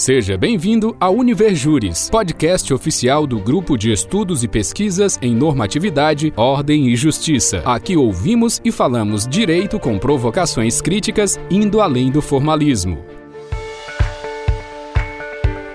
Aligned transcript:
Seja 0.00 0.38
bem-vindo 0.38 0.96
ao 0.98 1.14
Univerjures, 1.14 2.08
podcast 2.08 2.72
oficial 2.72 3.26
do 3.26 3.38
Grupo 3.38 3.76
de 3.76 3.92
Estudos 3.92 4.42
e 4.42 4.48
Pesquisas 4.48 5.18
em 5.20 5.34
Normatividade, 5.34 6.32
Ordem 6.38 6.88
e 6.88 6.96
Justiça. 6.96 7.58
Aqui 7.66 7.98
ouvimos 7.98 8.62
e 8.64 8.72
falamos 8.72 9.28
direito 9.28 9.78
com 9.78 9.98
provocações 9.98 10.80
críticas, 10.80 11.38
indo 11.50 11.82
além 11.82 12.10
do 12.10 12.22
formalismo. 12.22 13.04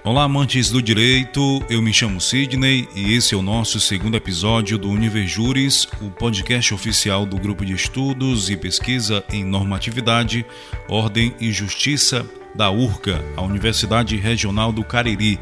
Olá, 0.04 0.24
amantes 0.24 0.72
do 0.72 0.82
direito. 0.82 1.64
Eu 1.70 1.80
me 1.80 1.94
chamo 1.94 2.20
Sidney 2.20 2.90
e 2.96 3.14
esse 3.14 3.36
é 3.36 3.38
o 3.38 3.44
nosso 3.44 3.80
segundo 3.80 4.18
episódio 4.18 4.80
do 4.80 4.90
Univerjures, 4.90 5.88
o 6.02 6.10
podcast 6.10 6.74
oficial 6.74 7.28
do 7.28 7.38
Grupo 7.38 7.64
de 7.64 7.74
Estudos 7.74 8.50
e 8.50 8.58
Pesquisa 8.58 9.24
em 9.32 9.44
Normatividade, 9.44 10.44
Ordem 10.90 11.32
e 11.40 11.52
Justiça 11.52 12.26
da 12.56 12.72
URCA, 12.72 13.24
a 13.36 13.42
Universidade 13.42 14.16
Regional 14.16 14.72
do 14.72 14.84
Cariri. 14.84 15.40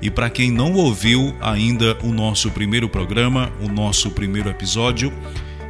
E 0.00 0.10
para 0.10 0.30
quem 0.30 0.50
não 0.50 0.72
ouviu 0.72 1.34
ainda 1.40 1.96
o 2.02 2.12
nosso 2.12 2.50
primeiro 2.50 2.88
programa, 2.88 3.52
o 3.60 3.68
nosso 3.68 4.10
primeiro 4.10 4.48
episódio, 4.48 5.12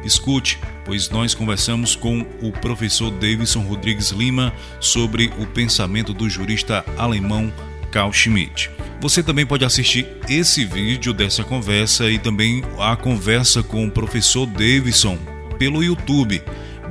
escute, 0.03 0.59
pois 0.85 1.09
nós 1.09 1.33
conversamos 1.33 1.95
com 1.95 2.25
o 2.41 2.51
professor 2.51 3.11
Davidson 3.11 3.61
Rodrigues 3.61 4.09
Lima 4.09 4.53
sobre 4.79 5.31
o 5.39 5.45
pensamento 5.45 6.13
do 6.13 6.29
jurista 6.29 6.83
alemão 6.97 7.51
Carl 7.91 8.11
Schmitt. 8.11 8.71
Você 8.99 9.21
também 9.21 9.45
pode 9.45 9.65
assistir 9.65 10.07
esse 10.27 10.65
vídeo 10.65 11.13
dessa 11.13 11.43
conversa 11.43 12.09
e 12.09 12.17
também 12.17 12.63
a 12.79 12.95
conversa 12.95 13.61
com 13.61 13.85
o 13.85 13.91
professor 13.91 14.45
Davidson 14.47 15.17
pelo 15.59 15.83
YouTube 15.83 16.41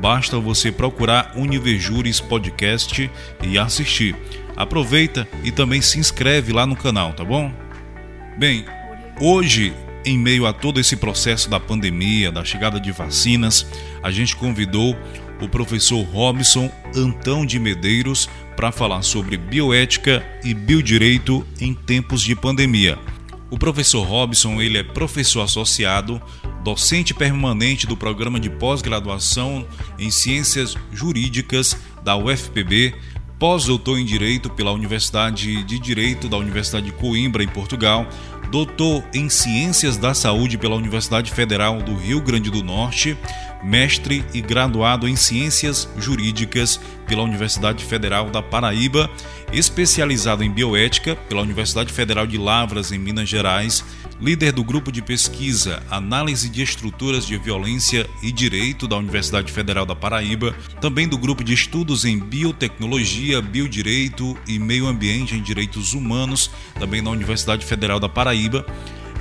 basta 0.03 0.37
você 0.41 0.73
procurar 0.73 1.33
Univerjures 1.37 2.21
Podcast 2.21 3.09
e 3.41 3.57
assistir. 3.57 4.17
Aproveita 4.57 5.29
e 5.45 5.53
também 5.53 5.81
se 5.81 6.01
inscreve 6.01 6.53
lá 6.53 6.67
no 6.67 6.75
canal, 6.75 7.13
tá 7.13 7.25
bom? 7.25 7.53
Bem, 8.37 8.65
hoje, 9.21 9.73
em 10.05 10.19
meio 10.19 10.45
a 10.45 10.53
todo 10.53 10.81
esse 10.81 10.97
processo 10.97 11.49
da 11.49 11.61
pandemia, 11.61 12.33
da 12.33 12.45
chegada 12.45 12.81
de 12.81 12.91
vacinas, 12.91 13.65
a 14.03 14.11
gente 14.11 14.35
convidou 14.35 14.97
o 15.41 15.49
professor 15.49 16.03
Robson 16.03 16.69
Antão 16.97 17.47
de 17.47 17.61
Medeiros 17.61 18.29
para 18.57 18.73
falar 18.73 19.03
sobre 19.03 19.37
bioética 19.37 20.27
e 20.43 20.53
biodireito 20.53 21.47
em 21.61 21.73
tempos 21.73 22.23
de 22.23 22.35
pandemia. 22.35 22.99
O 23.53 23.59
professor 23.59 24.03
Robson 24.07 24.63
ele 24.63 24.79
é 24.79 24.83
professor 24.83 25.43
associado 25.43 26.19
docente 26.65 27.13
permanente 27.13 27.87
do 27.87 27.95
programa 27.95 28.41
de 28.41 28.49
pós-graduação 28.49 29.67
em 29.99 30.11
Ciências 30.11 30.75
Jurídicas 30.91 31.77
da 32.03 32.17
UFPB, 32.17 32.95
pós-doutor 33.39 33.99
em 33.99 34.07
Direito 34.07 34.49
pela 34.49 34.73
Universidade 34.73 35.63
de 35.65 35.79
Direito 35.79 36.31
da 36.31 36.39
Universidade 36.39 36.87
de 36.87 36.93
Coimbra, 36.93 37.45
em 37.45 37.49
Portugal, 37.49 38.07
doutor 38.51 39.05
em 39.13 39.29
Ciências 39.29 39.99
da 39.99 40.15
Saúde 40.15 40.57
pela 40.57 40.75
Universidade 40.75 41.31
Federal 41.31 41.83
do 41.83 41.95
Rio 41.95 42.23
Grande 42.23 42.51
do 42.51 42.63
Norte, 42.63 43.19
mestre 43.63 44.25
e 44.35 44.41
graduado 44.41 45.09
em 45.09 45.17
Ciências 45.17 45.89
Jurídicas 45.97 46.81
pela 47.07 47.23
Universidade 47.23 47.85
Federal 47.85 48.31
da 48.31 48.43
Paraíba, 48.43 49.11
especializado 49.53 50.43
em 50.43 50.51
Bioética 50.51 51.15
pela 51.15 51.43
Universidade 51.43 51.93
Federal 51.93 52.27
de 52.27 52.39
Lavras, 52.39 52.91
em 52.91 52.99
Minas 52.99 53.29
Gerais, 53.29 53.85
líder 54.21 54.53
do 54.53 54.63
grupo 54.63 54.93
de 54.93 55.03
pesquisa 55.03 55.83
Análise 55.91 56.49
de 56.49 56.63
Estruturas 56.63 57.27
de 57.27 57.37
Violência 57.37 58.09
e 58.23 58.31
Direito 58.31 58.87
da 58.87 58.97
Universidade 58.97 59.53
Federal 59.53 59.85
da 59.85 59.97
Paraíba, 59.97 60.55
também 60.81 61.09
do 61.09 61.19
grupo 61.19 61.43
de 61.43 61.53
estudos 61.53 62.05
em 62.05 62.19
Biotecnologia, 62.19 63.43
Biodireito 63.43 64.37
e 64.47 64.59
Meio 64.59 64.87
Ambiente 64.87 65.35
em 65.35 65.43
Direitos 65.43 65.93
Humanos, 65.93 66.51
também 66.79 67.03
na 67.03 67.11
Universidade 67.11 67.67
Federal 67.67 67.99
da 67.99 68.09
Paraíba 68.09 68.65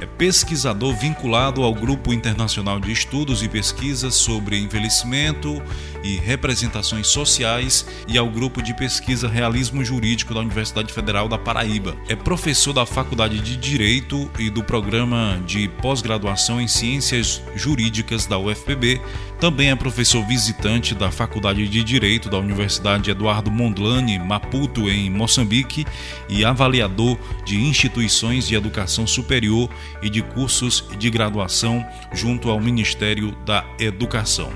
é 0.02 0.06
pesquisador 0.08 0.96
vinculado 0.96 1.64
ao 1.64 1.74
Grupo 1.74 2.12
Internacional 2.12 2.80
de 2.80 2.92
Estudos 2.92 3.44
e 3.44 3.48
Pesquisas 3.48 4.16
sobre 4.16 4.58
Envelhecimento 4.58 5.62
e 6.04 6.18
Representações 6.18 7.06
Sociais 7.06 7.86
e 8.08 8.18
ao 8.18 8.28
Grupo 8.28 8.64
de 8.64 8.74
Pesquisa 8.74 9.28
Realismo 9.28 9.86
Jurídico 9.86 10.34
da 10.34 10.40
Universidade 10.40 10.92
Federal 10.92 11.30
da 11.30 11.38
Paraíba. 11.38 11.96
É 12.10 12.16
professor 12.16 12.74
da 12.74 12.84
Faculdade 12.84 13.40
de 13.40 13.56
Direito 13.56 14.30
e 14.40 14.50
do 14.50 14.64
Programa 14.64 15.40
de 15.46 15.68
Pós-Graduação 15.82 16.60
em 16.60 16.68
Ciências 16.68 17.40
Jurídicas 17.56 18.26
da 18.26 18.40
UFPB. 18.40 19.00
Também 19.42 19.72
é 19.72 19.76
professor 19.76 20.24
visitante 20.24 20.94
da 20.94 21.10
Faculdade 21.10 21.68
de 21.68 21.84
Direito 21.84 22.30
da 22.30 22.38
Universidade 22.38 23.10
Eduardo 23.10 23.50
Mondlane, 23.50 24.20
Maputo, 24.20 24.88
em 24.88 25.10
Moçambique, 25.10 25.84
e 26.30 26.46
avaliador 26.46 27.18
de 27.44 27.60
instituições 27.60 28.48
de 28.48 28.54
educação 28.54 29.08
superior 29.08 29.68
e 30.00 30.12
de 30.12 30.22
cursos 30.22 30.88
de 31.00 31.10
graduação 31.10 31.84
junto 32.14 32.52
ao 32.52 32.62
Ministério 32.62 33.32
da 33.44 33.66
Educação. 33.80 34.54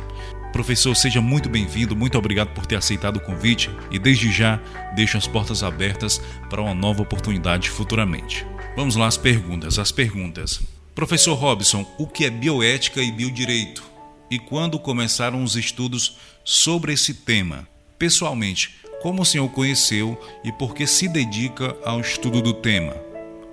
Professor, 0.54 0.96
seja 0.96 1.20
muito 1.20 1.50
bem-vindo, 1.50 1.96
muito 1.96 2.16
obrigado 2.16 2.50
por 2.50 2.68
ter 2.68 2.76
aceitado 2.76 3.18
o 3.18 3.22
convite 3.22 3.72
e 3.90 3.98
desde 3.98 4.32
já 4.32 4.60
deixo 4.96 5.18
as 5.18 5.26
portas 5.26 5.64
abertas 5.64 6.22
para 6.48 6.62
uma 6.62 6.76
nova 6.76 7.02
oportunidade 7.02 7.72
futuramente. 7.72 8.46
Vamos 8.78 8.96
lá 8.96 9.08
às 9.08 9.18
perguntas. 9.18 9.80
As 9.80 9.92
perguntas. 9.92 10.62
Professor 10.94 11.34
Robson, 11.34 11.84
o 11.98 12.06
que 12.06 12.24
é 12.24 12.30
bioética 12.30 13.02
e 13.02 13.12
biodireito? 13.12 13.95
E 14.30 14.40
quando 14.40 14.80
começaram 14.80 15.44
os 15.44 15.56
estudos 15.56 16.18
sobre 16.44 16.94
esse 16.94 17.14
tema? 17.14 17.68
Pessoalmente, 17.98 18.76
como 19.02 19.22
o 19.22 19.26
senhor 19.26 19.50
conheceu 19.50 20.20
e 20.44 20.52
por 20.52 20.74
que 20.74 20.88
se 20.88 21.08
dedica 21.08 21.76
ao 21.84 22.02
estudo 22.02 22.42
do 22.42 22.54
tema? 22.54 22.94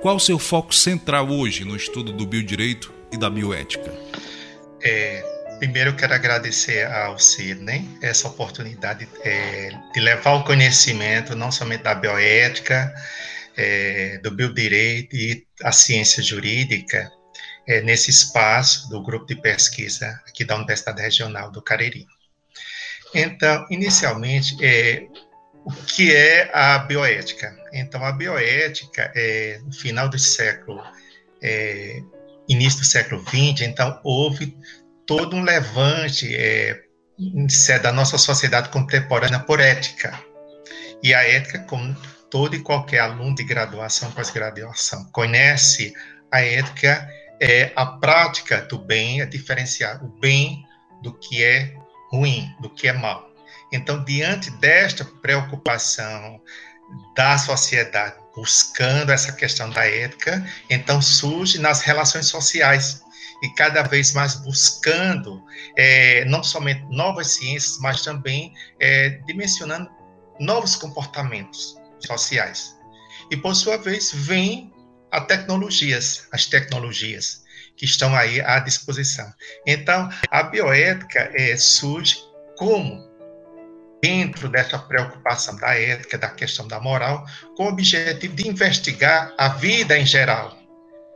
Qual 0.00 0.16
o 0.16 0.20
seu 0.20 0.38
foco 0.38 0.74
central 0.74 1.28
hoje 1.30 1.64
no 1.64 1.76
estudo 1.76 2.12
do 2.12 2.26
biodireito 2.26 2.92
e 3.12 3.18
da 3.18 3.28
bioética? 3.28 3.92
É, 4.82 5.22
primeiro, 5.58 5.94
quero 5.94 6.14
agradecer 6.14 6.90
ao 6.90 7.18
Sidney 7.18 7.86
essa 8.00 8.26
oportunidade 8.26 9.06
é, 9.22 9.70
de 9.92 10.00
levar 10.00 10.32
o 10.32 10.44
conhecimento 10.44 11.36
não 11.36 11.52
somente 11.52 11.82
da 11.82 11.94
bioética, 11.94 12.92
é, 13.56 14.18
do 14.22 14.30
biodireito 14.30 15.14
e 15.14 15.46
a 15.62 15.70
ciência 15.70 16.22
jurídica 16.22 17.12
é, 17.66 17.80
nesse 17.80 18.10
espaço 18.10 18.88
do 18.88 19.02
grupo 19.02 19.26
de 19.26 19.36
pesquisa 19.36 20.20
aqui 20.26 20.44
da 20.44 20.56
Universidade 20.56 21.00
Regional 21.00 21.50
do 21.50 21.62
Cariri. 21.62 22.06
Então, 23.14 23.66
inicialmente, 23.70 24.56
é, 24.64 25.06
o 25.64 25.72
que 25.72 26.14
é 26.14 26.50
a 26.52 26.78
bioética. 26.78 27.54
Então, 27.72 28.04
a 28.04 28.12
bioética, 28.12 29.12
é, 29.14 29.60
no 29.64 29.72
final 29.72 30.08
do 30.08 30.18
século, 30.18 30.82
é, 31.42 32.00
início 32.48 32.80
do 32.80 32.86
século 32.86 33.22
XX, 33.22 33.62
então, 33.62 34.00
houve 34.02 34.56
todo 35.06 35.36
um 35.36 35.42
levante 35.42 36.34
é, 36.34 36.82
da 37.82 37.92
nossa 37.92 38.18
sociedade 38.18 38.70
contemporânea 38.70 39.38
por 39.38 39.60
ética. 39.60 40.18
E 41.02 41.14
a 41.14 41.22
ética, 41.22 41.58
como 41.60 41.94
todo 42.30 42.56
e 42.56 42.62
qualquer 42.62 43.00
aluno 43.00 43.34
de 43.34 43.44
graduação, 43.44 44.10
pós-graduação, 44.12 45.04
conhece 45.12 45.92
a 46.30 46.40
ética, 46.40 47.08
é 47.42 47.72
a 47.74 47.84
prática 47.84 48.62
do 48.62 48.78
bem, 48.78 49.20
é 49.20 49.26
diferenciar 49.26 50.02
o 50.04 50.08
bem 50.08 50.64
do 51.02 51.12
que 51.12 51.42
é 51.42 51.74
ruim, 52.12 52.54
do 52.60 52.70
que 52.70 52.86
é 52.86 52.92
mal. 52.92 53.28
Então, 53.72 54.04
diante 54.04 54.48
desta 54.58 55.04
preocupação 55.04 56.40
da 57.16 57.36
sociedade 57.36 58.14
buscando 58.36 59.10
essa 59.10 59.32
questão 59.32 59.68
da 59.70 59.84
ética, 59.84 60.46
então 60.70 61.02
surge 61.02 61.58
nas 61.58 61.80
relações 61.80 62.26
sociais 62.26 63.02
e 63.42 63.48
cada 63.54 63.82
vez 63.82 64.12
mais 64.12 64.36
buscando 64.36 65.42
é, 65.76 66.24
não 66.26 66.44
somente 66.44 66.84
novas 66.90 67.32
ciências, 67.32 67.78
mas 67.80 68.02
também 68.02 68.54
é, 68.78 69.20
dimensionando 69.26 69.90
novos 70.38 70.76
comportamentos 70.76 71.76
sociais. 71.98 72.76
E 73.30 73.36
por 73.36 73.54
sua 73.56 73.78
vez 73.78 74.12
vem 74.12 74.71
as 75.12 75.26
tecnologias, 75.26 76.26
as 76.32 76.46
tecnologias 76.46 77.42
que 77.76 77.84
estão 77.84 78.14
aí 78.16 78.40
à 78.40 78.58
disposição. 78.58 79.32
Então, 79.66 80.08
a 80.30 80.42
bioética 80.42 81.30
é, 81.34 81.56
surge 81.56 82.16
como 82.56 83.12
dentro 84.02 84.48
dessa 84.48 84.78
preocupação 84.78 85.56
da 85.56 85.78
ética, 85.78 86.18
da 86.18 86.30
questão 86.30 86.66
da 86.66 86.80
moral, 86.80 87.24
com 87.56 87.64
o 87.64 87.68
objetivo 87.68 88.34
de 88.34 88.48
investigar 88.48 89.32
a 89.38 89.48
vida 89.48 89.96
em 89.96 90.06
geral. 90.06 90.58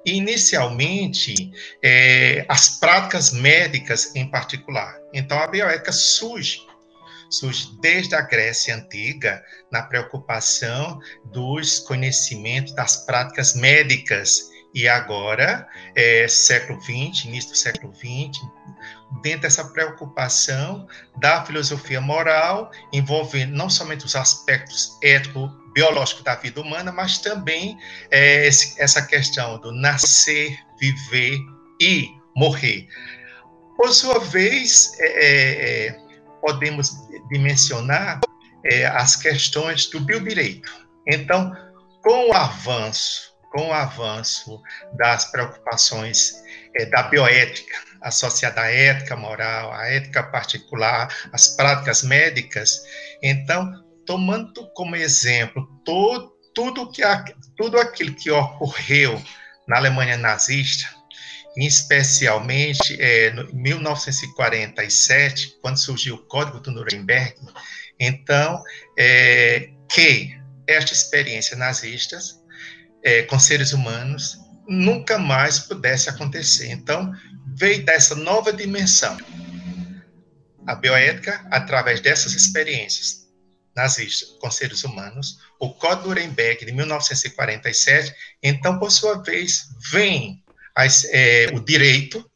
Inicialmente, 0.04 1.50
é, 1.82 2.44
as 2.48 2.78
práticas 2.78 3.32
médicas 3.32 4.14
em 4.14 4.30
particular. 4.30 4.94
Então, 5.12 5.38
a 5.38 5.48
bioética 5.48 5.90
surge 5.90 6.65
surge 7.30 7.70
desde 7.80 8.14
a 8.14 8.20
Grécia 8.20 8.74
Antiga, 8.74 9.42
na 9.70 9.82
preocupação 9.82 11.00
dos 11.24 11.78
conhecimentos 11.80 12.74
das 12.74 13.04
práticas 13.04 13.54
médicas 13.54 14.50
E 14.74 14.86
agora, 14.86 15.66
é, 15.94 16.28
século 16.28 16.78
XX, 16.82 17.24
início 17.24 17.52
do 17.52 17.56
século 17.56 17.94
XX, 17.94 18.38
dentro 19.22 19.42
dessa 19.42 19.64
preocupação 19.64 20.86
da 21.18 21.44
filosofia 21.46 21.98
moral, 21.98 22.70
envolvendo 22.92 23.56
não 23.56 23.70
somente 23.70 24.04
os 24.04 24.14
aspectos 24.14 24.98
ético-biológicos 25.02 26.22
da 26.24 26.34
vida 26.34 26.60
humana, 26.60 26.92
mas 26.92 27.16
também 27.18 27.78
é, 28.10 28.46
essa 28.46 29.00
questão 29.06 29.58
do 29.60 29.72
nascer, 29.72 30.58
viver 30.78 31.38
e 31.80 32.10
morrer. 32.36 32.86
Por 33.78 33.94
sua 33.94 34.18
vez, 34.18 34.92
é, 34.98 35.06
é, 35.06 35.86
é 35.86 36.06
podemos 36.40 37.05
dimensionar 37.28 38.20
é, 38.64 38.86
as 38.86 39.16
questões 39.16 39.86
do 39.86 40.00
biodireito. 40.00 40.70
Então, 41.06 41.54
com 42.02 42.30
o 42.30 42.32
avanço, 42.32 43.32
com 43.52 43.68
o 43.68 43.72
avanço 43.72 44.60
das 44.96 45.30
preocupações 45.30 46.34
é, 46.74 46.86
da 46.86 47.04
bioética, 47.04 47.74
associada 48.02 48.60
à 48.60 48.70
ética 48.70 49.16
moral, 49.16 49.72
à 49.72 49.88
ética 49.88 50.22
particular, 50.22 51.08
às 51.32 51.48
práticas 51.56 52.02
médicas, 52.02 52.82
então, 53.22 53.72
tomando 54.04 54.68
como 54.74 54.94
exemplo 54.94 55.66
todo, 55.84 56.32
tudo, 56.54 56.90
que, 56.90 57.02
tudo 57.56 57.78
aquilo 57.78 58.14
que 58.14 58.30
ocorreu 58.30 59.20
na 59.66 59.76
Alemanha 59.76 60.16
nazista, 60.16 60.95
especialmente 61.56 63.00
é, 63.00 63.28
em 63.28 63.54
1947, 63.54 65.56
quando 65.62 65.78
surgiu 65.78 66.16
o 66.16 66.26
Código 66.26 66.60
do 66.60 66.70
Nuremberg, 66.70 67.34
então, 67.98 68.62
é, 68.98 69.70
que 69.88 70.38
esta 70.66 70.92
experiência 70.92 71.56
nazista 71.56 72.18
é, 73.02 73.22
com 73.22 73.38
seres 73.38 73.72
humanos 73.72 74.38
nunca 74.68 75.18
mais 75.18 75.60
pudesse 75.60 76.10
acontecer. 76.10 76.70
Então, 76.70 77.12
veio 77.54 77.84
dessa 77.84 78.14
nova 78.14 78.52
dimensão. 78.52 79.16
A 80.66 80.74
bioética, 80.74 81.46
através 81.50 82.00
dessas 82.00 82.32
experiências 82.32 83.26
nazistas 83.74 84.30
com 84.40 84.50
seres 84.50 84.84
humanos, 84.84 85.38
o 85.60 85.72
Código 85.74 86.08
Nuremberg 86.08 86.64
de 86.64 86.72
1947, 86.72 88.14
então, 88.42 88.78
por 88.78 88.90
sua 88.90 89.22
vez, 89.22 89.68
vem 89.90 90.42
as, 90.76 91.04
é, 91.06 91.48
o 91.54 91.60
direito 91.60 92.28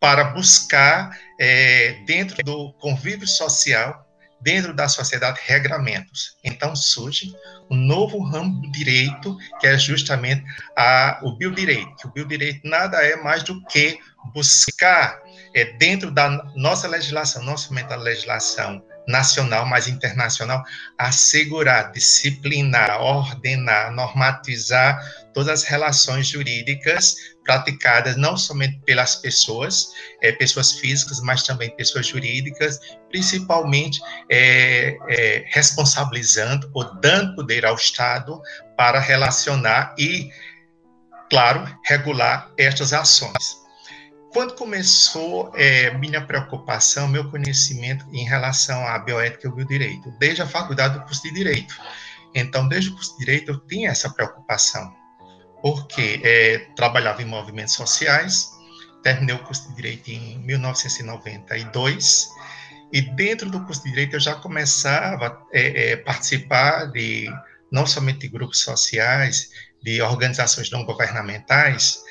para 0.00 0.24
buscar, 0.24 1.18
é, 1.40 2.04
dentro 2.06 2.42
do 2.44 2.72
convívio 2.74 3.26
social, 3.26 4.06
dentro 4.40 4.72
da 4.72 4.88
sociedade, 4.88 5.40
regramentos. 5.44 6.36
Então 6.44 6.76
surge 6.76 7.34
um 7.68 7.76
novo 7.76 8.22
ramo 8.22 8.62
do 8.62 8.70
direito, 8.70 9.36
que 9.58 9.66
é 9.66 9.76
justamente 9.76 10.44
a, 10.76 11.20
o 11.22 11.36
biodireito. 11.36 12.06
O 12.06 12.12
biodireito 12.12 12.60
nada 12.62 12.98
é 13.02 13.16
mais 13.16 13.42
do 13.42 13.60
que 13.64 13.98
buscar, 14.32 15.20
é, 15.54 15.64
dentro 15.76 16.10
da 16.10 16.28
nossa 16.54 16.86
legislação, 16.86 17.42
não 17.44 17.56
somente 17.56 17.88
da 17.88 17.96
legislação 17.96 18.82
nacional, 19.08 19.64
mas 19.64 19.88
internacional, 19.88 20.62
assegurar, 20.98 21.90
disciplinar, 21.92 23.00
ordenar, 23.00 23.90
normatizar 23.90 25.00
todas 25.32 25.48
as 25.48 25.64
relações 25.64 26.26
jurídicas 26.26 27.16
praticadas 27.48 28.14
não 28.14 28.36
somente 28.36 28.78
pelas 28.84 29.16
pessoas, 29.16 29.88
é, 30.20 30.30
pessoas 30.30 30.72
físicas, 30.72 31.18
mas 31.20 31.42
também 31.42 31.74
pessoas 31.74 32.06
jurídicas, 32.06 32.78
principalmente 33.08 34.02
é, 34.30 34.98
é, 35.08 35.44
responsabilizando 35.48 36.70
ou 36.74 36.84
dando 37.00 37.34
poder 37.36 37.64
ao 37.64 37.74
Estado 37.74 38.38
para 38.76 39.00
relacionar 39.00 39.94
e, 39.98 40.30
claro, 41.30 41.66
regular 41.86 42.52
estas 42.58 42.92
ações. 42.92 43.56
Quando 44.30 44.54
começou 44.54 45.50
é, 45.54 45.90
minha 45.96 46.20
preocupação, 46.20 47.08
meu 47.08 47.30
conhecimento 47.30 48.04
em 48.12 48.26
relação 48.26 48.86
à 48.86 48.98
bioética 48.98 49.46
e 49.46 49.48
ao 49.48 49.56
biodireito? 49.56 50.10
Desde 50.18 50.42
a 50.42 50.46
faculdade 50.46 50.98
do 50.98 51.04
curso 51.06 51.22
de 51.22 51.32
Direito. 51.32 51.74
Então, 52.34 52.68
desde 52.68 52.90
o 52.90 52.92
curso 52.92 53.12
de 53.12 53.24
Direito, 53.24 53.52
eu 53.52 53.58
tinha 53.60 53.88
essa 53.88 54.10
preocupação 54.10 54.94
porque 55.62 56.20
é, 56.22 56.58
trabalhava 56.76 57.22
em 57.22 57.26
movimentos 57.26 57.74
sociais, 57.74 58.50
terminei 59.02 59.34
o 59.34 59.38
curso 59.40 59.68
de 59.68 59.76
Direito 59.76 60.10
em 60.10 60.38
1992, 60.38 62.28
e 62.92 63.02
dentro 63.02 63.50
do 63.50 63.64
curso 63.64 63.82
de 63.82 63.90
Direito 63.90 64.16
eu 64.16 64.20
já 64.20 64.34
começava 64.34 65.26
a 65.26 65.46
é, 65.52 65.92
é, 65.92 65.96
participar 65.96 66.86
de, 66.86 67.28
não 67.70 67.86
somente 67.86 68.20
de 68.20 68.28
grupos 68.28 68.60
sociais, 68.60 69.50
de 69.82 70.00
organizações 70.00 70.70
não 70.70 70.84
governamentais, 70.84 72.02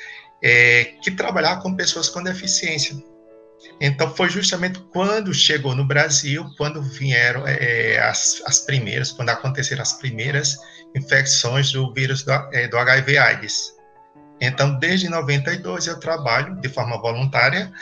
é, 0.42 0.84
que 1.02 1.10
trabalhavam 1.10 1.62
com 1.62 1.74
pessoas 1.74 2.08
com 2.08 2.22
deficiência. 2.22 2.96
Então, 3.80 4.14
foi 4.14 4.30
justamente 4.30 4.80
quando 4.92 5.34
chegou 5.34 5.74
no 5.74 5.84
Brasil, 5.84 6.44
quando 6.56 6.80
vieram 6.80 7.44
é, 7.46 7.98
as, 8.00 8.40
as 8.46 8.60
primeiras, 8.60 9.10
quando 9.10 9.30
aconteceram 9.30 9.82
as 9.82 9.94
primeiras 9.94 10.56
infecções 10.94 11.72
do 11.72 11.92
vírus 11.92 12.22
do, 12.22 12.32
é, 12.52 12.68
do 12.68 12.78
HIV/AIDS. 12.78 13.76
Então, 14.40 14.78
desde 14.78 15.08
92 15.08 15.86
eu 15.86 15.98
trabalho 15.98 16.54
de 16.60 16.68
forma 16.68 17.00
voluntária 17.00 17.72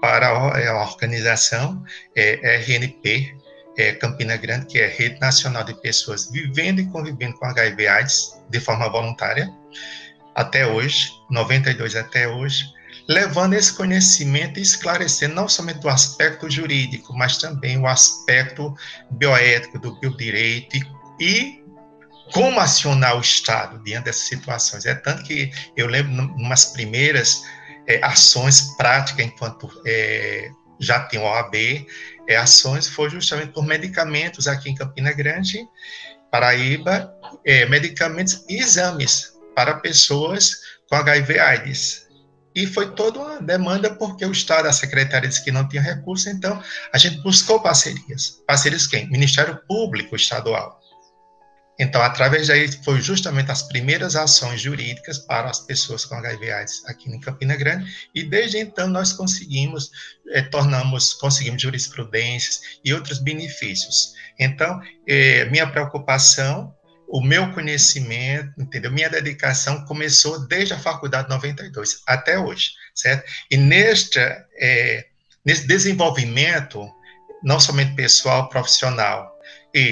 para 0.00 0.28
a, 0.28 0.60
é, 0.60 0.68
a 0.68 0.82
organização 0.82 1.82
é, 2.14 2.56
RNP 2.56 3.36
é, 3.76 3.92
Campina 3.92 4.36
Grande, 4.36 4.66
que 4.66 4.78
é 4.78 4.86
Rede 4.86 5.20
Nacional 5.20 5.64
de 5.64 5.74
Pessoas 5.80 6.30
Vivendo 6.30 6.80
e 6.80 6.86
Convivendo 6.86 7.36
com 7.38 7.46
HIV/AIDS 7.46 8.40
de 8.48 8.60
forma 8.60 8.88
voluntária, 8.88 9.52
até 10.34 10.66
hoje, 10.66 11.10
92 11.30 11.96
até 11.96 12.28
hoje, 12.28 12.64
levando 13.08 13.54
esse 13.54 13.72
conhecimento 13.74 14.58
e 14.58 14.62
esclarecendo 14.62 15.34
não 15.34 15.48
somente 15.48 15.84
o 15.86 15.90
aspecto 15.90 16.48
jurídico, 16.48 17.12
mas 17.14 17.38
também 17.38 17.78
o 17.78 17.86
aspecto 17.86 18.74
bioético 19.10 19.78
do 19.78 19.98
biodireito 20.00 20.76
e, 20.76 20.84
e 21.20 21.63
como 22.34 22.58
acionar 22.58 23.16
o 23.16 23.20
Estado 23.20 23.80
diante 23.84 24.06
dessas 24.06 24.26
situações. 24.26 24.84
É 24.84 24.94
tanto 24.94 25.22
que 25.22 25.52
eu 25.76 25.86
lembro, 25.86 26.12
umas 26.34 26.64
primeiras 26.66 27.44
é, 27.86 28.04
ações 28.04 28.76
práticas, 28.76 29.24
enquanto 29.24 29.70
é, 29.86 30.50
já 30.80 31.06
tinha 31.06 31.22
o 31.22 31.24
OAB, 31.26 31.54
é, 32.28 32.36
ações 32.36 32.88
foi 32.88 33.08
justamente 33.08 33.52
por 33.52 33.64
medicamentos 33.64 34.48
aqui 34.48 34.68
em 34.68 34.74
Campina 34.74 35.12
Grande, 35.12 35.64
Paraíba, 36.28 37.14
é, 37.46 37.66
medicamentos 37.66 38.44
e 38.48 38.58
exames 38.58 39.32
para 39.54 39.74
pessoas 39.74 40.56
com 40.88 40.96
HIV/AIDS. 40.96 42.08
E 42.52 42.66
foi 42.66 42.92
toda 42.94 43.20
uma 43.20 43.40
demanda 43.40 43.94
porque 43.94 44.26
o 44.26 44.32
Estado, 44.32 44.66
a 44.66 44.72
Secretaria 44.72 45.28
disse 45.28 45.44
que 45.44 45.52
não 45.52 45.68
tinha 45.68 45.82
recurso, 45.82 46.28
então 46.28 46.60
a 46.92 46.98
gente 46.98 47.22
buscou 47.22 47.60
parcerias. 47.60 48.42
Parcerias 48.44 48.88
quem? 48.88 49.08
Ministério 49.08 49.60
Público 49.68 50.16
Estadual. 50.16 50.83
Então, 51.78 52.00
através 52.02 52.48
daí, 52.48 52.70
foi 52.84 53.00
justamente 53.00 53.50
as 53.50 53.62
primeiras 53.62 54.14
ações 54.14 54.60
jurídicas 54.60 55.18
para 55.18 55.50
as 55.50 55.60
pessoas 55.60 56.04
com 56.04 56.14
HIV/AIDS 56.14 56.84
aqui 56.86 57.10
em 57.10 57.18
Campina 57.18 57.56
Grande, 57.56 57.90
e 58.14 58.22
desde 58.22 58.58
então 58.58 58.86
nós 58.86 59.12
conseguimos, 59.12 59.90
eh, 60.30 60.42
tornamos, 60.42 61.14
conseguimos 61.14 61.60
jurisprudências 61.60 62.60
e 62.84 62.94
outros 62.94 63.18
benefícios. 63.18 64.14
Então, 64.38 64.80
eh, 65.06 65.46
minha 65.46 65.66
preocupação, 65.66 66.72
o 67.08 67.20
meu 67.20 67.52
conhecimento, 67.52 68.60
entendeu? 68.60 68.90
Minha 68.90 69.10
dedicação 69.10 69.84
começou 69.84 70.46
desde 70.46 70.74
a 70.74 70.78
faculdade 70.78 71.28
92 71.28 72.02
até 72.06 72.38
hoje, 72.38 72.70
certo? 72.94 73.28
E 73.50 73.56
neste, 73.56 74.18
eh, 74.18 75.06
nesse 75.44 75.66
desenvolvimento, 75.66 76.88
não 77.42 77.60
somente 77.60 77.94
pessoal, 77.94 78.48
profissional, 78.48 79.33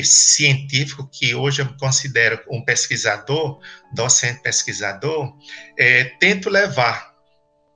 científico, 0.04 1.08
que 1.10 1.34
hoje 1.34 1.62
eu 1.62 1.66
me 1.66 1.76
considero 1.76 2.40
um 2.48 2.64
pesquisador, 2.64 3.60
docente 3.92 4.40
pesquisador, 4.42 5.32
é, 5.78 6.04
tento 6.20 6.48
levar, 6.48 7.12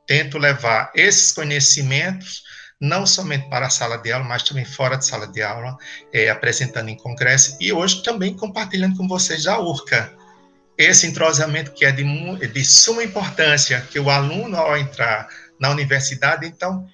tento 0.07 0.39
levar 0.39 0.93
esses 0.95 1.33
conhecimentos 1.33 2.45
não 2.81 3.07
somente 3.07 3.49
para 3.49 3.67
a 3.67 3.71
sala 3.71 3.97
de 3.97 4.13
aula, 4.13 4.25
mas 4.25 4.43
também 4.43 4.65
fora 4.65 4.97
de 4.97 5.07
sala 5.07 5.27
de 5.27 5.43
aula, 5.43 5.77
é, 6.13 6.29
apresentando 6.29 6.89
em 6.89 6.97
congresso 6.97 7.57
e 7.61 7.73
hoje 7.73 8.03
também 8.03 8.37
compartilhando 8.37 8.97
com 8.97 9.09
vocês 9.09 9.45
da 9.45 9.59
URCA. 9.59 10.13
Esse 10.77 11.07
entrosamento 11.07 11.73
que 11.73 11.87
é 11.87 11.93
de, 11.93 12.05
de 12.49 12.65
suma 12.65 13.03
importância, 13.03 13.81
que 13.91 13.99
o 13.99 14.11
aluno, 14.11 14.57
ao 14.57 14.77
entrar 14.77 15.27
na 15.59 15.71
universidade, 15.71 16.47
então, 16.47 16.87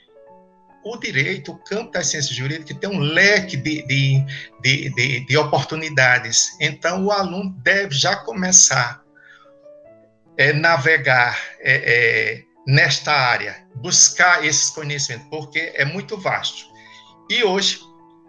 o 0.84 0.96
direito, 0.96 1.52
o 1.52 1.58
campo 1.58 1.92
das 1.92 2.08
ciências 2.08 2.34
jurídicas 2.34 2.76
tem 2.78 2.90
um 2.90 2.98
leque 2.98 3.56
de, 3.56 3.86
de, 3.86 4.24
de, 4.60 4.90
de, 4.94 5.26
de 5.26 5.36
oportunidades. 5.36 6.56
Então, 6.60 7.04
o 7.04 7.12
aluno 7.12 7.50
deve 7.62 7.94
já 7.94 8.16
começar 8.16 9.02
a 10.38 10.42
é, 10.42 10.52
navegar 10.52 11.38
é, 11.60 11.74
é, 11.74 12.42
nesta 12.66 13.12
área, 13.12 13.64
buscar 13.76 14.44
esses 14.44 14.70
conhecimentos, 14.70 15.28
porque 15.28 15.72
é 15.74 15.84
muito 15.84 16.16
vasto. 16.16 16.66
E 17.30 17.44
hoje, 17.44 17.80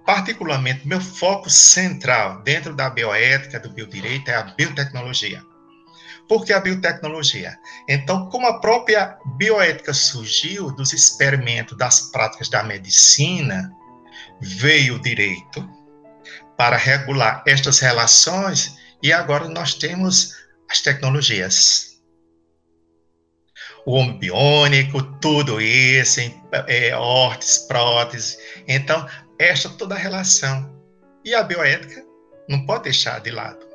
particularmente, 0.05 0.88
meu 0.88 1.01
foco 1.01 1.50
central 1.50 2.41
dentro 2.43 2.75
da 2.75 2.89
bioética, 2.89 3.60
do 3.60 3.69
biodireito, 3.69 4.29
é 4.29 4.36
a 4.36 4.43
biotecnologia. 4.43 5.41
Por 6.27 6.46
que 6.46 6.53
a 6.53 6.60
biotecnologia? 6.60 7.58
Então, 7.88 8.30
como 8.30 8.48
a 8.48 8.60
própria 8.60 9.18
bioética 9.38 9.94
surgiu 9.94 10.72
dos 10.72 10.94
experimentos, 10.94 11.77
das 11.77 12.12
práticas 12.12 12.50
da 12.50 12.63
medicina, 12.63 13.72
veio 14.39 14.96
o 14.96 15.01
direito 15.01 15.68
para 16.58 16.77
regular 16.77 17.44
estas 17.46 17.80
relações 17.80 18.77
e 19.01 19.12
agora 19.12 19.48
nós 19.50 19.74
temos 19.74 20.34
as 20.70 20.82
tecnologias. 20.82 22.01
O 23.86 23.96
homem 23.96 24.18
biônico, 24.18 25.03
tudo 25.20 25.60
isso, 25.60 26.22
é, 26.68 26.96
órteses, 26.96 27.58
próteses. 27.60 28.38
Então, 28.65 29.06
esta 29.38 29.70
toda 29.70 29.96
a 29.96 29.98
relação. 29.98 30.74
E 31.25 31.36
a 31.36 31.44
bioética 31.44 32.03
não 32.48 32.65
pode 32.65 32.84
deixar 32.84 33.20
de 33.20 33.32
lado. 33.32 33.73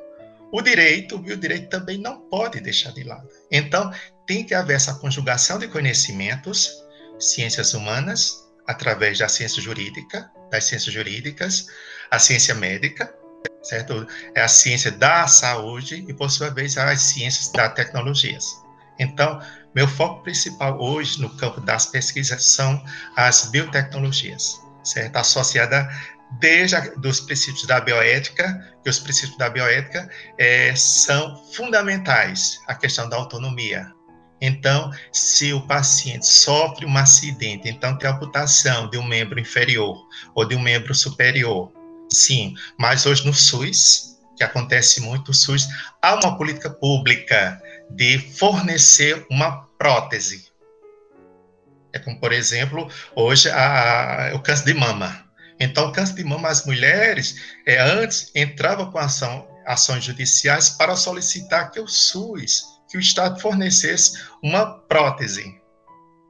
O 0.51 0.61
direito, 0.61 1.17
o 1.17 1.37
direito 1.37 1.69
também 1.69 1.97
não 1.99 2.21
pode 2.21 2.59
deixar 2.59 2.91
de 2.91 3.03
lado. 3.03 3.27
Então, 3.51 3.91
tem 4.25 4.43
que 4.43 4.53
haver 4.53 4.75
essa 4.75 4.95
conjugação 4.95 5.59
de 5.59 5.67
conhecimentos, 5.67 6.71
ciências 7.19 7.73
humanas, 7.73 8.47
através 8.67 9.19
da 9.19 9.27
ciência 9.27 9.61
jurídica, 9.61 10.29
das 10.51 10.65
ciências 10.65 10.93
jurídicas, 10.93 11.67
a 12.09 12.17
ciência 12.17 12.55
médica, 12.55 13.13
certo? 13.61 14.07
É 14.35 14.41
a 14.41 14.47
ciência 14.47 14.91
da 14.91 15.27
saúde 15.27 16.05
e, 16.07 16.13
por 16.13 16.31
sua 16.31 16.49
vez, 16.49 16.77
as 16.77 17.01
ciências 17.01 17.51
das 17.51 17.73
tecnologias. 17.73 18.45
Então, 18.97 19.39
meu 19.73 19.87
foco 19.87 20.23
principal 20.23 20.79
hoje 20.81 21.21
no 21.21 21.29
campo 21.37 21.61
das 21.61 21.85
pesquisas 21.85 22.43
são 22.43 22.83
as 23.15 23.45
biotecnologias, 23.45 24.59
certo? 24.83 25.15
Associada 25.15 25.87
desde 26.37 26.75
a, 26.75 26.81
dos 26.95 27.19
princípios 27.21 27.65
da 27.65 27.79
bioética, 27.79 28.73
que 28.83 28.89
os 28.89 28.99
princípios 28.99 29.37
da 29.37 29.49
bioética 29.49 30.09
é, 30.37 30.75
são 30.75 31.35
fundamentais, 31.53 32.59
a 32.67 32.75
questão 32.75 33.09
da 33.09 33.17
autonomia. 33.17 33.91
Então, 34.41 34.89
se 35.11 35.51
o 35.51 35.61
paciente 35.67 36.25
sofre 36.25 36.85
um 36.85 36.97
acidente, 36.97 37.67
então 37.67 37.97
tem 37.97 38.09
amputação 38.09 38.89
de 38.89 38.97
um 38.97 39.03
membro 39.03 39.39
inferior 39.39 39.97
ou 40.33 40.45
de 40.45 40.55
um 40.55 40.61
membro 40.61 40.95
superior, 40.95 41.71
sim, 42.11 42.55
mas 42.77 43.05
hoje 43.05 43.25
no 43.25 43.33
SUS, 43.33 44.17
que 44.37 44.43
acontece 44.43 45.01
muito 45.01 45.29
no 45.29 45.33
SUS, 45.33 45.67
há 46.01 46.15
uma 46.15 46.37
política 46.37 46.69
pública 46.69 47.61
de 47.89 48.17
fornecer 48.37 49.25
uma 49.29 49.67
prótese. 49.77 50.47
É 51.91 51.99
como, 51.99 52.17
por 52.19 52.31
exemplo, 52.31 52.89
hoje 53.15 53.49
a, 53.49 54.29
a, 54.29 54.35
o 54.35 54.39
câncer 54.39 54.65
de 54.65 54.73
mama 54.73 55.28
então, 55.59 55.87
o 55.87 55.91
câncer 55.91 56.15
de 56.15 56.23
mama, 56.23 56.47
as 56.47 56.65
mulheres, 56.65 57.35
é, 57.65 57.79
antes, 57.79 58.31
entravam 58.33 58.89
com 58.91 58.97
ação, 58.97 59.47
ações 59.65 60.03
judiciais 60.03 60.69
para 60.69 60.95
solicitar 60.95 61.71
que 61.71 61.79
o 61.79 61.87
SUS, 61.87 62.63
que 62.89 62.97
o 62.97 62.99
Estado 62.99 63.39
fornecesse 63.39 64.17
uma 64.41 64.65
prótese. 64.65 65.59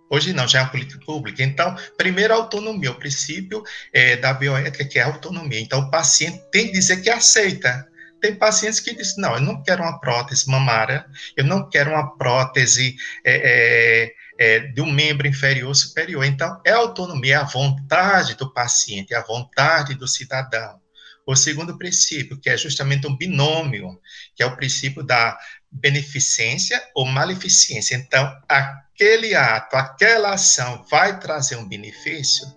Hoje 0.10 0.34
não, 0.34 0.48
já 0.48 0.60
é 0.60 0.62
uma 0.64 0.72
política 0.72 1.00
pública. 1.06 1.44
Então, 1.44 1.76
primeiro, 1.96 2.34
a 2.34 2.38
autonomia, 2.38 2.92
o 2.92 2.96
princípio 2.96 3.64
é, 3.94 4.18
da 4.18 4.34
bioética, 4.34 4.84
que 4.84 4.98
é 4.98 5.04
a 5.04 5.08
autonomia. 5.08 5.60
Então, 5.60 5.82
o 5.82 5.92
paciente 5.92 6.42
tem 6.52 6.68
que 6.68 6.74
dizer 6.74 7.02
que 7.02 7.10
aceita. 7.10 7.88
Tem 8.20 8.36
pacientes 8.36 8.80
que 8.80 8.96
dizem, 8.96 9.22
não, 9.22 9.36
eu 9.36 9.42
não 9.42 9.62
quero 9.62 9.84
uma 9.84 10.00
prótese 10.00 10.50
mamária, 10.50 11.06
eu 11.38 11.46
não 11.46 11.70
quero 11.70 11.92
uma 11.92 12.18
prótese 12.18 12.96
é, 13.24 14.06
é, 14.06 14.14
é, 14.40 14.60
de 14.60 14.80
um 14.82 14.90
membro 14.90 15.28
inferior 15.28 15.76
superior. 15.76 16.24
Então, 16.24 16.62
é 16.66 16.72
a 16.72 16.78
autonomia, 16.78 17.34
é 17.34 17.38
a 17.38 17.44
vontade 17.44 18.36
do 18.36 18.54
paciente, 18.54 19.14
é 19.14 19.18
a 19.18 19.26
vontade 19.26 19.96
do 19.96 20.08
cidadão. 20.08 20.80
O 21.28 21.36
segundo 21.36 21.78
princípio, 21.78 22.40
que 22.40 22.50
é 22.50 22.58
justamente 22.58 23.06
um 23.06 23.16
binômio, 23.16 24.00
que 24.34 24.42
é 24.42 24.46
o 24.46 24.56
princípio 24.56 25.04
da 25.04 25.38
beneficência 25.70 26.82
ou 26.96 27.06
maleficência. 27.06 27.96
Então, 27.96 28.34
aquele 28.48 29.36
ato, 29.36 29.76
aquela 29.76 30.34
ação 30.34 30.86
vai 30.90 31.20
trazer 31.20 31.58
um 31.58 31.68
benefício? 31.68 32.48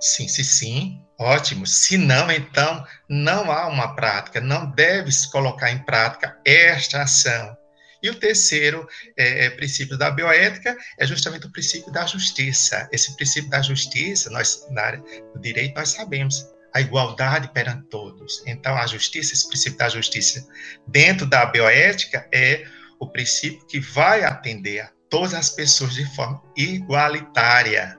Sim, 0.00 0.28
sim, 0.28 0.44
sim, 0.44 1.02
ótimo. 1.18 1.66
Se 1.66 1.98
não, 1.98 2.30
então, 2.30 2.86
não 3.08 3.50
há 3.50 3.66
uma 3.66 3.94
prática, 3.96 4.40
não 4.40 4.70
deve 4.70 5.10
se 5.10 5.30
colocar 5.30 5.72
em 5.72 5.78
prática 5.84 6.38
esta 6.44 7.02
ação. 7.02 7.56
E 8.04 8.10
o 8.10 8.14
terceiro 8.14 8.86
é, 9.16 9.46
é, 9.46 9.50
princípio 9.50 9.96
da 9.96 10.10
bioética 10.10 10.76
é 10.98 11.06
justamente 11.06 11.46
o 11.46 11.50
princípio 11.50 11.90
da 11.90 12.04
justiça. 12.04 12.86
Esse 12.92 13.16
princípio 13.16 13.48
da 13.48 13.62
justiça, 13.62 14.28
nós, 14.28 14.66
na 14.70 14.82
área 14.82 15.04
do 15.32 15.40
direito, 15.40 15.74
nós 15.74 15.88
sabemos 15.88 16.46
a 16.74 16.82
igualdade 16.82 17.50
perante 17.54 17.88
todos. 17.88 18.42
Então, 18.46 18.76
a 18.76 18.86
justiça, 18.86 19.32
esse 19.32 19.48
princípio 19.48 19.78
da 19.78 19.88
justiça 19.88 20.46
dentro 20.86 21.24
da 21.24 21.46
bioética 21.46 22.28
é 22.30 22.66
o 23.00 23.08
princípio 23.08 23.66
que 23.66 23.80
vai 23.80 24.22
atender 24.22 24.80
a 24.80 24.90
todas 25.08 25.32
as 25.32 25.48
pessoas 25.48 25.94
de 25.94 26.04
forma 26.14 26.42
igualitária, 26.54 27.98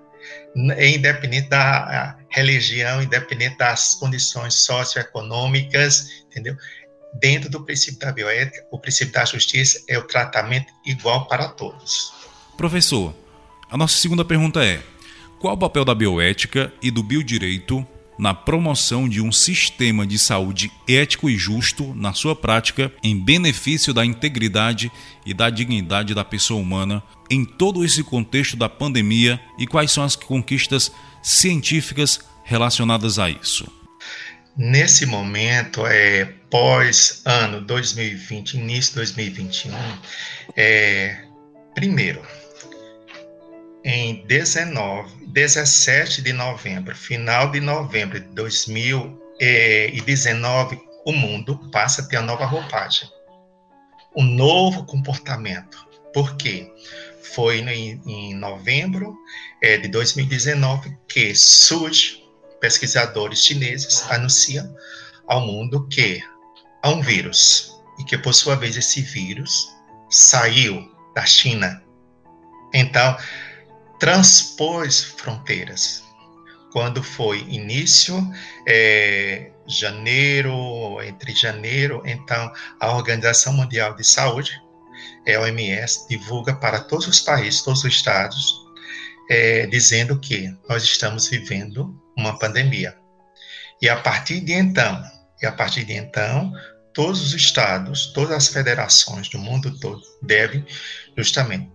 independente 0.77 1.49
da 1.49 2.15
religião, 2.29 3.01
independente 3.01 3.57
das 3.57 3.95
condições 3.95 4.53
socioeconômicas, 4.53 6.25
entendeu? 6.27 6.55
Dentro 7.19 7.49
do 7.49 7.61
princípio 7.61 7.99
da 7.99 8.11
bioética, 8.11 8.65
o 8.71 8.79
princípio 8.79 9.13
da 9.13 9.25
justiça 9.25 9.83
é 9.87 9.97
o 9.97 10.03
tratamento 10.03 10.71
igual 10.85 11.27
para 11.27 11.47
todos. 11.47 12.13
Professor, 12.57 13.13
a 13.69 13.77
nossa 13.77 13.97
segunda 13.97 14.23
pergunta 14.23 14.63
é: 14.63 14.81
qual 15.39 15.55
o 15.55 15.57
papel 15.57 15.85
da 15.85 15.95
bioética 15.95 16.71
e 16.81 16.91
do 16.91 17.03
biodireito 17.03 17.85
na 18.17 18.33
promoção 18.33 19.09
de 19.09 19.21
um 19.21 19.31
sistema 19.31 20.07
de 20.07 20.17
saúde 20.17 20.71
ético 20.87 21.29
e 21.29 21.37
justo 21.37 21.93
na 21.93 22.13
sua 22.13 22.35
prática, 22.35 22.91
em 23.03 23.19
benefício 23.19 23.93
da 23.93 24.05
integridade 24.05 24.91
e 25.25 25.33
da 25.33 25.49
dignidade 25.49 26.13
da 26.13 26.23
pessoa 26.23 26.61
humana 26.61 27.03
em 27.29 27.43
todo 27.43 27.83
esse 27.83 28.03
contexto 28.03 28.55
da 28.55 28.69
pandemia 28.69 29.39
e 29.57 29.67
quais 29.67 29.91
são 29.91 30.03
as 30.03 30.15
conquistas 30.15 30.91
científicas 31.21 32.19
relacionadas 32.43 33.19
a 33.19 33.29
isso? 33.29 33.67
Nesse 34.57 35.05
momento, 35.05 35.85
é, 35.85 36.23
pós 36.49 37.21
ano 37.25 37.59
2020, 37.59 38.53
início 38.53 38.91
de 38.91 38.99
2021, 38.99 39.73
é, 40.55 41.25
primeiro, 41.73 42.25
em 43.83 44.25
19, 44.25 45.25
17 45.27 46.21
de 46.21 46.31
novembro, 46.31 46.95
final 46.95 47.51
de 47.51 47.59
novembro 47.59 48.17
de 48.17 48.27
2019, 48.27 50.79
o 51.05 51.11
mundo 51.11 51.59
passa 51.69 52.01
a 52.01 52.05
ter 52.05 52.15
uma 52.17 52.27
nova 52.27 52.45
roupagem, 52.45 53.09
um 54.15 54.23
novo 54.23 54.85
comportamento. 54.85 55.85
Por 56.13 56.37
quê? 56.37 56.71
Foi 57.21 57.59
em, 57.59 58.01
em 58.05 58.33
novembro 58.33 59.17
é, 59.61 59.77
de 59.77 59.89
2019 59.89 60.97
que 61.09 61.35
surge 61.35 62.24
pesquisadores 62.65 63.45
chineses 63.45 64.03
anunciam 64.09 64.75
ao 65.27 65.41
mundo 65.41 65.87
que 65.87 66.19
há 66.81 66.89
um 66.89 66.99
vírus 66.99 67.71
e 67.99 68.03
que, 68.03 68.17
por 68.17 68.33
sua 68.33 68.55
vez, 68.55 68.75
esse 68.75 69.03
vírus 69.03 69.71
saiu 70.09 70.91
da 71.13 71.23
China. 71.27 71.83
Então, 72.73 73.15
transpôs 73.99 75.03
fronteiras. 75.03 76.03
Quando 76.71 77.03
foi 77.03 77.41
início, 77.41 78.15
é, 78.67 79.51
janeiro, 79.67 80.99
entre 81.03 81.35
janeiro, 81.35 82.01
então, 82.03 82.51
a 82.79 82.95
Organização 82.95 83.53
Mundial 83.53 83.95
de 83.95 84.03
Saúde, 84.03 84.59
é, 85.23 85.37
OMS, 85.37 86.07
divulga 86.09 86.55
para 86.55 86.79
todos 86.79 87.05
os 87.05 87.19
países, 87.19 87.61
todos 87.61 87.83
os 87.83 87.93
estados, 87.93 88.65
é, 89.29 89.67
dizendo 89.67 90.19
que 90.19 90.51
nós 90.67 90.83
estamos 90.83 91.27
vivendo 91.27 91.95
uma 92.17 92.37
pandemia. 92.39 92.97
E 93.81 93.89
a 93.89 93.97
partir 93.97 94.39
de 94.41 94.53
então, 94.53 95.03
e 95.41 95.45
a 95.45 95.51
partir 95.51 95.83
de 95.83 95.93
então, 95.93 96.53
todos 96.93 97.21
os 97.21 97.33
estados, 97.33 98.07
todas 98.13 98.31
as 98.31 98.47
federações 98.47 99.29
do 99.29 99.37
mundo 99.37 99.77
todo 99.79 100.01
devem 100.21 100.65
justamente 101.17 101.69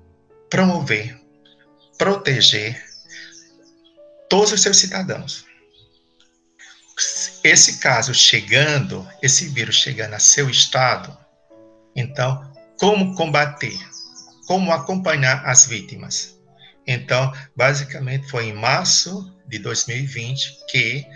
promover, 0.49 1.21
proteger 1.99 2.83
todos 4.29 4.53
os 4.53 4.63
seus 4.63 4.79
cidadãos. 4.79 5.45
Esse 7.45 7.79
caso 7.79 8.13
chegando, 8.15 9.07
esse 9.23 9.49
vírus 9.49 9.77
chegando 9.77 10.15
a 10.15 10.19
seu 10.19 10.51
estado, 10.51 11.17
então, 11.95 12.51
como 12.79 13.15
combater? 13.15 13.79
Como 14.47 14.73
acompanhar 14.73 15.45
as 15.45 15.67
vítimas? 15.67 16.40
Então, 16.91 17.33
basicamente, 17.57 18.29
foi 18.29 18.47
em 18.47 18.53
março 18.53 19.33
de 19.47 19.61
2020 19.61 20.67
que 20.69 21.07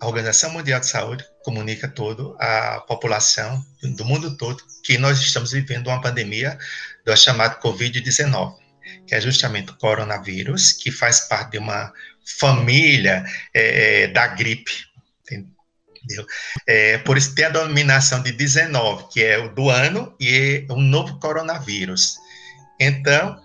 a 0.00 0.06
Organização 0.06 0.50
Mundial 0.50 0.78
de 0.78 0.86
Saúde 0.86 1.24
comunica 1.42 1.88
todo 1.88 2.36
a 2.38 2.80
população 2.86 3.60
do 3.82 4.04
mundo 4.04 4.36
todo 4.36 4.62
que 4.84 4.96
nós 4.96 5.18
estamos 5.18 5.50
vivendo 5.50 5.88
uma 5.88 6.00
pandemia 6.00 6.56
do 7.04 7.16
chamado 7.16 7.60
Covid-19, 7.60 8.54
que 9.04 9.16
é 9.16 9.20
justamente 9.20 9.72
o 9.72 9.76
coronavírus, 9.78 10.70
que 10.70 10.92
faz 10.92 11.20
parte 11.22 11.52
de 11.52 11.58
uma 11.58 11.92
família 12.38 13.24
é, 13.52 14.06
da 14.06 14.28
gripe. 14.28 14.72
entendeu? 15.28 16.24
É, 16.68 16.98
por 16.98 17.18
isso 17.18 17.34
tem 17.34 17.46
a 17.46 17.50
dominação 17.50 18.22
de 18.22 18.30
19, 18.30 19.08
que 19.12 19.24
é 19.24 19.38
o 19.38 19.52
do 19.52 19.70
ano, 19.70 20.14
e 20.20 20.64
um 20.70 20.80
novo 20.80 21.18
coronavírus. 21.18 22.14
Então, 22.78 23.43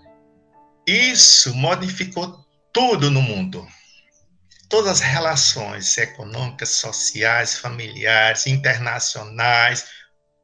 isso 0.90 1.54
modificou 1.54 2.44
tudo 2.72 3.10
no 3.10 3.22
mundo. 3.22 3.66
Todas 4.68 4.90
as 4.90 5.00
relações 5.00 5.96
econômicas, 5.98 6.70
sociais, 6.70 7.58
familiares, 7.58 8.46
internacionais, 8.46 9.86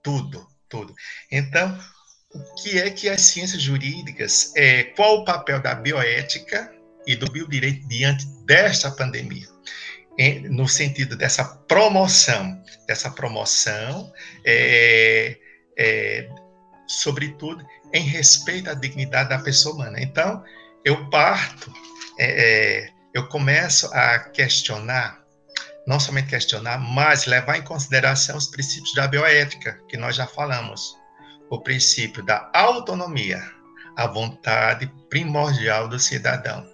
tudo, 0.02 0.46
tudo. 0.68 0.94
Então, 1.30 1.78
o 2.32 2.54
que 2.56 2.78
é 2.78 2.90
que 2.90 3.08
as 3.08 3.22
ciências 3.22 3.62
jurídicas, 3.62 4.52
é, 4.56 4.84
qual 4.84 5.18
o 5.18 5.24
papel 5.24 5.60
da 5.60 5.74
bioética 5.74 6.72
e 7.06 7.16
do 7.16 7.30
biodireito 7.30 7.86
diante 7.88 8.26
desta 8.44 8.90
pandemia? 8.90 9.46
Em, 10.18 10.48
no 10.48 10.68
sentido 10.68 11.16
dessa 11.16 11.44
promoção, 11.44 12.62
dessa 12.86 13.10
promoção, 13.10 14.12
é, 14.44 15.36
é, 15.78 16.28
sobretudo 16.86 17.64
em 17.96 18.02
respeito 18.02 18.70
à 18.70 18.74
dignidade 18.74 19.30
da 19.30 19.38
pessoa 19.38 19.74
humana. 19.74 20.00
Então, 20.00 20.44
eu 20.84 21.08
parto, 21.08 21.72
é, 22.18 22.26
é, 22.26 22.90
eu 23.14 23.26
começo 23.28 23.86
a 23.94 24.18
questionar, 24.18 25.20
não 25.86 25.98
somente 25.98 26.28
questionar, 26.28 26.78
mas 26.78 27.26
levar 27.26 27.56
em 27.56 27.62
consideração 27.62 28.36
os 28.36 28.46
princípios 28.48 28.92
da 28.94 29.08
bioética, 29.08 29.80
que 29.88 29.96
nós 29.96 30.14
já 30.14 30.26
falamos. 30.26 30.96
O 31.48 31.60
princípio 31.60 32.24
da 32.24 32.50
autonomia, 32.52 33.42
a 33.96 34.06
vontade 34.06 34.92
primordial 35.08 35.88
do 35.88 35.98
cidadão. 35.98 36.66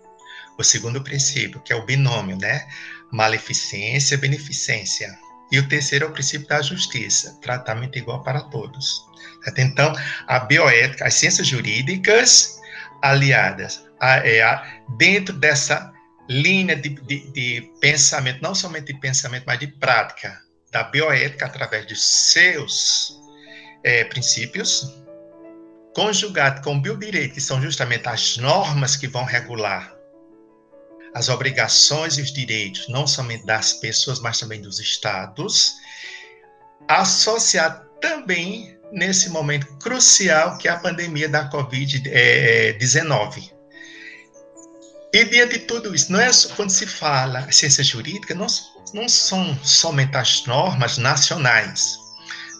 O 0.59 0.65
segundo 0.65 1.03
princípio, 1.03 1.61
que 1.61 1.73
é 1.73 1.77
o 1.77 1.85
binômio, 1.85 2.37
né? 2.37 2.67
Maleficência, 3.13 4.19
beneficência. 4.19 5.17
E 5.51 5.59
o 5.59 5.69
terceiro 5.69 6.07
é 6.07 6.09
o 6.09 6.13
princípio 6.13 6.49
da 6.49 6.63
justiça, 6.63 7.39
tratamento 7.43 7.99
igual 7.99 8.23
para 8.23 8.41
todos. 8.41 9.12
Então, 9.57 9.93
a 10.27 10.39
bioética, 10.41 11.07
as 11.07 11.15
ciências 11.15 11.47
jurídicas 11.47 12.59
aliadas 13.03 13.85
a, 14.01 14.17
é, 14.19 14.43
a, 14.43 14.65
dentro 14.99 15.35
dessa 15.35 15.93
linha 16.29 16.75
de, 16.77 16.89
de, 16.89 17.31
de, 17.33 17.73
pensamento, 17.81 18.43
não 18.43 18.55
somente 18.55 18.93
de 18.93 19.01
pensamento, 19.01 19.45
mas 19.47 19.59
de 19.59 19.67
prática 19.67 20.41
da 20.71 20.85
bioética 20.85 21.47
através 21.47 21.87
de 21.87 21.95
seus 21.95 23.21
é, 23.85 24.05
princípios, 24.05 25.03
conjugado 25.95 26.63
com 26.63 26.77
o 26.77 26.81
biodireito, 26.81 27.35
que 27.35 27.41
são 27.41 27.61
justamente 27.61 28.09
as 28.09 28.37
normas 28.39 28.97
que 28.97 29.07
vão 29.07 29.25
regular 29.25 29.95
as 31.15 31.29
obrigações 31.29 32.17
e 32.17 32.23
os 32.23 32.33
direitos, 32.33 32.89
não 32.89 33.07
somente 33.07 33.45
das 33.45 33.75
pessoas, 33.75 34.19
mas 34.21 34.41
também 34.41 34.63
dos 34.63 34.81
estados, 34.81 35.75
associado 36.89 37.87
também 38.01 38.72
nesse 38.93 39.31
momento 39.31 39.67
crucial 39.79 40.59
que 40.59 40.69
é 40.69 40.71
a 40.71 40.77
pandemia 40.77 41.29
da 41.29 41.51
Covid-19. 41.51 43.51
E 45.15 45.25
diante 45.27 45.59
de 45.59 45.67
tudo 45.67 45.95
isso, 45.95 46.11
não 46.11 46.21
é 46.21 46.31
quando 46.57 46.71
se 46.71 46.87
fala 46.87 47.51
ciência 47.53 47.85
jurídica, 47.85 48.35
não, 48.35 48.47
não 48.95 49.09
são 49.09 49.59
somente 49.63 50.17
as 50.17 50.47
normas 50.47 50.97
nacionais. 50.97 52.01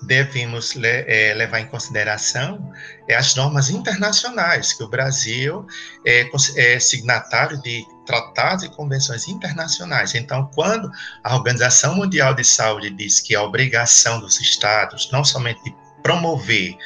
Devemos 0.03 0.75
é, 0.83 1.33
levar 1.35 1.61
em 1.61 1.67
consideração 1.67 2.73
é, 3.09 3.15
as 3.15 3.37
normas 3.37 3.71
internacionais, 3.71 4.73
que 4.73 4.83
o 4.83 4.89
Brasil 4.89 5.65
é, 6.05 6.29
é 6.57 6.81
signatário 6.81 7.63
de 7.63 7.87
tratados 8.05 8.65
e 8.65 8.69
convenções 8.69 9.29
internacionais. 9.29 10.15
Então, 10.15 10.51
quando 10.55 10.91
a 11.23 11.37
Organização 11.37 11.95
Mundial 11.95 12.35
de 12.35 12.45
Saúde 12.45 12.91
diz 12.91 13.21
que 13.21 13.35
a 13.35 13.43
obrigação 13.43 14.21
dos 14.21 14.41
estados, 14.41 15.09
não 15.13 15.25
somente 15.25 15.63
de 15.63 15.75
promover, 16.03 16.77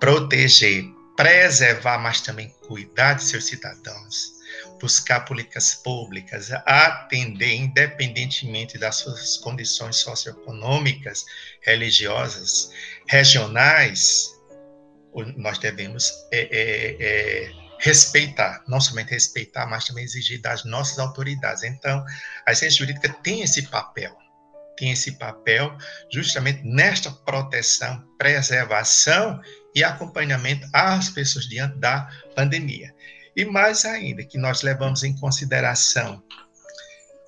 proteger, 0.00 0.84
preservar, 1.16 1.98
mas 1.98 2.20
também 2.20 2.48
cuidar 2.66 3.14
de 3.14 3.24
seus 3.24 3.46
cidadãos, 3.46 4.34
buscar 4.80 5.20
políticas 5.20 5.74
públicas, 5.74 6.50
atender 6.64 7.54
independentemente 7.54 8.78
das 8.78 8.96
suas 8.96 9.36
condições 9.38 9.96
socioeconômicas, 9.96 11.24
religiosas, 11.62 12.70
regionais, 13.08 14.34
nós 15.36 15.58
devemos 15.58 16.12
é, 16.30 16.40
é, 16.40 16.96
é, 17.00 17.52
respeitar, 17.80 18.62
não 18.68 18.80
somente 18.80 19.10
respeitar, 19.10 19.66
mas 19.66 19.86
também 19.86 20.04
exigir 20.04 20.40
das 20.40 20.64
nossas 20.64 20.98
autoridades. 20.98 21.64
Então, 21.64 22.04
a 22.46 22.54
ciência 22.54 22.78
jurídica 22.78 23.08
tem 23.22 23.42
esse 23.42 23.62
papel 23.62 24.16
tem 24.78 24.92
esse 24.92 25.12
papel 25.12 25.76
justamente 26.12 26.62
nesta 26.62 27.10
proteção, 27.10 28.04
preservação 28.16 29.40
e 29.74 29.82
acompanhamento 29.82 30.68
às 30.72 31.08
pessoas 31.10 31.46
diante 31.46 31.76
da 31.78 32.08
pandemia. 32.34 32.94
E 33.36 33.44
mais 33.44 33.84
ainda, 33.84 34.24
que 34.24 34.38
nós 34.38 34.62
levamos 34.62 35.04
em 35.04 35.14
consideração, 35.14 36.22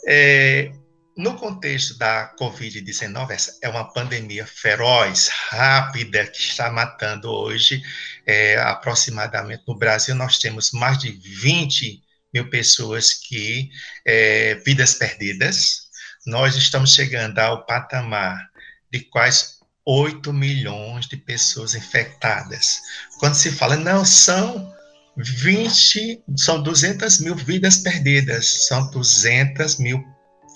é, 0.06 0.72
no 1.16 1.36
contexto 1.36 1.98
da 1.98 2.34
Covid-19, 2.36 3.30
essa 3.30 3.58
é 3.62 3.68
uma 3.68 3.92
pandemia 3.92 4.46
feroz, 4.46 5.28
rápida, 5.28 6.26
que 6.26 6.40
está 6.40 6.70
matando 6.70 7.30
hoje, 7.30 7.82
é, 8.26 8.56
aproximadamente 8.58 9.62
no 9.68 9.76
Brasil, 9.76 10.14
nós 10.14 10.38
temos 10.38 10.72
mais 10.72 10.98
de 10.98 11.12
20 11.12 12.02
mil 12.32 12.48
pessoas 12.48 13.12
que, 13.12 13.68
é, 14.06 14.54
vidas 14.64 14.94
perdidas, 14.94 15.89
nós 16.26 16.56
estamos 16.56 16.94
chegando 16.94 17.38
ao 17.38 17.64
patamar 17.64 18.50
de 18.92 19.00
quase 19.00 19.60
8 19.84 20.32
milhões 20.32 21.06
de 21.06 21.16
pessoas 21.16 21.74
infectadas. 21.74 22.80
Quando 23.18 23.34
se 23.34 23.50
fala, 23.50 23.76
não, 23.76 24.04
são 24.04 24.72
20, 25.16 26.22
são 26.36 26.62
200 26.62 27.20
mil 27.20 27.34
vidas 27.34 27.78
perdidas, 27.78 28.66
são 28.68 28.90
200 28.90 29.78
mil 29.78 30.04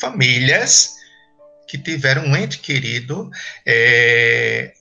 famílias 0.00 0.94
que 1.68 1.78
tiveram 1.78 2.26
um 2.26 2.36
ente 2.36 2.58
querido 2.58 3.30
é, 3.66 4.74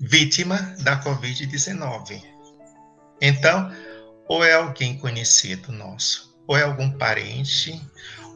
vítima 0.00 0.56
da 0.80 1.02
Covid-19. 1.02 2.22
Então, 3.20 3.70
ou 4.28 4.44
é 4.44 4.54
alguém 4.54 4.96
conhecido 4.96 5.72
nosso, 5.72 6.34
ou 6.46 6.56
é 6.56 6.62
algum 6.62 6.90
parente, 6.96 7.80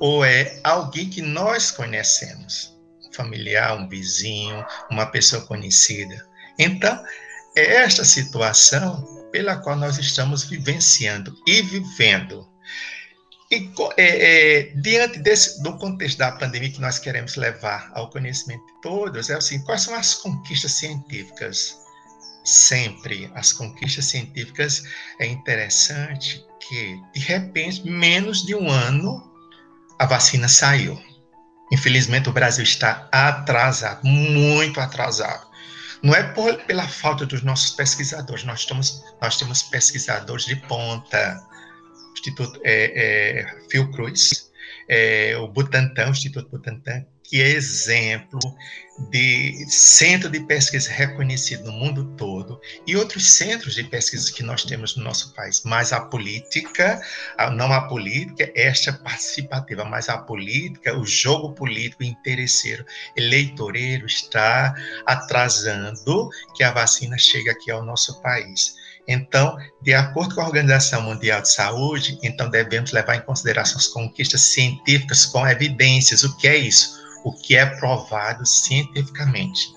ou 0.04 0.22
é 0.22 0.60
alguém 0.62 1.08
que 1.08 1.22
nós 1.22 1.70
conhecemos, 1.70 2.76
familiar, 3.14 3.74
um 3.74 3.88
vizinho, 3.88 4.62
uma 4.90 5.06
pessoa 5.06 5.40
conhecida. 5.46 6.28
Então, 6.58 7.02
é 7.56 7.76
esta 7.76 8.04
situação 8.04 9.02
pela 9.32 9.56
qual 9.56 9.76
nós 9.76 9.96
estamos 9.96 10.44
vivenciando 10.44 11.34
e 11.46 11.62
vivendo. 11.62 12.46
E 13.50 13.72
é, 13.96 14.58
é, 14.58 14.62
diante 14.74 15.20
desse, 15.20 15.62
do 15.62 15.78
contexto 15.78 16.18
da 16.18 16.32
pandemia 16.32 16.70
que 16.70 16.82
nós 16.82 16.98
queremos 16.98 17.36
levar 17.36 17.90
ao 17.94 18.10
conhecimento 18.10 18.66
de 18.66 18.80
todos, 18.82 19.30
é 19.30 19.34
assim, 19.36 19.64
quais 19.64 19.80
são 19.80 19.94
as 19.94 20.12
conquistas 20.12 20.72
científicas? 20.72 21.78
Sempre 22.44 23.32
as 23.34 23.54
conquistas 23.54 24.04
científicas 24.04 24.82
é 25.18 25.24
interessante 25.24 26.44
que, 26.60 27.00
de 27.14 27.20
repente, 27.20 27.88
menos 27.88 28.44
de 28.44 28.54
um 28.54 28.68
ano 28.68 29.32
a 29.98 30.06
vacina 30.06 30.48
saiu. 30.48 31.00
Infelizmente, 31.72 32.28
o 32.28 32.32
Brasil 32.32 32.62
está 32.62 33.08
atrasado, 33.10 34.06
muito 34.06 34.80
atrasado. 34.80 35.46
Não 36.02 36.14
é 36.14 36.22
por, 36.22 36.54
pela 36.64 36.86
falta 36.86 37.24
dos 37.24 37.42
nossos 37.42 37.70
pesquisadores, 37.70 38.44
nós, 38.44 38.60
estamos, 38.60 39.02
nós 39.20 39.38
temos 39.38 39.62
pesquisadores 39.62 40.44
de 40.44 40.56
ponta, 40.56 41.42
Instituto 42.12 42.60
é, 42.62 43.40
é, 43.40 43.68
Fiocruz, 43.70 44.50
é, 44.88 45.36
o 45.38 45.48
Butantan, 45.48 46.08
o 46.08 46.10
Instituto 46.10 46.50
Butantan, 46.50 47.06
exemplo 47.40 48.40
de 49.10 49.66
centro 49.68 50.30
de 50.30 50.38
pesquisa 50.40 50.88
reconhecido 50.88 51.64
no 51.64 51.72
mundo 51.72 52.04
todo 52.16 52.60
e 52.86 52.96
outros 52.96 53.32
centros 53.32 53.74
de 53.74 53.82
pesquisa 53.82 54.32
que 54.32 54.42
nós 54.42 54.62
temos 54.64 54.96
no 54.96 55.02
nosso 55.02 55.34
país. 55.34 55.62
Mas 55.64 55.92
a 55.92 56.00
política, 56.00 57.00
não 57.54 57.72
a 57.72 57.88
política, 57.88 58.52
esta 58.54 58.92
participativa, 58.92 59.84
mas 59.84 60.08
a 60.08 60.18
política, 60.18 60.96
o 60.96 61.04
jogo 61.04 61.52
político 61.52 62.04
interesseiro, 62.04 62.86
eleitoreiro, 63.16 64.06
está 64.06 64.72
atrasando 65.04 66.30
que 66.54 66.62
a 66.62 66.70
vacina 66.70 67.18
chegue 67.18 67.50
aqui 67.50 67.72
ao 67.72 67.84
nosso 67.84 68.22
país. 68.22 68.76
Então, 69.08 69.58
de 69.82 69.92
acordo 69.92 70.36
com 70.36 70.40
a 70.40 70.46
Organização 70.46 71.02
Mundial 71.02 71.42
de 71.42 71.52
Saúde, 71.52 72.16
então 72.22 72.48
devemos 72.48 72.92
levar 72.92 73.16
em 73.16 73.20
consideração 73.22 73.76
as 73.76 73.88
conquistas 73.88 74.40
científicas 74.40 75.26
com 75.26 75.46
evidências. 75.46 76.22
O 76.22 76.36
que 76.38 76.46
é 76.46 76.56
isso? 76.56 77.03
O 77.24 77.32
que 77.32 77.56
é 77.56 77.66
provado 77.66 78.46
cientificamente. 78.46 79.74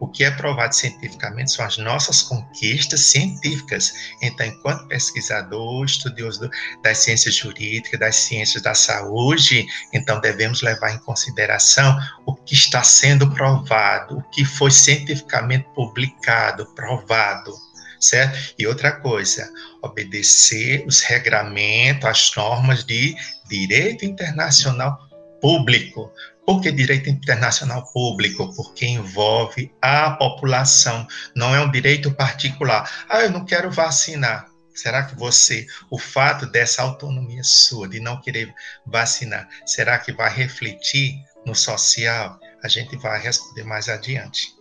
O 0.00 0.06
que 0.06 0.24
é 0.24 0.30
provado 0.30 0.74
cientificamente 0.74 1.52
são 1.52 1.64
as 1.64 1.76
nossas 1.76 2.22
conquistas 2.22 3.00
científicas. 3.00 3.92
Então, 4.22 4.46
enquanto 4.46 4.86
pesquisador, 4.88 5.84
estudioso 5.84 6.48
das 6.82 6.98
ciências 6.98 7.34
jurídicas, 7.34 7.98
das 7.98 8.16
ciências 8.16 8.62
da 8.62 8.74
saúde, 8.74 9.66
então 9.92 10.20
devemos 10.20 10.62
levar 10.62 10.92
em 10.92 10.98
consideração 10.98 11.98
o 12.26 12.34
que 12.34 12.54
está 12.54 12.82
sendo 12.82 13.30
provado, 13.32 14.18
o 14.18 14.22
que 14.30 14.44
foi 14.44 14.70
cientificamente 14.70 15.66
publicado, 15.74 16.66
provado, 16.74 17.52
certo? 18.00 18.54
E 18.58 18.66
outra 18.66 18.92
coisa, 18.92 19.50
obedecer 19.82 20.84
os 20.86 21.00
regramentos, 21.00 22.04
as 22.04 22.32
normas 22.36 22.84
de 22.84 23.16
direito 23.48 24.04
internacional 24.04 24.96
público. 25.40 26.12
Por 26.48 26.62
que 26.62 26.72
direito 26.72 27.10
internacional 27.10 27.84
público? 27.92 28.50
Porque 28.56 28.86
envolve 28.86 29.70
a 29.82 30.12
população, 30.12 31.06
não 31.36 31.54
é 31.54 31.60
um 31.60 31.70
direito 31.70 32.10
particular. 32.10 32.90
Ah, 33.06 33.20
eu 33.20 33.30
não 33.30 33.44
quero 33.44 33.70
vacinar. 33.70 34.48
Será 34.74 35.02
que 35.02 35.14
você, 35.14 35.66
o 35.90 35.98
fato 35.98 36.46
dessa 36.46 36.80
autonomia 36.80 37.44
sua, 37.44 37.86
de 37.86 38.00
não 38.00 38.18
querer 38.18 38.50
vacinar, 38.86 39.46
será 39.66 39.98
que 39.98 40.10
vai 40.10 40.34
refletir 40.34 41.16
no 41.44 41.54
social? 41.54 42.40
A 42.64 42.68
gente 42.68 42.96
vai 42.96 43.20
responder 43.20 43.64
mais 43.64 43.86
adiante. 43.86 44.54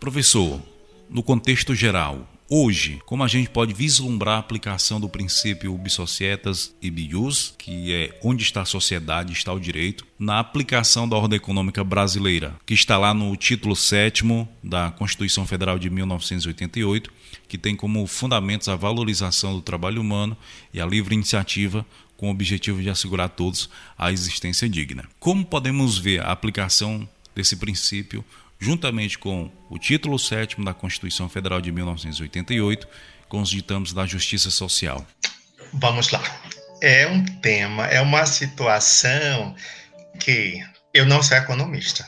Professor, 0.00 0.60
no 1.08 1.22
contexto 1.22 1.72
geral, 1.72 2.26
Hoje, 2.50 2.98
como 3.04 3.22
a 3.22 3.28
gente 3.28 3.50
pode 3.50 3.74
vislumbrar 3.74 4.36
a 4.36 4.38
aplicação 4.38 4.98
do 4.98 5.06
princípio 5.06 5.74
Ubisocietas 5.74 6.74
e 6.80 6.90
Bius, 6.90 7.54
que 7.58 7.92
é 7.92 8.18
onde 8.24 8.42
está 8.42 8.62
a 8.62 8.64
sociedade, 8.64 9.34
está 9.34 9.52
o 9.52 9.60
direito, 9.60 10.06
na 10.18 10.38
aplicação 10.38 11.06
da 11.06 11.14
ordem 11.14 11.36
econômica 11.36 11.84
brasileira, 11.84 12.56
que 12.64 12.72
está 12.72 12.96
lá 12.96 13.12
no 13.12 13.36
título 13.36 13.76
7 13.76 14.24
da 14.64 14.90
Constituição 14.92 15.46
Federal 15.46 15.78
de 15.78 15.90
1988, 15.90 17.12
que 17.46 17.58
tem 17.58 17.76
como 17.76 18.06
fundamentos 18.06 18.66
a 18.70 18.76
valorização 18.76 19.52
do 19.52 19.60
trabalho 19.60 20.00
humano 20.00 20.34
e 20.72 20.80
a 20.80 20.86
livre 20.86 21.14
iniciativa 21.14 21.84
com 22.16 22.28
o 22.28 22.30
objetivo 22.30 22.80
de 22.80 22.88
assegurar 22.88 23.26
a 23.26 23.28
todos 23.28 23.68
a 23.98 24.10
existência 24.10 24.66
digna. 24.66 25.04
Como 25.20 25.44
podemos 25.44 25.98
ver 25.98 26.22
a 26.22 26.32
aplicação 26.32 27.06
desse 27.34 27.56
princípio 27.56 28.24
juntamente 28.58 29.18
com 29.18 29.50
o 29.70 29.78
título 29.78 30.18
7 30.18 30.62
da 30.64 30.74
Constituição 30.74 31.28
Federal 31.28 31.60
de 31.60 31.70
1988, 31.70 32.88
com 33.28 33.40
os 33.40 33.50
ditames 33.50 33.92
da 33.92 34.06
Justiça 34.06 34.50
Social. 34.50 35.06
Vamos 35.74 36.10
lá. 36.10 36.22
É 36.80 37.06
um 37.06 37.24
tema, 37.40 37.86
é 37.86 38.00
uma 38.00 38.24
situação 38.26 39.54
que 40.20 40.60
eu 40.94 41.06
não 41.06 41.22
sou 41.22 41.36
economista, 41.36 42.06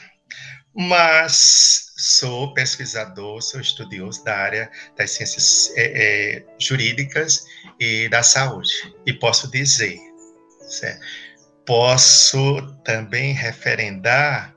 mas 0.75 1.93
sou 1.97 2.55
pesquisador, 2.55 3.43
sou 3.43 3.61
estudioso 3.61 4.25
da 4.25 4.37
área 4.37 4.71
das 4.97 5.11
ciências 5.11 5.73
é, 5.77 6.37
é, 6.37 6.47
jurídicas 6.59 7.45
e 7.79 8.09
da 8.09 8.23
saúde. 8.23 8.71
E 9.05 9.13
posso 9.13 9.51
dizer, 9.51 9.99
certo? 10.69 11.05
posso 11.67 12.61
também 12.85 13.33
referendar 13.33 14.55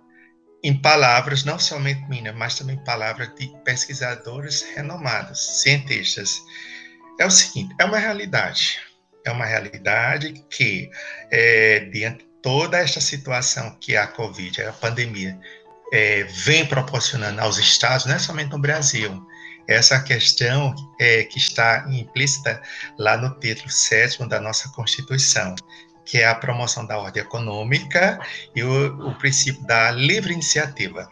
em 0.63 0.73
palavras 0.73 1.43
não 1.43 1.60
somente 1.60 2.08
minhas, 2.08 2.34
mas 2.36 2.56
também 2.56 2.78
palavras 2.84 3.34
de 3.36 3.47
pesquisadores 3.65 4.63
renomados, 4.76 5.62
cientistas. 5.62 6.41
É 7.19 7.26
o 7.26 7.32
seguinte: 7.32 7.76
é 7.80 7.86
uma 7.86 7.99
realidade. 7.99 8.80
É 9.26 9.32
uma 9.32 9.45
realidade 9.45 10.34
que, 10.49 10.89
é, 11.32 11.82
diante 11.91 12.19
de 12.19 12.30
toda 12.41 12.78
esta 12.78 12.99
situação 12.99 13.78
que 13.80 13.95
é 13.95 13.97
a 13.97 14.08
Covid, 14.08 14.63
a 14.63 14.73
pandemia, 14.73 15.38
é, 15.93 16.23
vem 16.23 16.65
proporcionando 16.65 17.39
aos 17.39 17.58
estados, 17.58 18.06
não 18.06 18.15
é 18.15 18.19
somente 18.19 18.52
no 18.52 18.60
Brasil, 18.60 19.26
essa 19.67 20.02
questão 20.02 20.76
é, 20.99 21.23
que 21.23 21.38
está 21.38 21.86
implícita 21.89 22.62
lá 22.97 23.15
no 23.15 23.39
título 23.39 23.69
7 23.69 24.28
da 24.28 24.41
nossa 24.41 24.67
Constituição, 24.69 25.56
que 26.05 26.19
é 26.19 26.27
a 26.27 26.35
promoção 26.35 26.85
da 26.85 26.97
ordem 26.97 27.23
econômica 27.23 28.19
e 28.55 28.63
o, 28.63 29.09
o 29.09 29.15
princípio 29.15 29.63
da 29.65 29.91
livre 29.91 30.33
iniciativa. 30.33 31.09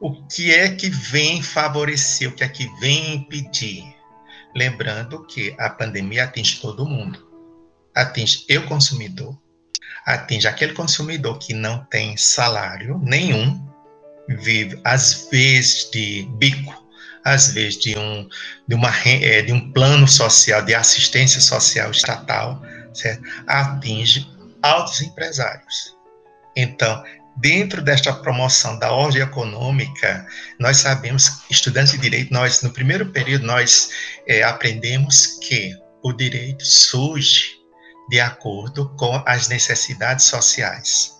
O 0.00 0.26
que 0.26 0.52
é 0.52 0.74
que 0.74 0.88
vem 0.90 1.42
favorecer, 1.42 2.28
o 2.28 2.32
que 2.32 2.44
é 2.44 2.48
que 2.48 2.68
vem 2.80 3.14
impedir? 3.14 3.84
Lembrando 4.54 5.24
que 5.24 5.54
a 5.58 5.70
pandemia 5.70 6.24
atinge 6.24 6.60
todo 6.60 6.84
mundo. 6.84 7.26
Atinge 7.94 8.44
eu, 8.48 8.66
consumidor, 8.66 9.38
atinge 10.04 10.48
aquele 10.48 10.72
consumidor 10.72 11.38
que 11.38 11.54
não 11.54 11.84
tem 11.84 12.16
salário 12.16 12.98
nenhum, 13.02 13.64
vive 14.28 14.80
às 14.84 15.28
vezes 15.30 15.90
de 15.90 16.28
bico, 16.36 16.82
às 17.24 17.52
vezes 17.52 17.78
de 17.78 17.96
um, 17.96 18.28
de, 18.66 18.74
uma, 18.74 18.90
é, 19.06 19.42
de 19.42 19.52
um 19.52 19.72
plano 19.72 20.08
social, 20.08 20.62
de 20.62 20.74
assistência 20.74 21.40
social 21.40 21.90
estatal, 21.90 22.60
certo? 22.94 23.22
atinge 23.46 24.26
altos 24.62 25.00
empresários. 25.00 25.96
Então, 26.56 27.02
dentro 27.36 27.82
desta 27.82 28.12
promoção 28.12 28.78
da 28.78 28.92
ordem 28.92 29.22
econômica, 29.22 30.26
nós 30.58 30.78
sabemos, 30.78 31.42
estudantes 31.50 31.92
de 31.92 31.98
direito, 31.98 32.32
nós 32.32 32.62
no 32.62 32.70
primeiro 32.70 33.06
período 33.10 33.46
nós 33.46 33.90
é, 34.26 34.42
aprendemos 34.42 35.38
que 35.40 35.76
o 36.02 36.12
direito 36.12 36.64
surge 36.64 37.62
de 38.08 38.20
acordo 38.20 38.88
com 38.96 39.22
as 39.26 39.48
necessidades 39.48 40.26
sociais. 40.26 41.16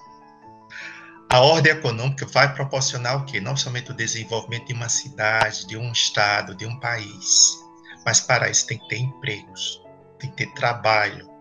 A 1.30 1.40
ordem 1.40 1.72
econômica 1.72 2.26
vai 2.26 2.52
proporcionar 2.52 3.16
o 3.16 3.24
quê? 3.24 3.40
Não 3.40 3.56
somente 3.56 3.90
o 3.90 3.94
desenvolvimento 3.94 4.66
de 4.66 4.74
uma 4.74 4.90
cidade, 4.90 5.66
de 5.66 5.78
um 5.78 5.90
estado, 5.90 6.54
de 6.54 6.66
um 6.66 6.78
país, 6.78 7.56
mas 8.04 8.20
para 8.20 8.50
isso 8.50 8.66
tem 8.66 8.78
que 8.78 8.88
ter 8.88 8.98
empregos, 8.98 9.80
tem 10.18 10.28
que 10.30 10.36
ter 10.36 10.52
trabalho, 10.52 11.31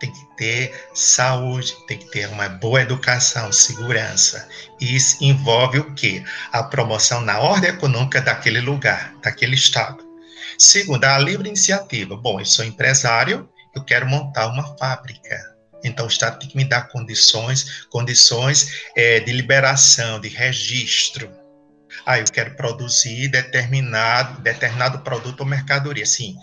tem 0.00 0.10
que 0.10 0.36
ter 0.36 0.88
saúde, 0.94 1.76
tem 1.86 1.98
que 1.98 2.10
ter 2.10 2.26
uma 2.28 2.48
boa 2.48 2.80
educação, 2.80 3.52
segurança. 3.52 4.48
E 4.80 4.96
isso 4.96 5.22
envolve 5.22 5.78
o 5.78 5.94
quê? 5.94 6.24
A 6.50 6.62
promoção 6.62 7.20
na 7.20 7.38
ordem 7.38 7.70
econômica 7.70 8.20
daquele 8.20 8.60
lugar, 8.60 9.14
daquele 9.22 9.54
estado. 9.54 10.02
Segundo, 10.58 11.04
a 11.04 11.18
livre 11.18 11.48
iniciativa. 11.48 12.16
Bom, 12.16 12.40
eu 12.40 12.46
sou 12.46 12.64
empresário, 12.64 13.48
eu 13.74 13.84
quero 13.84 14.06
montar 14.06 14.48
uma 14.48 14.76
fábrica. 14.76 15.38
Então, 15.84 16.06
o 16.06 16.08
Estado 16.08 16.38
tem 16.38 16.48
que 16.48 16.56
me 16.56 16.64
dar 16.64 16.88
condições, 16.88 17.86
condições 17.88 18.84
é, 18.94 19.20
de 19.20 19.32
liberação, 19.32 20.20
de 20.20 20.28
registro. 20.28 21.30
Ah, 22.04 22.18
eu 22.18 22.24
quero 22.26 22.54
produzir 22.56 23.28
determinado, 23.28 24.40
determinado 24.42 24.98
produto 25.00 25.40
ou 25.40 25.46
mercadoria. 25.46 26.06
Sim, 26.06 26.36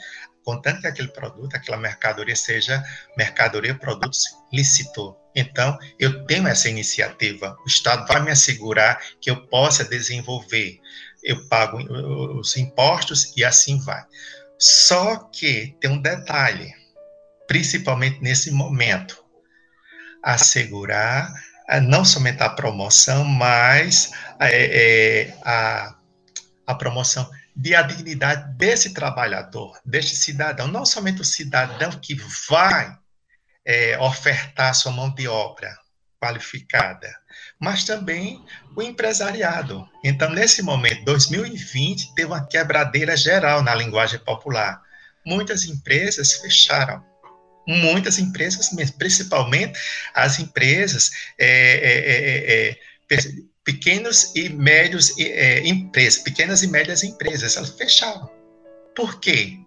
contanto 0.48 0.80
que 0.80 0.88
aquele 0.88 1.10
produto, 1.10 1.54
aquela 1.56 1.76
mercadoria 1.76 2.34
seja 2.34 2.82
mercadoria, 3.18 3.76
produto 3.76 4.18
lícito. 4.54 5.14
Então, 5.36 5.78
eu 6.00 6.26
tenho 6.26 6.48
essa 6.48 6.70
iniciativa. 6.70 7.58
O 7.66 7.68
Estado 7.68 8.08
vai 8.08 8.22
me 8.22 8.32
assegurar 8.32 8.98
que 9.20 9.30
eu 9.30 9.46
possa 9.48 9.84
desenvolver. 9.84 10.80
Eu 11.22 11.50
pago 11.50 11.80
os 12.40 12.56
impostos 12.56 13.34
e 13.36 13.44
assim 13.44 13.78
vai. 13.82 14.02
Só 14.58 15.18
que 15.18 15.76
tem 15.82 15.92
um 15.92 16.02
detalhe, 16.02 16.74
principalmente 17.46 18.22
nesse 18.22 18.50
momento, 18.50 19.22
assegurar 20.24 21.30
não 21.84 22.06
somente 22.06 22.42
a 22.42 22.50
promoção, 22.50 23.26
mas 23.26 24.14
é, 24.40 25.26
é, 25.26 25.38
a, 25.44 25.94
a 26.66 26.74
promoção 26.74 27.30
de 27.58 27.74
a 27.74 27.82
dignidade 27.82 28.56
desse 28.56 28.94
trabalhador, 28.94 29.80
deste 29.84 30.16
cidadão, 30.16 30.68
não 30.68 30.86
somente 30.86 31.22
o 31.22 31.26
cidadão 31.26 31.90
que 31.90 32.14
vai 32.48 32.96
é, 33.66 33.98
ofertar 34.00 34.76
sua 34.76 34.92
mão 34.92 35.10
de 35.10 35.28
obra 35.28 35.76
qualificada, 36.22 37.12
mas 37.60 37.84
também 37.84 38.46
o 38.76 38.82
empresariado. 38.84 39.90
Então, 40.04 40.30
nesse 40.30 40.62
momento, 40.62 41.04
2020, 41.04 42.14
teve 42.14 42.28
uma 42.28 42.46
quebradeira 42.46 43.18
geral 43.18 43.64
na 43.64 43.74
linguagem 43.74 44.20
popular. 44.20 44.80
Muitas 45.26 45.66
empresas 45.66 46.34
fecharam. 46.34 47.04
Muitas 47.68 48.20
empresas, 48.20 48.70
principalmente 48.98 49.78
as 50.14 50.40
empresas 50.40 51.10
é, 51.40 51.48
é, 51.48 52.70
é, 52.70 52.70
é 52.70 52.78
pequenos 53.68 54.34
e 54.34 54.48
médios 54.48 55.14
é, 55.20 55.68
empresas, 55.68 56.20
pequenas 56.24 56.64
e 56.64 56.68
médias 56.68 57.04
empresas, 57.04 57.58
elas 57.58 57.72
fecharam. 57.72 58.32
Por 58.96 59.20
quê? 59.20 59.60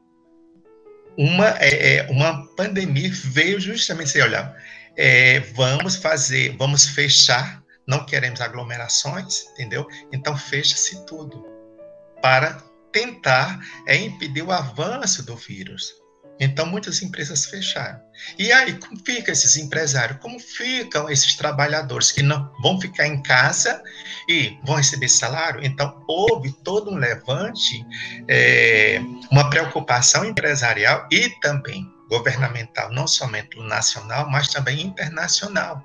Uma, 1.19 1.51
é, 1.59 1.97
é 1.97 2.11
uma 2.11 2.47
pandemia 2.57 3.11
veio 3.13 3.61
justamente 3.61 4.09
assim, 4.09 4.21
olha, 4.23 4.57
é, 4.97 5.41
vamos 5.53 5.97
fazer, 5.97 6.57
vamos 6.57 6.87
fechar, 6.87 7.63
não 7.87 8.07
queremos 8.07 8.41
aglomerações, 8.41 9.43
entendeu? 9.53 9.87
Então 10.11 10.35
fecha-se 10.35 11.05
tudo 11.05 11.45
para 12.23 12.55
tentar 12.91 13.61
é, 13.87 13.97
impedir 13.97 14.43
o 14.43 14.51
avanço 14.51 15.23
do 15.27 15.37
vírus. 15.37 15.93
Então, 16.41 16.65
muitas 16.67 17.03
empresas 17.03 17.45
fecharam. 17.45 18.01
E 18.39 18.51
aí, 18.51 18.73
como 18.79 18.97
ficam 19.05 19.33
esses 19.33 19.57
empresários? 19.57 20.19
Como 20.21 20.41
ficam 20.41 21.09
esses 21.09 21.37
trabalhadores 21.37 22.11
que 22.11 22.23
não 22.23 22.51
vão 22.63 22.81
ficar 22.81 23.07
em 23.07 23.23
casa 23.23 23.83
e 24.29 24.59
vão 24.65 24.77
receber 24.77 25.09
salário? 25.09 25.61
Então, 25.63 26.03
houve 26.09 26.53
todo 26.65 26.91
um 26.91 26.97
levante, 26.97 27.85
é, 28.29 29.01
uma 29.31 29.51
preocupação 29.51 30.25
empresarial 30.25 31.07
e 31.13 31.29
também 31.41 31.87
governamental, 32.09 32.91
não 32.91 33.07
somente 33.07 33.57
nacional, 33.61 34.29
mas 34.29 34.49
também 34.49 34.81
internacional, 34.81 35.85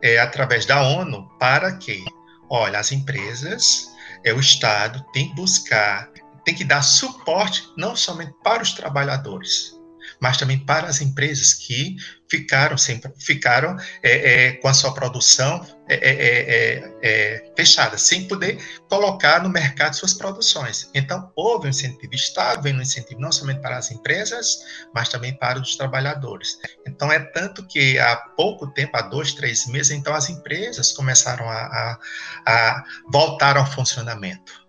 é, 0.00 0.18
através 0.18 0.64
da 0.64 0.80
ONU, 0.80 1.28
para 1.38 1.72
que 1.76 2.02
olha, 2.50 2.80
as 2.80 2.90
empresas, 2.90 3.94
é 4.24 4.34
o 4.34 4.40
Estado 4.40 5.04
tem 5.12 5.28
que 5.28 5.34
buscar, 5.36 6.10
tem 6.44 6.54
que 6.54 6.64
dar 6.64 6.82
suporte 6.82 7.62
não 7.76 7.94
somente 7.94 8.34
para 8.42 8.62
os 8.62 8.72
trabalhadores, 8.72 9.79
mas 10.20 10.36
também 10.36 10.58
para 10.58 10.86
as 10.86 11.00
empresas 11.00 11.54
que 11.54 11.96
ficaram, 12.30 12.78
sempre, 12.78 13.10
ficaram 13.18 13.76
é, 14.02 14.46
é, 14.46 14.52
com 14.52 14.68
a 14.68 14.74
sua 14.74 14.94
produção 14.94 15.66
é, 15.88 15.94
é, 15.94 16.12
é, 16.12 16.94
é, 17.02 17.52
fechada, 17.56 17.98
sem 17.98 18.28
poder 18.28 18.62
colocar 18.88 19.42
no 19.42 19.48
mercado 19.48 19.96
suas 19.96 20.14
produções. 20.14 20.88
Então, 20.94 21.32
houve 21.34 21.66
um 21.66 21.70
incentivo, 21.70 22.14
está 22.14 22.52
havendo 22.52 22.78
um 22.78 22.82
incentivo 22.82 23.20
não 23.20 23.32
somente 23.32 23.60
para 23.60 23.76
as 23.76 23.90
empresas, 23.90 24.60
mas 24.94 25.08
também 25.08 25.36
para 25.36 25.58
os 25.58 25.74
trabalhadores. 25.74 26.58
Então, 26.86 27.10
é 27.10 27.18
tanto 27.18 27.66
que 27.66 27.98
há 27.98 28.14
pouco 28.36 28.68
tempo, 28.68 28.96
há 28.96 29.02
dois, 29.02 29.32
três 29.32 29.66
meses, 29.66 29.90
então 29.90 30.14
as 30.14 30.30
empresas 30.30 30.92
começaram 30.92 31.48
a, 31.48 31.56
a, 31.56 31.98
a 32.46 32.84
voltar 33.10 33.56
ao 33.56 33.66
funcionamento 33.66 34.59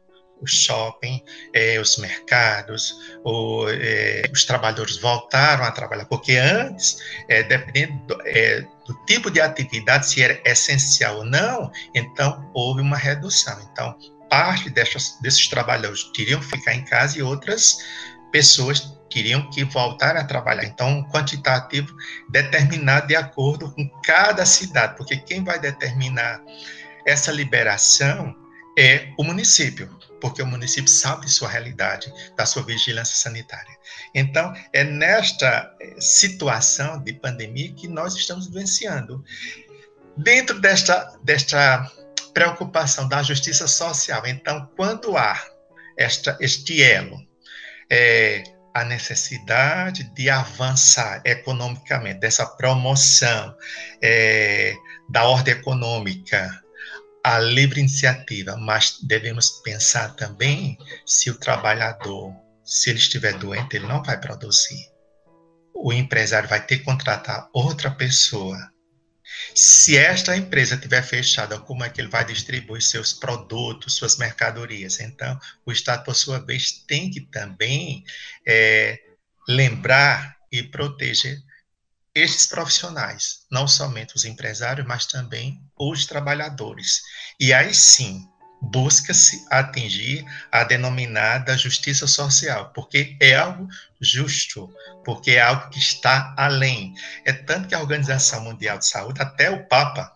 o 0.42 0.48
shopping, 0.48 1.22
é, 1.54 1.80
os 1.80 1.98
mercados, 1.98 2.96
o, 3.24 3.68
é, 3.70 4.24
os 4.34 4.44
trabalhadores 4.44 4.98
voltaram 4.98 5.64
a 5.64 5.72
trabalhar, 5.72 6.06
porque 6.06 6.36
antes, 6.36 6.98
é, 7.30 7.44
dependendo 7.44 7.94
do, 8.08 8.18
do, 8.88 9.06
tipo 9.06 9.30
de 9.30 9.40
atividade, 9.40 10.08
se 10.08 10.22
era 10.22 10.42
essencial 10.44 11.18
ou 11.18 11.26
não, 11.26 11.72
então 11.94 12.50
houve 12.54 12.82
uma 12.82 12.98
redução. 12.98 13.58
Então, 13.72 13.96
parte 14.30 14.70
desses 14.70 15.48
trabalhadores 15.48 16.04
queriam 16.14 16.42
ficar 16.42 16.74
em 16.74 16.86
casa 16.86 17.20
e 17.20 17.22
outras 17.22 17.78
pessoas 18.32 18.98
queriam 19.10 19.50
que 19.50 19.64
voltar 19.66 20.16
a 20.16 20.24
trabalhar. 20.24 20.64
Então, 20.64 20.90
um 20.90 21.04
quantitativo 21.10 21.94
determinado 22.30 23.08
de 23.08 23.16
acordo 23.16 23.70
com 23.72 23.88
cada 24.04 24.46
cidade, 24.46 24.96
porque 24.96 25.18
quem 25.18 25.44
vai 25.44 25.60
determinar 25.60 26.42
essa 27.06 27.32
liberação 27.32 28.34
é 28.78 29.10
o 29.18 29.24
município 29.24 29.90
porque 30.22 30.42
o 30.42 30.46
município 30.46 30.90
sabe 30.90 31.30
sua 31.30 31.50
realidade, 31.50 32.14
da 32.38 32.46
sua 32.46 32.64
vigilância 32.64 33.16
sanitária. 33.16 33.76
Então, 34.14 34.54
é 34.72 34.84
nesta 34.84 35.76
eh, 35.82 35.96
situação 36.00 37.02
de 37.04 37.14
pandemia 37.14 37.74
que 37.74 37.88
nós 37.88 38.16
estamos 38.16 38.48
vivenciando. 38.48 39.24
Dentro 40.16 40.62
desta, 40.62 41.18
desta 41.24 41.92
preocupação 42.34 43.08
da 43.10 43.24
justiça 43.24 43.68
social, 43.68 44.26
então, 44.26 44.70
quando 44.78 45.18
há 45.18 45.42
esta, 45.98 46.38
este 46.40 46.82
elo, 46.82 47.18
é, 47.90 48.44
a 48.74 48.86
necessidade 48.86 50.04
de 50.14 50.30
avançar 50.30 51.22
economicamente, 51.26 52.20
dessa 52.20 52.46
promoção 52.46 53.54
é, 54.02 54.74
da 55.10 55.26
ordem 55.26 55.54
econômica, 55.54 56.61
a 57.24 57.40
livre 57.40 57.80
iniciativa, 57.80 58.58
mas 58.58 58.98
devemos 59.04 59.50
pensar 59.64 60.16
também 60.16 60.78
se 61.06 61.30
o 61.30 61.36
trabalhador, 61.36 62.34
se 62.64 62.90
ele 62.90 63.00
estiver 63.00 63.34
doente, 63.38 63.76
ele 63.76 63.88
não 63.88 64.04
vai 64.04 64.20
produzir. 64.20 64.90
O 65.74 65.94
empresário 65.94 66.50
vai 66.50 66.66
ter 66.66 66.80
que 66.80 66.84
contratar 66.84 67.50
outra 67.54 67.92
pessoa. 67.92 68.58
Se 69.56 69.98
esta 69.98 70.36
empresa 70.36 70.76
estiver 70.76 71.02
fechada, 71.02 71.60
como 71.60 71.84
é 71.84 71.90
que 71.90 72.02
ele 72.02 72.10
vai 72.10 72.26
distribuir 72.26 72.82
seus 72.82 73.14
produtos, 73.14 73.96
suas 73.96 74.18
mercadorias? 74.18 75.00
Então, 75.00 75.40
o 75.66 75.72
Estado, 75.72 76.04
por 76.04 76.16
sua 76.16 76.40
vez, 76.40 76.84
tem 76.88 77.10
que 77.10 77.22
também 77.22 78.04
é, 78.46 79.00
lembrar 79.48 80.38
e 80.52 80.62
proteger 80.64 81.38
estes 82.14 82.46
profissionais, 82.48 83.46
não 83.50 83.68
somente 83.68 84.16
os 84.16 84.26
empresários, 84.26 84.86
mas 84.86 85.06
também 85.06 85.62
os 85.78 86.06
trabalhadores. 86.06 87.02
E 87.40 87.54
aí 87.54 87.74
sim, 87.74 88.28
busca-se 88.62 89.46
atingir 89.50 90.26
a 90.52 90.64
denominada 90.64 91.58
justiça 91.58 92.06
social, 92.06 92.72
porque 92.74 93.18
é 93.20 93.36
algo 93.36 93.68
justo, 94.00 94.70
porque 95.04 95.32
é 95.32 95.42
algo 95.42 95.70
que 95.70 95.80
está 95.80 96.34
além. 96.38 96.94
É 97.26 97.32
tanto 97.32 97.68
que 97.68 97.76
a 97.76 97.80
Organização 97.80 98.44
Mundial 98.44 98.78
de 98.78 98.86
Saúde, 98.86 99.22
até 99.22 99.50
o 99.50 99.66
Papa 99.68 100.12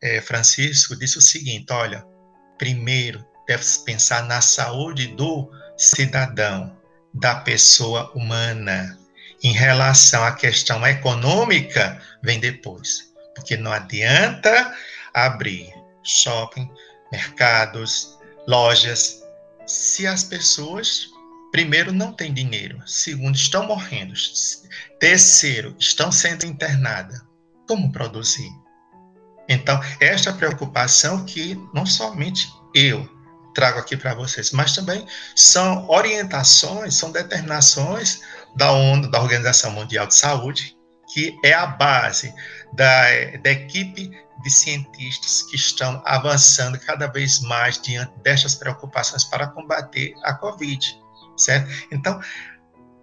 é, 0.00 0.20
Francisco, 0.20 0.94
disse 0.94 1.18
o 1.18 1.22
seguinte: 1.22 1.72
olha, 1.72 2.04
primeiro 2.58 3.26
deve-se 3.48 3.82
pensar 3.84 4.22
na 4.24 4.40
saúde 4.40 5.08
do 5.08 5.50
cidadão, 5.76 6.78
da 7.12 7.34
pessoa 7.36 8.12
humana 8.14 8.99
em 9.42 9.52
relação 9.52 10.24
à 10.24 10.32
questão 10.32 10.86
econômica 10.86 12.00
vem 12.22 12.38
depois. 12.38 13.10
Porque 13.34 13.56
não 13.56 13.72
adianta 13.72 14.74
abrir 15.14 15.72
shopping, 16.02 16.70
mercados, 17.12 18.18
lojas, 18.46 19.22
se 19.66 20.06
as 20.06 20.24
pessoas, 20.24 21.08
primeiro, 21.52 21.92
não 21.92 22.12
têm 22.12 22.32
dinheiro, 22.32 22.82
segundo, 22.86 23.36
estão 23.36 23.66
morrendo, 23.66 24.14
terceiro, 24.98 25.74
estão 25.78 26.10
sendo 26.10 26.44
internadas. 26.44 27.20
Como 27.68 27.92
produzir? 27.92 28.50
Então, 29.48 29.80
esta 30.00 30.32
preocupação 30.32 31.24
que 31.24 31.56
não 31.72 31.86
somente 31.86 32.48
eu 32.74 33.08
trago 33.54 33.78
aqui 33.78 33.96
para 33.96 34.14
vocês, 34.14 34.52
mas 34.52 34.74
também 34.74 35.06
são 35.34 35.88
orientações, 35.88 36.96
são 36.96 37.10
determinações 37.10 38.20
da 38.56 38.72
ONU, 38.72 39.10
da 39.10 39.20
Organização 39.20 39.70
Mundial 39.72 40.06
de 40.06 40.14
Saúde, 40.14 40.76
que 41.12 41.36
é 41.44 41.52
a 41.52 41.66
base 41.66 42.32
da, 42.72 43.04
da 43.42 43.50
equipe 43.50 44.10
de 44.42 44.50
cientistas 44.50 45.42
que 45.42 45.56
estão 45.56 46.02
avançando 46.04 46.78
cada 46.78 47.06
vez 47.06 47.40
mais 47.40 47.80
diante 47.80 48.12
destas 48.22 48.54
preocupações 48.54 49.24
para 49.24 49.46
combater 49.48 50.14
a 50.22 50.34
Covid, 50.34 50.98
certo? 51.36 51.70
Então, 51.92 52.20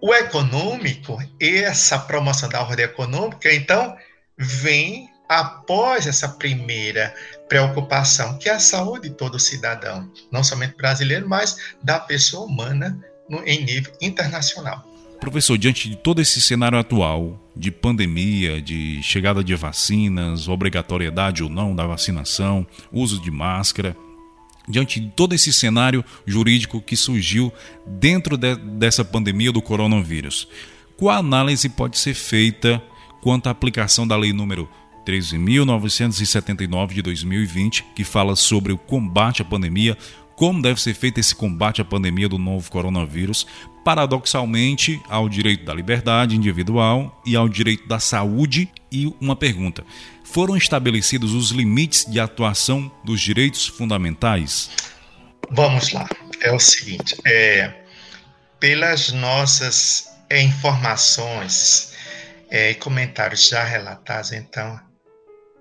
o 0.01 0.13
econômico, 0.13 1.17
essa 1.39 1.99
promoção 1.99 2.49
da 2.49 2.62
ordem 2.62 2.86
econômica, 2.86 3.53
então, 3.53 3.95
vem 4.38 5.10
após 5.27 6.07
essa 6.07 6.29
primeira 6.29 7.13
preocupação, 7.49 8.38
que 8.38 8.49
é 8.49 8.53
a 8.53 8.60
saúde 8.60 9.10
de 9.10 9.15
todo 9.15 9.39
cidadão, 9.39 10.12
não 10.31 10.43
somente 10.43 10.75
brasileiro, 10.75 11.27
mas 11.27 11.75
da 11.83 11.99
pessoa 11.99 12.45
humana 12.45 12.97
no, 13.29 13.43
em 13.43 13.63
nível 13.63 13.93
internacional. 14.01 14.86
Professor, 15.27 15.57
diante 15.57 15.89
de 15.89 15.97
todo 15.97 16.21
esse 16.21 16.39
cenário 16.39 16.79
atual 16.79 17.51
de 17.53 17.69
pandemia, 17.69 18.61
de 18.61 19.03
chegada 19.03 19.43
de 19.43 19.53
vacinas, 19.55 20.47
obrigatoriedade 20.47 21.43
ou 21.43 21.49
não 21.49 21.75
da 21.75 21.85
vacinação, 21.85 22.65
uso 22.93 23.19
de 23.19 23.29
máscara, 23.29 23.93
diante 24.69 25.01
de 25.01 25.09
todo 25.09 25.35
esse 25.35 25.51
cenário 25.51 26.01
jurídico 26.25 26.79
que 26.79 26.95
surgiu 26.95 27.51
dentro 27.85 28.37
de, 28.37 28.55
dessa 28.55 29.03
pandemia 29.03 29.51
do 29.51 29.61
coronavírus, 29.61 30.47
qual 30.95 31.17
análise 31.17 31.67
pode 31.67 31.97
ser 31.97 32.13
feita 32.13 32.81
quanto 33.21 33.47
à 33.47 33.49
aplicação 33.49 34.07
da 34.07 34.15
lei 34.15 34.31
número 34.31 34.69
13.979 35.05 36.93
de 36.93 37.01
2020, 37.01 37.83
que 37.93 38.05
fala 38.05 38.33
sobre 38.33 38.71
o 38.71 38.77
combate 38.77 39.41
à 39.41 39.45
pandemia, 39.45 39.97
como 40.37 40.61
deve 40.61 40.79
ser 40.79 40.93
feito 40.93 41.19
esse 41.19 41.35
combate 41.35 41.81
à 41.81 41.85
pandemia 41.85 42.29
do 42.29 42.37
novo 42.37 42.71
coronavírus, 42.71 43.45
paradoxalmente 43.88 45.02
ao 45.08 45.30
direito 45.30 45.63
da 45.63 45.73
liberdade 45.73 46.36
individual 46.36 47.21
e 47.26 47.38
ao 47.38 47.47
direito 47.47 47.88
da 47.88 48.02
saúde. 48.02 48.69
E 48.91 49.08
uma 49.21 49.34
pergunta: 49.34 49.82
foram 50.26 50.58
estabelecidos 50.58 51.34
os 51.34 51.52
limites 51.52 52.04
de 52.04 52.19
atuação 52.19 52.91
dos 53.06 53.21
direitos 53.21 53.65
fundamentais? 53.65 54.69
Vamos 55.50 55.93
lá. 55.93 56.06
É 56.41 56.52
o 56.52 56.60
seguinte: 56.60 57.15
é, 57.26 57.76
pelas 58.60 59.13
nossas 59.13 60.10
é, 60.30 60.41
informações 60.41 61.93
é, 62.50 62.71
e 62.71 62.76
comentários 62.76 63.47
já 63.47 63.63
relatados, 63.63 64.34
então, 64.34 64.78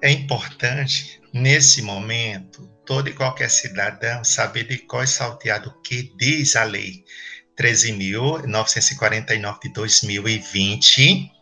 é 0.02 0.10
importante, 0.10 1.20
nesse 1.32 1.80
momento, 1.80 2.68
todo 2.84 3.08
e 3.08 3.12
qualquer 3.12 3.50
cidadão 3.50 4.24
saber 4.24 4.64
de 4.64 4.78
qual 4.78 5.04
é 5.04 5.06
salteado 5.06 5.68
o 5.68 5.80
que 5.80 6.12
diz 6.18 6.56
a 6.56 6.64
lei 6.64 7.04
13.949 7.58 9.58
de 9.62 9.68
2020, 9.70 11.32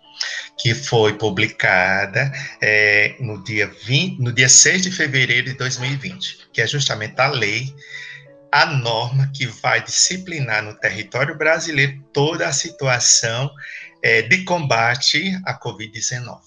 que 0.58 0.74
foi 0.74 1.14
publicada 1.14 2.32
é, 2.60 3.16
no, 3.18 3.42
dia 3.42 3.66
20, 3.84 4.20
no 4.20 4.32
dia 4.32 4.48
6 4.48 4.82
de 4.82 4.90
fevereiro 4.90 5.46
de 5.46 5.54
2020, 5.54 6.50
que 6.52 6.60
é 6.60 6.66
justamente 6.66 7.18
a 7.20 7.28
lei, 7.28 7.74
a 8.52 8.66
norma 8.66 9.30
que 9.34 9.46
vai 9.46 9.82
disciplinar 9.82 10.62
no 10.62 10.74
território 10.74 11.36
brasileiro 11.36 12.00
toda 12.12 12.46
a 12.46 12.52
situação 12.52 13.50
é, 14.02 14.22
de 14.22 14.44
combate 14.44 15.36
à 15.44 15.58
Covid-19 15.58 16.38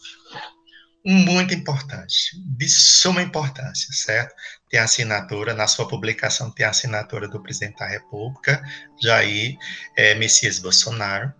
muito 1.08 1.53
importante, 1.53 2.36
de 2.45 2.67
suma 2.67 3.21
importância, 3.21 3.88
certo? 3.93 4.36
Tem 4.69 4.80
assinatura, 4.80 5.53
na 5.53 5.67
sua 5.67 5.88
publicação 5.88 6.51
tem 6.51 6.65
assinatura 6.65 7.27
do 7.27 7.41
presidente 7.41 7.77
da 7.77 7.88
República, 7.88 8.62
Jair 9.01 9.58
é, 9.95 10.13
Messias 10.15 10.60
Bolsonaro. 10.60 11.34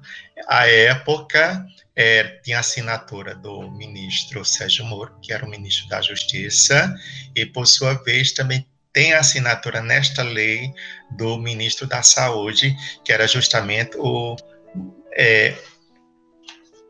À 0.48 0.68
época, 0.68 1.66
é, 1.96 2.24
tinha 2.44 2.60
assinatura 2.60 3.36
do 3.36 3.70
ministro 3.72 4.46
Sérgio 4.46 4.86
Moro, 4.86 5.13
que 5.22 5.34
era 5.34 5.46
o 5.46 5.50
ministro 5.50 5.90
da 5.90 6.02
Justiça, 6.02 6.94
e, 7.36 7.46
por 7.46 7.66
sua 7.68 7.96
vez, 7.96 8.32
também 8.32 8.66
tem 8.94 9.13
assinatura 9.13 9.82
nesta 9.82 10.24
lei 10.24 10.74
do 11.12 11.38
ministro 11.38 11.86
da 11.86 12.02
Saúde, 12.02 12.76
que 13.04 13.12
era 13.12 13.28
justamente 13.28 13.98
o, 13.98 14.36
é, 15.16 15.56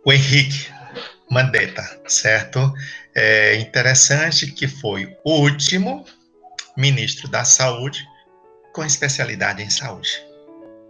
o 0.05 0.13
Henrique 0.13 0.69
Mandetta, 1.29 1.99
certo? 2.07 2.73
É 3.13 3.55
interessante 3.55 4.47
que 4.51 4.67
foi 4.67 5.17
o 5.23 5.41
último 5.41 6.05
ministro 6.77 7.27
da 7.27 7.43
Saúde 7.43 8.07
com 8.71 8.85
especialidade 8.85 9.63
em 9.63 9.69
saúde, 9.71 10.23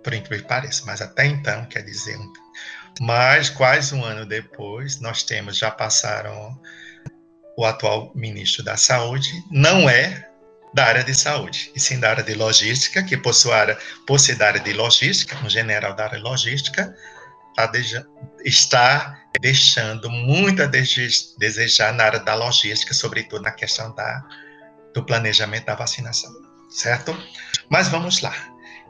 por 0.04 0.13
incrível 0.13 0.43
que 0.43 0.50
pareça, 0.50 0.84
mas 0.86 1.02
até 1.02 1.26
então, 1.26 1.65
quer 1.67 1.84
dizer, 1.84 2.17
mas 3.00 3.50
quase 3.50 3.95
um 3.95 4.04
ano 4.04 4.26
depois, 4.26 5.00
nós 5.00 5.23
temos, 5.23 5.58
já 5.58 5.71
passaram 5.71 6.60
o 7.58 7.65
atual 7.65 8.12
ministro 8.13 8.62
da 8.62 8.76
Saúde, 8.76 9.32
não 9.50 9.89
é 9.89 10.28
da 10.73 10.86
área 10.86 11.04
de 11.04 11.15
saúde, 11.15 11.71
e 11.73 11.80
sim 11.80 11.97
da 11.97 12.10
área 12.10 12.23
de 12.23 12.34
logística, 12.34 13.02
que 13.02 13.15
por, 13.15 13.34
sua 13.34 13.56
área, 13.56 13.78
por 14.06 14.19
ser 14.19 14.36
da 14.36 14.47
área 14.47 14.60
de 14.60 14.73
logística, 14.73 15.38
um 15.43 15.50
general 15.50 15.95
da 15.95 16.04
área 16.04 16.17
de 16.17 16.23
logística, 16.23 16.93
tá 17.56 17.71
está 18.43 19.17
deixando 19.39 20.10
muito 20.10 20.62
a 20.62 20.65
desejar 20.65 21.93
na 21.93 22.04
área 22.04 22.19
da 22.19 22.36
logística, 22.36 22.93
sobretudo 22.93 23.41
na 23.41 23.52
questão 23.52 23.95
da, 23.95 24.23
do 24.98 25.06
planejamento 25.06 25.66
da 25.66 25.76
vacinação, 25.76 26.34
certo? 26.72 27.16
Mas 27.70 27.88
vamos 27.88 28.22
lá. 28.22 28.34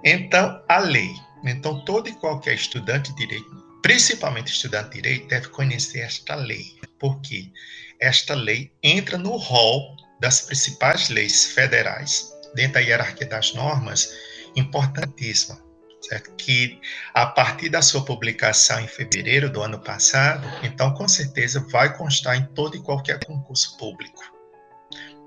Então, 0.06 0.64
a 0.70 0.80
lei. 0.80 1.14
Então, 1.44 1.84
todo 1.84 2.08
e 2.08 2.14
qualquer 2.14 2.56
estudante 2.56 3.12
de 3.12 3.28
direito, 3.28 3.64
principalmente 3.82 4.54
estudante 4.54 4.92
de 4.92 5.02
direito, 5.02 5.28
deve 5.28 5.50
conhecer 5.50 6.00
esta 6.00 6.34
lei. 6.34 6.80
Por 6.98 7.20
quê? 7.20 7.52
Esta 8.00 8.34
lei 8.34 8.72
entra 8.82 9.18
no 9.18 9.36
rol 9.36 9.98
das 10.22 10.42
principais 10.42 11.10
leis 11.10 11.48
federais, 11.48 12.32
dentro 12.56 12.76
da 12.76 12.80
hierarquia 12.80 13.28
das 13.28 13.54
normas, 13.54 14.10
importantíssima 14.56 15.62
certo? 16.00 16.34
que 16.38 16.80
a 17.14 17.26
partir 17.26 17.70
da 17.70 17.82
sua 17.82 18.06
publicação 18.06 18.80
em 18.80 18.88
fevereiro 18.88 19.50
do 19.50 19.62
ano 19.62 19.80
passado, 19.80 20.48
então 20.64 20.94
com 20.94 21.08
certeza 21.08 21.60
vai 21.70 21.98
constar 21.98 22.38
em 22.38 22.46
todo 22.54 22.78
e 22.78 22.82
qualquer 22.82 23.24
concurso 23.26 23.78
público. 23.78 24.37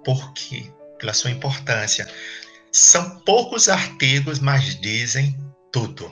Por 0.05 0.33
quê? 0.33 0.71
Pela 0.99 1.13
sua 1.13 1.31
importância. 1.31 2.09
São 2.73 3.19
poucos 3.21 3.69
artigos, 3.69 4.39
mas 4.39 4.79
dizem 4.81 5.37
tudo. 5.73 6.11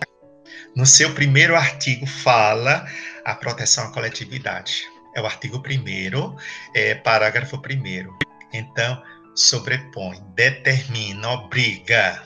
No 0.74 0.86
seu 0.86 1.14
primeiro 1.14 1.56
artigo 1.56 2.06
fala 2.06 2.86
a 3.24 3.34
proteção 3.34 3.84
à 3.84 3.92
coletividade. 3.92 4.82
É 5.14 5.20
o 5.20 5.26
artigo 5.26 5.58
1 5.58 6.36
é, 6.74 6.94
parágrafo 6.94 7.56
1 7.56 8.18
Então, 8.52 9.02
sobrepõe, 9.34 10.20
determina, 10.34 11.30
obriga 11.30 12.22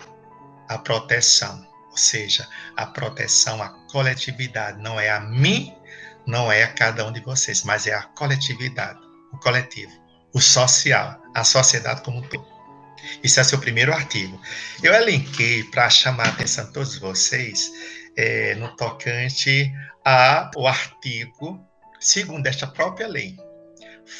a 0.69 0.79
proteção 0.79 1.73
ou 1.93 1.99
seja, 1.99 2.49
a 2.75 2.87
proteção 2.87 3.63
à 3.63 3.69
coletividade 3.93 4.81
não 4.83 4.99
é 4.99 5.11
a 5.11 5.21
mim, 5.21 5.73
não 6.27 6.51
é 6.51 6.63
a 6.63 6.73
cada 6.73 7.07
um 7.07 7.13
de 7.13 7.21
vocês, 7.21 7.63
mas 7.65 7.87
é 7.87 7.93
a 7.93 8.03
coletividade, 8.03 8.99
o 9.31 9.37
coletivo, 9.37 9.93
o 10.33 10.41
social, 10.41 11.22
a 11.35 11.45
sociedade 11.45 12.03
como 12.03 12.19
um 12.19 12.23
todo. 12.23 12.47
Esse 13.23 13.41
é 13.41 13.45
seu 13.45 13.59
primeiro 13.59 13.93
artigo. 13.93 14.41
Eu 14.83 14.95
elenquei 14.95 15.65
para 15.65 15.91
chamar 15.91 16.27
a 16.27 16.31
atenção 16.31 16.67
de 16.67 16.73
todos 16.73 16.97
vocês 16.99 17.71
é, 18.17 18.55
no 18.55 18.77
tocante 18.77 19.73
ao 20.05 20.67
artigo 20.67 21.65
segundo 22.03 22.47
esta 22.47 22.67
própria 22.67 23.07
lei. 23.07 23.37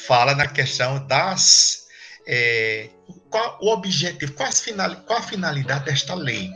Fala 0.07 0.33
na 0.33 0.47
questão 0.47 1.05
das. 1.07 1.83
É, 2.25 2.89
qual 3.29 3.59
o 3.61 3.73
objetivo, 3.73 4.31
qual, 4.33 4.51
final, 4.51 4.95
qual 5.01 5.19
a 5.19 5.23
finalidade 5.23 5.85
desta 5.85 6.13
lei? 6.15 6.49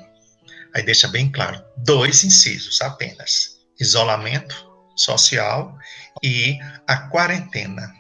Aí 0.74 0.82
deixa 0.84 1.08
bem 1.10 1.30
claro, 1.30 1.62
dois 1.78 2.24
incisos 2.24 2.82
apenas: 2.82 3.58
isolamento 3.80 4.56
social 4.96 5.78
e 6.24 6.58
a 6.88 6.98
quarentena. 7.10 7.94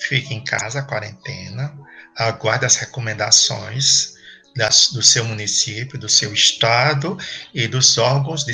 Fique 0.00 0.34
em 0.34 0.42
casa, 0.42 0.82
quarentena, 0.82 1.76
aguarde 2.16 2.64
as 2.64 2.76
recomendações 2.76 4.14
das, 4.56 4.90
do 4.92 5.02
seu 5.02 5.24
município, 5.24 5.98
do 5.98 6.08
seu 6.08 6.32
estado 6.32 7.16
e 7.54 7.68
dos 7.68 7.98
órgãos 7.98 8.44
de, 8.44 8.52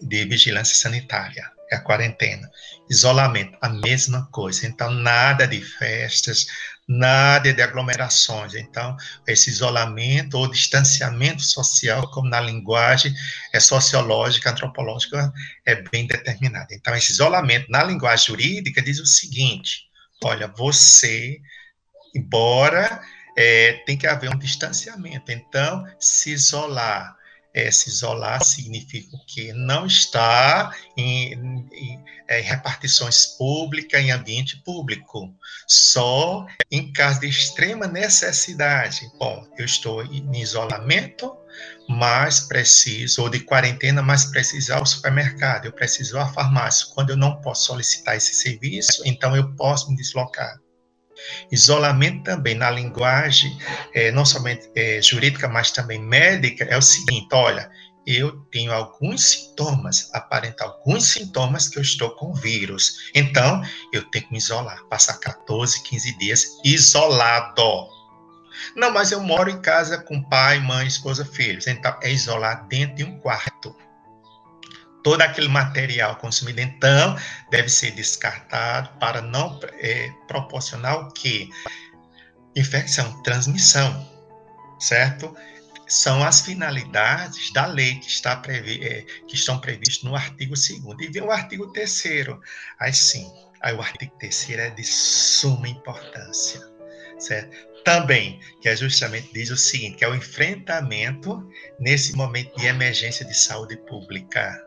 de 0.00 0.24
vigilância 0.24 0.76
sanitária. 0.76 1.50
É 1.70 1.76
a 1.76 1.80
quarentena. 1.80 2.48
Isolamento, 2.88 3.58
a 3.60 3.68
mesma 3.68 4.28
coisa. 4.30 4.66
Então, 4.66 4.90
nada 4.90 5.46
de 5.46 5.60
festas, 5.60 6.46
nada 6.86 7.52
de 7.52 7.60
aglomerações. 7.60 8.54
Então, 8.54 8.96
esse 9.26 9.50
isolamento 9.50 10.38
ou 10.38 10.50
distanciamento 10.50 11.42
social, 11.42 12.08
como 12.10 12.28
na 12.28 12.40
linguagem 12.40 13.12
é 13.52 13.58
sociológica, 13.58 14.50
antropológica, 14.50 15.32
é 15.64 15.74
bem 15.74 16.06
determinado. 16.06 16.72
Então, 16.72 16.94
esse 16.94 17.12
isolamento 17.12 17.70
na 17.70 17.82
linguagem 17.82 18.26
jurídica 18.26 18.80
diz 18.80 19.00
o 19.00 19.06
seguinte: 19.06 19.86
olha, 20.24 20.48
você, 20.48 21.40
embora 22.14 23.00
é, 23.36 23.74
tem 23.86 23.96
que 23.96 24.06
haver 24.06 24.34
um 24.34 24.38
distanciamento, 24.38 25.30
então, 25.30 25.84
se 25.98 26.30
isolar 26.30 27.16
é, 27.56 27.70
se 27.70 27.88
isolar 27.88 28.44
significa 28.44 29.16
o 29.16 29.24
quê? 29.24 29.50
Não 29.54 29.86
estar 29.86 30.76
em, 30.94 31.32
em, 31.72 32.04
é, 32.28 32.38
em, 32.38 32.42
repartições 32.42 33.24
públicas, 33.24 33.98
em 33.98 34.10
ambiente 34.10 34.58
público, 34.58 35.34
só 35.66 36.46
em 36.70 36.92
caso 36.92 37.20
de 37.20 37.28
extrema 37.28 37.86
necessidade. 37.86 39.10
Bom, 39.18 39.48
eu 39.56 39.64
estou 39.64 40.04
em 40.04 40.38
isolamento, 40.38 41.34
mas 41.88 42.40
preciso, 42.40 43.22
ou 43.22 43.28
de 43.28 43.40
quarentena, 43.40 44.02
mas 44.02 44.24
preciso 44.24 44.74
ao 44.74 44.84
supermercado, 44.84 45.66
eu 45.66 45.72
preciso 45.72 46.18
à 46.18 46.26
farmácia. 46.26 46.86
Quando 46.94 47.10
eu 47.10 47.16
não 47.16 47.40
posso 47.40 47.66
solicitar 47.66 48.16
esse 48.16 48.34
serviço, 48.34 49.02
então 49.04 49.36
eu 49.36 49.54
posso 49.54 49.90
me 49.90 49.96
deslocar. 49.96 50.58
Isolamento 51.50 52.24
também 52.24 52.54
na 52.54 52.70
linguagem, 52.70 53.56
é, 53.94 54.10
não 54.10 54.24
somente 54.24 54.70
é, 54.74 55.00
jurídica, 55.00 55.48
mas 55.48 55.70
também 55.70 55.98
médica, 55.98 56.64
é 56.64 56.76
o 56.76 56.82
seguinte: 56.82 57.28
olha, 57.32 57.70
eu 58.06 58.36
tenho 58.52 58.72
alguns 58.72 59.30
sintomas, 59.30 60.08
aparenta 60.12 60.64
alguns 60.64 61.04
sintomas 61.04 61.68
que 61.68 61.78
eu 61.78 61.82
estou 61.82 62.10
com 62.10 62.32
vírus. 62.34 63.10
Então, 63.14 63.62
eu 63.92 64.08
tenho 64.10 64.26
que 64.26 64.32
me 64.32 64.38
isolar, 64.38 64.84
passar 64.88 65.18
14, 65.18 65.82
15 65.82 66.18
dias 66.18 66.44
isolado. 66.64 67.95
Não, 68.74 68.90
mas 68.90 69.12
eu 69.12 69.20
moro 69.20 69.50
em 69.50 69.60
casa 69.60 69.98
com 69.98 70.22
pai, 70.22 70.58
mãe, 70.60 70.86
esposa, 70.86 71.24
filhos. 71.24 71.66
Então, 71.66 71.96
é 72.02 72.10
isolar 72.10 72.66
dentro 72.66 72.96
de 72.96 73.04
um 73.04 73.18
quarto 73.18 73.76
todo 75.06 75.22
aquele 75.22 75.46
material 75.46 76.16
consumido, 76.16 76.60
então, 76.60 77.16
deve 77.48 77.68
ser 77.68 77.92
descartado 77.92 78.88
para 78.98 79.22
não 79.22 79.56
é, 79.74 80.10
proporcionar 80.26 80.96
o 80.96 81.12
que? 81.12 81.48
Infecção, 82.56 83.22
transmissão, 83.22 84.04
certo? 84.80 85.32
São 85.86 86.24
as 86.24 86.40
finalidades 86.40 87.52
da 87.52 87.66
lei 87.66 88.00
que, 88.00 88.08
está 88.08 88.34
previ 88.34 88.84
é, 88.84 89.02
que 89.28 89.36
estão 89.36 89.60
previstas 89.60 90.02
no 90.02 90.16
artigo 90.16 90.54
2 90.54 90.70
E 90.98 91.06
vem 91.06 91.22
o 91.22 91.30
artigo 91.30 91.72
3 91.72 92.02
Aí 92.80 92.92
sim, 92.92 93.32
aí 93.60 93.74
o 93.74 93.80
artigo 93.80 94.12
3 94.18 94.50
é 94.50 94.70
de 94.70 94.82
suma 94.82 95.68
importância, 95.68 96.60
certo? 97.20 97.56
Também, 97.86 98.40
que 98.60 98.68
é 98.68 98.74
justamente 98.74 99.32
diz 99.32 99.48
o 99.48 99.56
seguinte, 99.56 99.98
que 99.98 100.04
é 100.04 100.08
o 100.08 100.14
enfrentamento 100.16 101.48
nesse 101.78 102.16
momento 102.16 102.52
de 102.56 102.66
emergência 102.66 103.24
de 103.24 103.32
saúde 103.32 103.76
pública, 103.86 104.60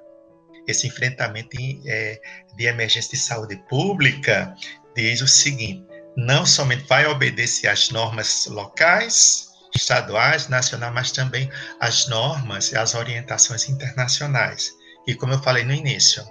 esse 0.66 0.88
enfrentamento 0.88 1.50
é, 1.86 2.18
de 2.56 2.64
emergência 2.64 3.12
de 3.12 3.18
saúde 3.18 3.58
pública 3.68 4.56
diz 4.96 5.20
o 5.20 5.28
seguinte: 5.28 5.86
não 6.16 6.46
somente 6.46 6.88
vai 6.88 7.08
obedecer 7.08 7.68
às 7.68 7.90
normas 7.90 8.46
locais, 8.46 9.50
estaduais, 9.76 10.48
nacionais, 10.48 10.94
mas 10.94 11.12
também 11.12 11.52
às 11.82 12.08
normas 12.08 12.72
e 12.72 12.78
às 12.78 12.96
orientações 12.96 13.68
internacionais. 13.68 14.72
E 15.06 15.14
como 15.14 15.34
eu 15.34 15.44
falei 15.44 15.66
no 15.66 15.74
início, 15.74 16.24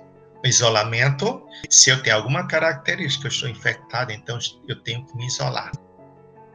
isolamento, 0.43 1.47
se 1.69 1.91
eu 1.91 2.03
tenho 2.03 2.17
alguma 2.17 2.47
característica, 2.47 3.27
eu 3.27 3.31
estou 3.31 3.47
infectado, 3.51 4.11
então 4.11 4.39
eu 4.67 4.83
tenho 4.83 5.05
que 5.05 5.15
me 5.19 5.27
isolar. 5.27 5.71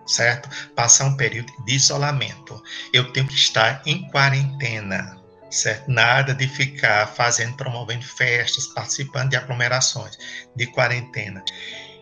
Certo? 0.06 0.49
Passar 0.76 1.06
um 1.06 1.16
período 1.16 1.54
de 1.66 1.76
isolamento. 1.76 2.62
Eu 2.91 3.14
tenho 3.14 3.28
que 3.28 3.36
estar 3.36 3.82
em 3.86 4.10
quarentena 4.10 5.24
certo? 5.54 5.89
Nada 5.89 6.34
de 6.34 6.47
ficar 6.47 7.08
fazendo, 7.08 7.56
promovendo 7.56 8.06
festas, 8.06 8.68
participando 8.68 9.30
de 9.30 9.38
aglomerações, 9.38 10.18
de 10.56 10.66
quarentena. 10.68 11.43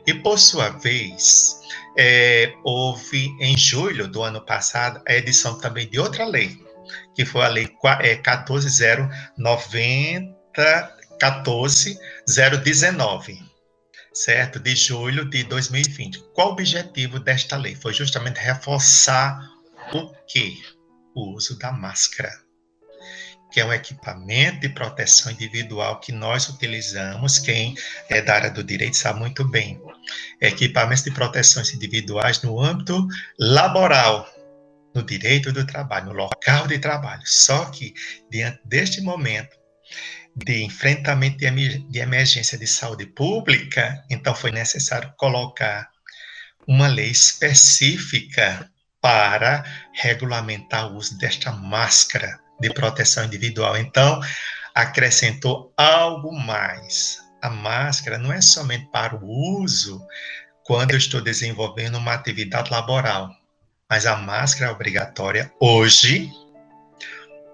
E, 0.07 0.13
por 0.13 0.39
sua 0.39 0.69
vez, 0.69 1.59
é, 1.97 2.53
houve 2.63 3.35
em 3.39 3.57
julho 3.57 4.07
do 4.07 4.23
ano 4.23 4.45
passado 4.45 5.01
a 5.07 5.13
edição 5.13 5.59
também 5.59 5.89
de 5.89 5.99
outra 5.99 6.25
lei, 6.25 6.57
que 7.13 7.25
foi 7.25 7.45
a 7.45 7.49
Lei 7.49 7.69
é, 8.01 8.15
14090, 8.15 10.97
14019, 11.19 13.50
certo? 14.13 14.59
De 14.59 14.75
julho 14.75 15.25
de 15.29 15.43
2020. 15.43 16.19
Qual 16.33 16.49
o 16.49 16.51
objetivo 16.51 17.19
desta 17.19 17.57
lei? 17.57 17.75
Foi 17.75 17.93
justamente 17.93 18.39
reforçar 18.39 19.49
o 19.93 20.13
que? 20.27 20.61
O 21.13 21.35
uso 21.35 21.57
da 21.59 21.71
máscara, 21.71 22.31
que 23.51 23.59
é 23.59 23.65
um 23.65 23.73
equipamento 23.73 24.61
de 24.61 24.69
proteção 24.69 25.29
individual 25.31 25.99
que 25.99 26.13
nós 26.13 26.47
utilizamos, 26.47 27.37
quem 27.37 27.75
é 28.09 28.21
da 28.21 28.35
área 28.35 28.49
do 28.49 28.63
direito 28.63 28.95
sabe 28.95 29.19
muito 29.19 29.43
bem. 29.43 29.81
Equipamentos 30.39 31.03
de 31.03 31.11
proteções 31.11 31.73
individuais 31.73 32.41
no 32.43 32.61
âmbito 32.61 33.05
laboral, 33.37 34.25
no 34.95 35.03
direito 35.03 35.51
do 35.51 35.65
trabalho, 35.65 36.07
no 36.07 36.13
local 36.13 36.65
de 36.67 36.79
trabalho. 36.79 37.23
Só 37.25 37.65
que, 37.65 37.93
diante 38.29 38.61
deste 38.63 39.01
momento 39.01 39.60
de 40.35 40.63
enfrentamento 40.63 41.37
de 41.39 41.99
emergência 41.99 42.57
de 42.57 42.67
saúde 42.67 43.05
pública, 43.05 44.03
então 44.09 44.33
foi 44.33 44.51
necessário 44.51 45.13
colocar 45.17 45.89
uma 46.67 46.87
lei 46.87 47.09
específica 47.09 48.69
para 49.01 49.63
regulamentar 49.93 50.91
o 50.91 50.95
uso 50.95 51.17
desta 51.17 51.51
máscara 51.51 52.39
de 52.59 52.71
proteção 52.71 53.25
individual. 53.25 53.75
Então, 53.75 54.21
acrescentou 54.73 55.73
algo 55.75 56.31
mais. 56.31 57.19
A 57.41 57.49
máscara 57.49 58.17
não 58.17 58.31
é 58.31 58.39
somente 58.39 58.87
para 58.91 59.15
o 59.15 59.61
uso 59.61 59.99
quando 60.63 60.91
eu 60.91 60.97
estou 60.97 61.21
desenvolvendo 61.21 61.97
uma 61.97 62.13
atividade 62.13 62.71
laboral, 62.71 63.29
mas 63.89 64.05
a 64.05 64.15
máscara 64.15 64.69
é 64.69 64.73
obrigatória 64.73 65.51
hoje 65.59 66.31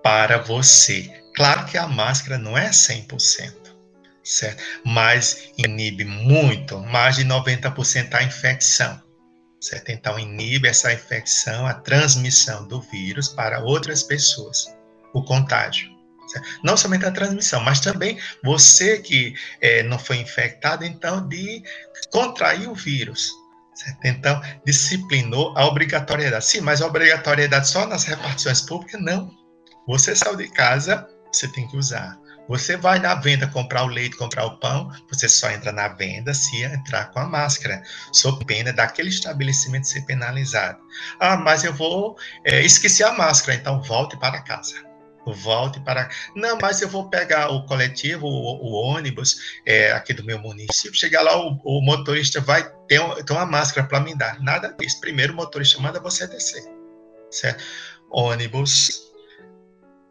para 0.03 0.37
você. 0.39 1.23
Claro 1.37 1.65
que 1.67 1.77
a 1.77 1.87
máscara 1.87 2.39
não 2.39 2.57
é 2.57 2.71
100%, 2.71 3.53
certo? 4.23 4.63
Mas 4.83 5.51
inibe 5.55 6.03
muito, 6.03 6.79
mais 6.79 7.15
de 7.17 7.23
90% 7.23 8.15
a 8.15 8.23
infecção, 8.23 8.99
certo? 9.61 9.89
Então 9.89 10.17
inibe 10.17 10.67
essa 10.67 10.91
infecção, 10.91 11.67
a 11.67 11.75
transmissão 11.75 12.67
do 12.67 12.81
vírus 12.81 13.29
para 13.29 13.59
outras 13.59 14.01
pessoas, 14.01 14.65
o 15.13 15.23
contágio. 15.23 15.95
Certo? 16.27 16.47
Não 16.63 16.75
somente 16.75 17.05
a 17.05 17.11
transmissão, 17.11 17.61
mas 17.61 17.79
também 17.79 18.17
você 18.43 18.97
que 18.97 19.35
é, 19.61 19.83
não 19.83 19.99
foi 19.99 20.17
infectado, 20.17 20.83
então, 20.83 21.27
de 21.27 21.61
contrair 22.11 22.67
o 22.67 22.73
vírus. 22.73 23.31
Certo? 23.75 23.99
Então, 24.05 24.41
disciplinou 24.65 25.55
a 25.55 25.67
obrigatoriedade. 25.67 26.45
Sim, 26.45 26.61
mas 26.61 26.81
a 26.81 26.87
obrigatoriedade 26.87 27.69
só 27.69 27.85
nas 27.85 28.05
repartições 28.05 28.61
públicas? 28.61 28.99
Não. 28.99 29.31
Você 29.87 30.15
saiu 30.15 30.35
de 30.35 30.49
casa, 30.49 31.07
você 31.37 31.47
tem 31.47 31.67
que 31.67 31.77
usar. 31.77 32.19
Você 32.47 32.77
vai 32.77 32.97
na 32.97 33.13
venda 33.13 33.45
comprar 33.47 33.83
o 33.83 33.87
leite, 33.87 34.15
comprar 34.15 34.45
o 34.45 34.57
pão, 34.57 34.89
você 35.09 35.27
só 35.27 35.49
entra 35.51 35.71
na 35.71 35.89
venda 35.89 36.33
se 36.33 36.63
entrar 36.63 37.11
com 37.11 37.19
a 37.19 37.25
máscara, 37.27 37.83
sob 38.13 38.45
pena 38.45 38.71
daquele 38.71 39.09
estabelecimento 39.09 39.87
ser 39.87 40.05
penalizado. 40.05 40.79
Ah, 41.19 41.35
mas 41.35 41.65
eu 41.65 41.73
vou 41.73 42.15
é, 42.45 42.61
esquecer 42.61 43.03
a 43.03 43.11
máscara, 43.11 43.57
então 43.57 43.81
volte 43.81 44.17
para 44.17 44.41
casa 44.41 44.87
volte 45.33 45.79
para. 45.79 46.09
Não, 46.35 46.57
mas 46.61 46.81
eu 46.81 46.87
vou 46.87 47.09
pegar 47.09 47.49
o 47.49 47.65
coletivo, 47.65 48.27
o, 48.27 48.65
o 48.65 48.71
ônibus 48.73 49.59
é, 49.65 49.91
aqui 49.91 50.13
do 50.13 50.23
meu 50.23 50.39
município. 50.39 50.97
Chegar 50.97 51.21
lá, 51.21 51.37
o, 51.37 51.59
o 51.63 51.81
motorista 51.81 52.39
vai 52.39 52.63
ter, 52.87 53.01
ter 53.25 53.33
uma 53.33 53.45
máscara 53.45 53.87
para 53.87 53.99
me 53.99 54.15
dar. 54.15 54.41
Nada 54.41 54.73
disso. 54.79 54.99
Primeiro, 54.99 55.33
o 55.33 55.35
motorista 55.35 55.81
manda 55.81 55.99
você 55.99 56.27
descer. 56.27 56.63
Certo? 57.29 57.63
Ônibus, 58.09 59.06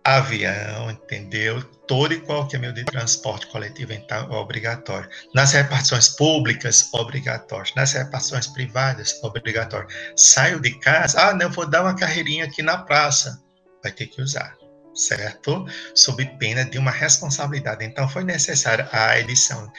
avião, 0.07 0.89
entendeu? 0.89 1.63
Todo 1.89 2.15
e 2.15 2.21
qualquer 2.21 2.61
meio 2.61 2.73
de 2.73 2.85
transporte 2.85 3.49
coletivo 3.49 3.93
então, 3.93 4.33
é 4.33 4.37
obrigatório. 4.37 5.09
Nas 5.35 5.53
repartições 5.53 6.09
públicas, 6.09 6.89
obrigatório. 6.93 7.73
Nas 7.75 7.93
repartições 7.93 8.47
privadas, 8.47 9.19
obrigatório. 9.23 9.89
Saio 10.15 10.61
de 10.61 10.79
casa, 10.79 11.21
ah, 11.21 11.35
não, 11.35 11.51
vou 11.51 11.69
dar 11.69 11.83
uma 11.83 11.97
carreirinha 11.97 12.45
aqui 12.45 12.63
na 12.63 12.79
praça. 12.79 13.43
Vai 13.83 13.91
ter 13.91 14.07
que 14.07 14.23
usar 14.23 14.55
certo? 14.97 15.67
Sob 15.95 16.25
pena 16.39 16.65
de 16.65 16.79
uma 16.79 16.91
responsabilidade. 16.91 17.85
Então, 17.85 18.09
foi 18.09 18.25
necessária 18.25 18.89
a 18.91 19.21
edição 19.21 19.71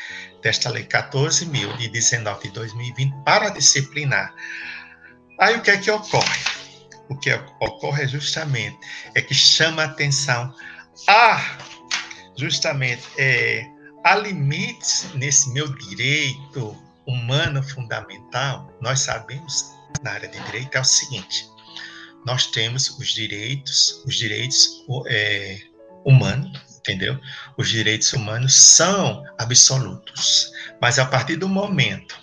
desta 0.44 0.70
Lei 0.70 0.84
14.019 0.84 2.42
de 2.44 2.52
2020 2.52 3.24
para 3.26 3.50
disciplinar. 3.50 4.32
Aí, 5.40 5.56
o 5.56 5.62
que 5.62 5.72
é 5.72 5.78
que 5.78 5.90
ocorre? 5.90 6.57
O 7.10 7.18
que 7.18 7.34
ocorre 7.60 8.08
justamente 8.08 8.78
é 9.16 9.22
que 9.22 9.34
chama 9.34 9.84
atenção 9.84 10.54
a, 11.08 11.58
justamente, 12.38 13.04
é, 13.18 13.66
há 14.04 14.16
limites 14.16 15.08
nesse 15.14 15.52
meu 15.52 15.68
direito 15.76 16.76
humano 17.06 17.64
fundamental. 17.64 18.72
Nós 18.82 19.02
sabemos, 19.02 19.72
na 20.02 20.12
área 20.12 20.28
de 20.28 20.40
direito, 20.46 20.76
é 20.76 20.82
o 20.82 20.84
seguinte, 20.84 21.48
nós 22.26 22.48
temos 22.48 22.90
os 23.00 23.08
direitos, 23.08 24.04
os 24.06 24.16
direitos 24.16 24.84
é, 25.08 25.62
humanos, 26.04 26.60
entendeu? 26.80 27.20
Os 27.58 27.70
direitos 27.70 28.12
humanos 28.14 28.56
são 28.56 29.24
absolutos, 29.38 30.52
mas 30.82 31.00
a 31.00 31.06
partir 31.06 31.36
do 31.38 31.48
momento 31.48 32.18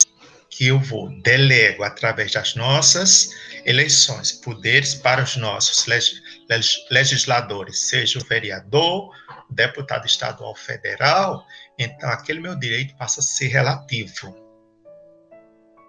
que 0.57 0.67
eu 0.69 0.79
vou 0.79 1.09
delego 1.21 1.83
através 1.83 2.33
das 2.33 2.55
nossas 2.55 3.31
eleições 3.65 4.33
poderes 4.33 4.95
para 4.95 5.23
os 5.23 5.37
nossos 5.37 5.87
legisladores, 6.91 7.89
seja 7.89 8.19
o 8.19 8.25
vereador, 8.25 9.11
deputado 9.51 10.07
estadual 10.07 10.55
federal, 10.55 11.45
então 11.79 12.09
aquele 12.09 12.41
meu 12.41 12.55
direito 12.57 12.97
passa 12.97 13.21
a 13.21 13.23
ser 13.23 13.49
relativo. 13.49 14.35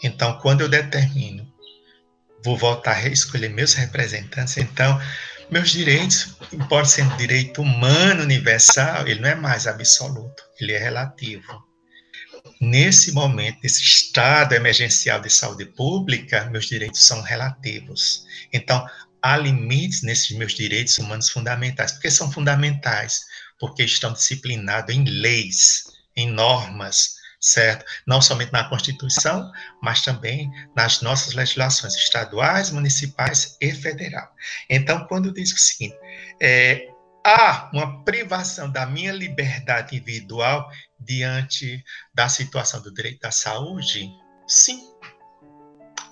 Então, 0.03 0.39
quando 0.39 0.61
eu 0.61 0.70
determino 0.70 1.55
vou 2.45 2.55
voltar 2.55 2.97
a 2.97 3.07
escolher 3.07 3.49
meus 3.49 3.74
representantes. 3.74 4.55
Então, 4.57 5.01
meus 5.49 5.72
direitos, 5.72 6.38
embora 6.53 6.86
sendo 6.86 7.18
direito 7.18 7.61
humano 7.61 8.22
universal, 8.22 9.07
ele 9.07 9.20
não 9.20 9.30
é 9.30 9.36
mais 9.36 9.66
absoluto, 9.66 10.43
ele 10.61 10.74
é 10.74 10.78
relativo. 10.78 11.66
Nesse 12.60 13.12
momento, 13.12 13.60
nesse 13.62 13.82
estado 13.82 14.53
emergencial 14.53 15.20
de 15.20 15.30
saúde 15.30 15.66
pública, 15.66 16.45
meus 16.45 16.66
direitos 16.66 17.03
são 17.03 17.22
relativos. 17.22 18.26
Então, 18.53 18.88
há 19.22 19.38
limites 19.38 20.03
nesses 20.03 20.38
meus 20.38 20.53
direitos 20.53 20.97
humanos 20.97 21.30
fundamentais. 21.30 21.93
Porque 21.93 22.12
são 22.12 22.32
fundamentais? 22.32 23.22
Porque 23.60 23.84
estão 23.84 24.14
disciplinados 24.14 24.95
em 24.95 25.03
leis, 25.03 25.84
em 26.16 26.30
normas, 26.32 27.16
certo? 27.39 27.86
Não 28.06 28.22
somente 28.22 28.51
na 28.51 28.70
Constituição, 28.70 29.51
mas 29.82 30.01
também 30.01 30.49
nas 30.76 31.01
nossas 31.01 31.34
legislações 31.34 31.95
estaduais, 31.95 32.72
municipais 32.72 33.58
e 33.60 33.72
federal. 33.72 34.30
Então, 34.70 35.06
quando 35.08 35.34
diz 35.34 35.51
o 35.51 35.58
seguinte, 35.58 35.97
é, 36.41 36.88
há 37.26 37.70
uma 37.74 38.03
privação 38.03 38.70
da 38.70 38.86
minha 38.86 39.12
liberdade 39.12 39.95
individual 39.95 40.70
diante 41.00 41.84
da 42.14 42.30
situação 42.30 42.82
do 42.82 42.93
direito 42.93 43.26
à 43.26 43.32
saúde? 43.32 44.10
Sim. 44.48 44.80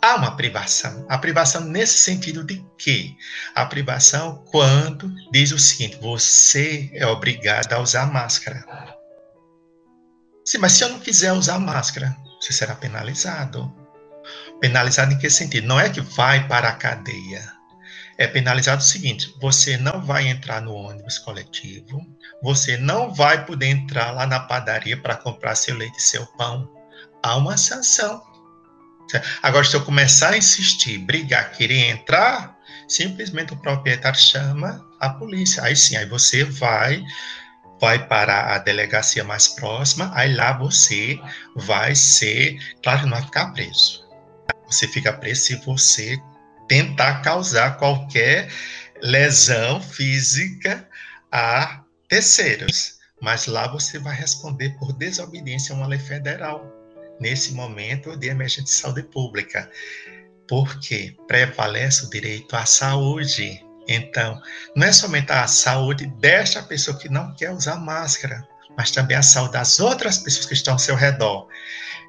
Há 0.01 0.15
uma 0.15 0.35
privação. 0.35 1.05
A 1.09 1.17
privação 1.17 1.61
nesse 1.61 1.97
sentido 1.99 2.43
de 2.43 2.65
quê? 2.77 3.15
A 3.55 3.65
privação 3.65 4.43
quando 4.51 5.13
diz 5.31 5.51
o 5.51 5.59
seguinte: 5.59 5.97
você 6.01 6.89
é 6.93 7.07
obrigado 7.07 7.71
a 7.71 7.79
usar 7.79 8.11
máscara. 8.11 8.65
Sim, 10.45 10.57
mas 10.57 10.73
se 10.73 10.83
eu 10.83 10.89
não 10.89 10.99
quiser 10.99 11.31
usar 11.31 11.57
máscara, 11.57 12.15
você 12.39 12.51
será 12.51 12.75
penalizado. 12.75 13.73
Penalizado 14.59 15.13
em 15.13 15.17
que 15.17 15.29
sentido? 15.29 15.67
Não 15.67 15.79
é 15.79 15.89
que 15.89 16.01
vai 16.01 16.47
para 16.47 16.67
a 16.67 16.75
cadeia. 16.75 17.62
É 18.17 18.27
penalizado 18.27 18.81
o 18.81 18.85
seguinte: 18.85 19.33
você 19.39 19.77
não 19.77 20.01
vai 20.01 20.27
entrar 20.27 20.61
no 20.61 20.73
ônibus 20.73 21.17
coletivo, 21.19 22.05
você 22.41 22.77
não 22.77 23.13
vai 23.13 23.45
poder 23.45 23.67
entrar 23.67 24.11
lá 24.11 24.25
na 24.25 24.39
padaria 24.39 24.97
para 24.97 25.15
comprar 25.15 25.55
seu 25.55 25.75
leite 25.75 25.97
e 25.97 26.03
seu 26.03 26.25
pão. 26.37 26.69
Há 27.21 27.37
uma 27.37 27.57
sanção. 27.57 28.21
Agora, 29.41 29.65
se 29.65 29.75
eu 29.75 29.83
começar 29.83 30.33
a 30.33 30.37
insistir, 30.37 30.97
brigar, 30.97 31.51
querer 31.51 31.89
entrar, 31.89 32.57
simplesmente 32.87 33.53
o 33.53 33.57
proprietário 33.57 34.19
chama 34.19 34.83
a 34.99 35.09
polícia. 35.09 35.63
Aí 35.63 35.75
sim, 35.75 35.95
aí 35.95 36.05
você 36.05 36.43
vai 36.43 37.03
vai 37.79 38.07
para 38.07 38.55
a 38.55 38.59
delegacia 38.59 39.25
mais 39.25 39.45
próxima, 39.49 40.09
aí 40.15 40.33
lá 40.33 40.57
você 40.57 41.19
vai 41.53 41.93
ser, 41.93 42.57
claro, 42.81 43.01
não 43.01 43.17
vai 43.17 43.23
ficar 43.23 43.51
preso. 43.51 44.05
Você 44.67 44.87
fica 44.87 45.11
preso 45.11 45.41
se 45.41 45.55
você 45.65 46.17
tentar 46.73 47.21
causar 47.21 47.77
qualquer 47.77 48.49
lesão 48.99 49.79
física 49.79 50.89
a 51.31 51.83
terceiros. 52.09 52.97
Mas 53.21 53.45
lá 53.45 53.67
você 53.67 53.99
vai 53.99 54.15
responder 54.15 54.71
por 54.79 54.91
desobediência 54.93 55.75
a 55.75 55.77
uma 55.77 55.85
lei 55.85 55.99
federal, 55.99 56.65
nesse 57.19 57.53
momento 57.53 58.17
de 58.17 58.27
emergência 58.27 58.63
de 58.63 58.71
saúde 58.71 59.03
pública. 59.03 59.69
Porque 60.47 61.15
prevalece 61.27 62.05
o 62.05 62.09
direito 62.09 62.55
à 62.55 62.65
saúde 62.65 63.63
então, 63.87 64.41
não 64.75 64.87
é 64.87 64.93
somente 64.93 65.31
a 65.31 65.45
saúde 65.45 66.07
desta 66.19 66.63
pessoa 66.63 66.97
que 66.97 67.07
não 67.09 67.35
quer 67.35 67.51
usar 67.51 67.75
máscara, 67.75 68.47
mas 68.77 68.89
também 68.91 69.17
a 69.17 69.21
saúde 69.21 69.53
das 69.53 69.79
outras 69.79 70.17
pessoas 70.17 70.45
que 70.45 70.53
estão 70.53 70.75
ao 70.75 70.79
seu 70.79 70.95
redor. 70.95 71.47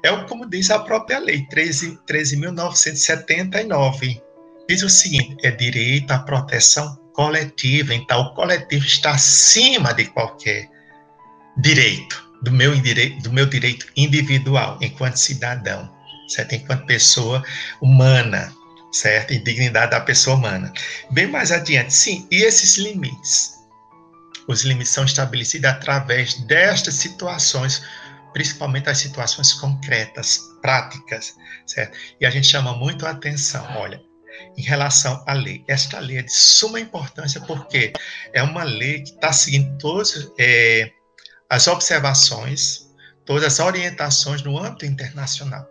É 0.01 0.15
como 0.23 0.49
diz 0.49 0.71
a 0.71 0.79
própria 0.79 1.19
lei 1.19 1.45
13.979, 1.47 3.51
13 3.51 4.24
diz 4.67 4.83
o 4.83 4.89
seguinte: 4.89 5.37
é 5.43 5.51
direito 5.51 6.11
à 6.11 6.19
proteção 6.19 6.95
coletiva. 7.13 7.93
Então, 7.93 8.21
o 8.21 8.33
coletivo 8.33 8.85
está 8.85 9.11
acima 9.11 9.93
de 9.93 10.05
qualquer 10.05 10.69
direito, 11.57 12.23
do 12.41 12.51
meu, 12.51 12.75
direito, 12.75 13.23
do 13.23 13.31
meu 13.31 13.45
direito 13.45 13.87
individual, 13.95 14.77
enquanto 14.81 15.17
cidadão, 15.17 15.89
certo? 16.27 16.53
Enquanto 16.53 16.85
pessoa 16.85 17.43
humana, 17.81 18.53
certo? 18.91 19.33
E 19.33 19.39
dignidade 19.39 19.91
da 19.91 20.01
pessoa 20.01 20.35
humana. 20.35 20.71
Bem 21.11 21.27
mais 21.27 21.51
adiante, 21.51 21.93
sim, 21.93 22.27
e 22.29 22.43
esses 22.43 22.77
limites? 22.77 23.55
Os 24.47 24.63
limites 24.63 24.93
são 24.93 25.05
estabelecidos 25.05 25.69
através 25.69 26.35
destas 26.41 26.95
situações, 26.95 27.81
principalmente 28.33 28.89
as 28.89 28.97
situações 28.97 29.53
concretas, 29.53 30.39
práticas, 30.61 31.35
certo? 31.65 31.97
E 32.19 32.25
a 32.25 32.29
gente 32.29 32.47
chama 32.47 32.73
muito 32.73 33.07
a 33.07 33.11
atenção, 33.11 33.65
olha, 33.77 34.01
em 34.57 34.61
relação 34.61 35.23
à 35.27 35.33
lei. 35.33 35.63
Esta 35.67 35.99
lei 35.99 36.17
é 36.17 36.21
de 36.21 36.31
suma 36.31 36.79
importância 36.79 37.41
porque 37.41 37.93
é 38.33 38.41
uma 38.41 38.63
lei 38.63 39.01
que 39.01 39.11
está 39.11 39.31
seguindo 39.31 39.77
todas 39.77 40.31
é, 40.39 40.91
as 41.49 41.67
observações, 41.67 42.89
todas 43.25 43.43
as 43.45 43.59
orientações 43.59 44.41
no 44.43 44.57
âmbito 44.57 44.85
internacional. 44.85 45.67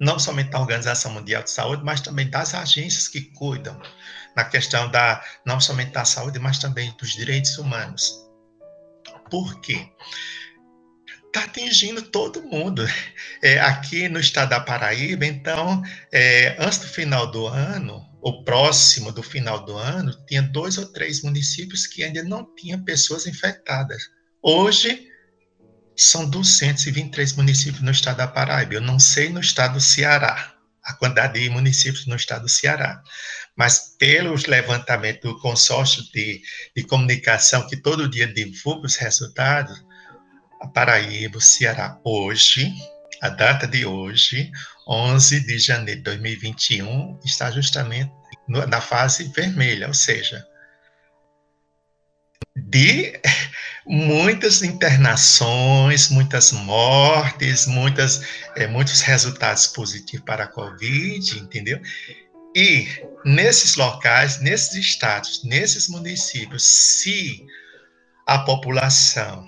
Não 0.00 0.18
somente 0.18 0.50
da 0.50 0.60
Organização 0.60 1.12
Mundial 1.12 1.42
de 1.42 1.50
Saúde, 1.50 1.82
mas 1.84 2.00
também 2.00 2.30
das 2.30 2.54
agências 2.54 3.08
que 3.08 3.20
cuidam 3.20 3.80
na 4.36 4.44
questão 4.44 4.88
da 4.88 5.20
não 5.44 5.60
somente 5.60 5.90
da 5.90 6.04
saúde, 6.04 6.38
mas 6.38 6.58
também 6.58 6.94
dos 6.96 7.10
direitos 7.10 7.58
humanos. 7.58 8.24
Por 9.28 9.60
quê? 9.60 9.88
Está 11.28 11.44
atingindo 11.44 12.02
todo 12.02 12.42
mundo. 12.42 12.86
É, 13.42 13.58
aqui 13.60 14.08
no 14.08 14.18
estado 14.18 14.50
da 14.50 14.60
Paraíba, 14.60 15.24
então, 15.24 15.82
é, 16.12 16.56
antes 16.58 16.78
do 16.78 16.88
final 16.88 17.30
do 17.30 17.46
ano, 17.46 18.04
ou 18.20 18.42
próximo 18.44 19.12
do 19.12 19.22
final 19.22 19.64
do 19.64 19.76
ano, 19.76 20.12
tinha 20.26 20.42
dois 20.42 20.76
ou 20.76 20.86
três 20.86 21.22
municípios 21.22 21.86
que 21.86 22.02
ainda 22.02 22.22
não 22.24 22.44
tinham 22.56 22.82
pessoas 22.82 23.26
infectadas. 23.26 24.02
Hoje, 24.42 25.06
são 25.96 26.28
223 26.28 27.34
municípios 27.34 27.82
no 27.82 27.90
estado 27.90 28.18
da 28.18 28.28
Paraíba. 28.28 28.74
Eu 28.74 28.80
não 28.80 28.98
sei 28.98 29.28
no 29.28 29.40
estado 29.40 29.74
do 29.74 29.80
Ceará, 29.80 30.54
a 30.82 30.94
quantidade 30.94 31.40
de 31.40 31.50
municípios 31.50 32.06
no 32.06 32.16
estado 32.16 32.42
do 32.42 32.48
Ceará. 32.48 33.02
Mas 33.56 33.96
pelos 33.98 34.46
levantamentos 34.46 35.22
do 35.22 35.38
consórcio 35.40 36.02
de, 36.12 36.40
de 36.76 36.84
comunicação, 36.84 37.66
que 37.66 37.76
todo 37.76 38.08
dia 38.08 38.32
divulga 38.32 38.86
os 38.86 38.96
resultados, 38.96 39.82
a 40.60 40.66
Paraíba, 40.66 41.38
o 41.38 41.40
Ceará, 41.40 41.98
hoje, 42.04 42.72
a 43.20 43.28
data 43.28 43.66
de 43.66 43.84
hoje, 43.84 44.50
11 44.86 45.40
de 45.40 45.58
janeiro 45.58 46.00
de 46.00 46.04
2021, 46.04 47.18
está 47.24 47.50
justamente 47.50 48.12
na 48.48 48.80
fase 48.80 49.24
vermelha, 49.34 49.88
ou 49.88 49.94
seja, 49.94 50.46
de 52.56 53.20
muitas 53.86 54.62
internações, 54.62 56.08
muitas 56.08 56.52
mortes, 56.52 57.66
muitas, 57.66 58.22
é, 58.56 58.66
muitos 58.66 59.00
resultados 59.00 59.66
positivos 59.68 60.24
para 60.24 60.44
a 60.44 60.48
Covid, 60.48 61.38
entendeu? 61.38 61.80
E 62.54 62.88
nesses 63.24 63.76
locais, 63.76 64.40
nesses 64.40 64.74
estados, 64.74 65.44
nesses 65.44 65.88
municípios, 65.88 66.64
se 66.64 67.46
a 68.26 68.38
população 68.40 69.46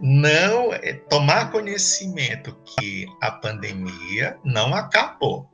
não 0.00 0.72
é, 0.72 0.92
tomar 0.92 1.50
conhecimento 1.50 2.56
que 2.64 3.06
a 3.20 3.30
pandemia 3.30 4.38
não 4.44 4.74
acabou. 4.74 5.50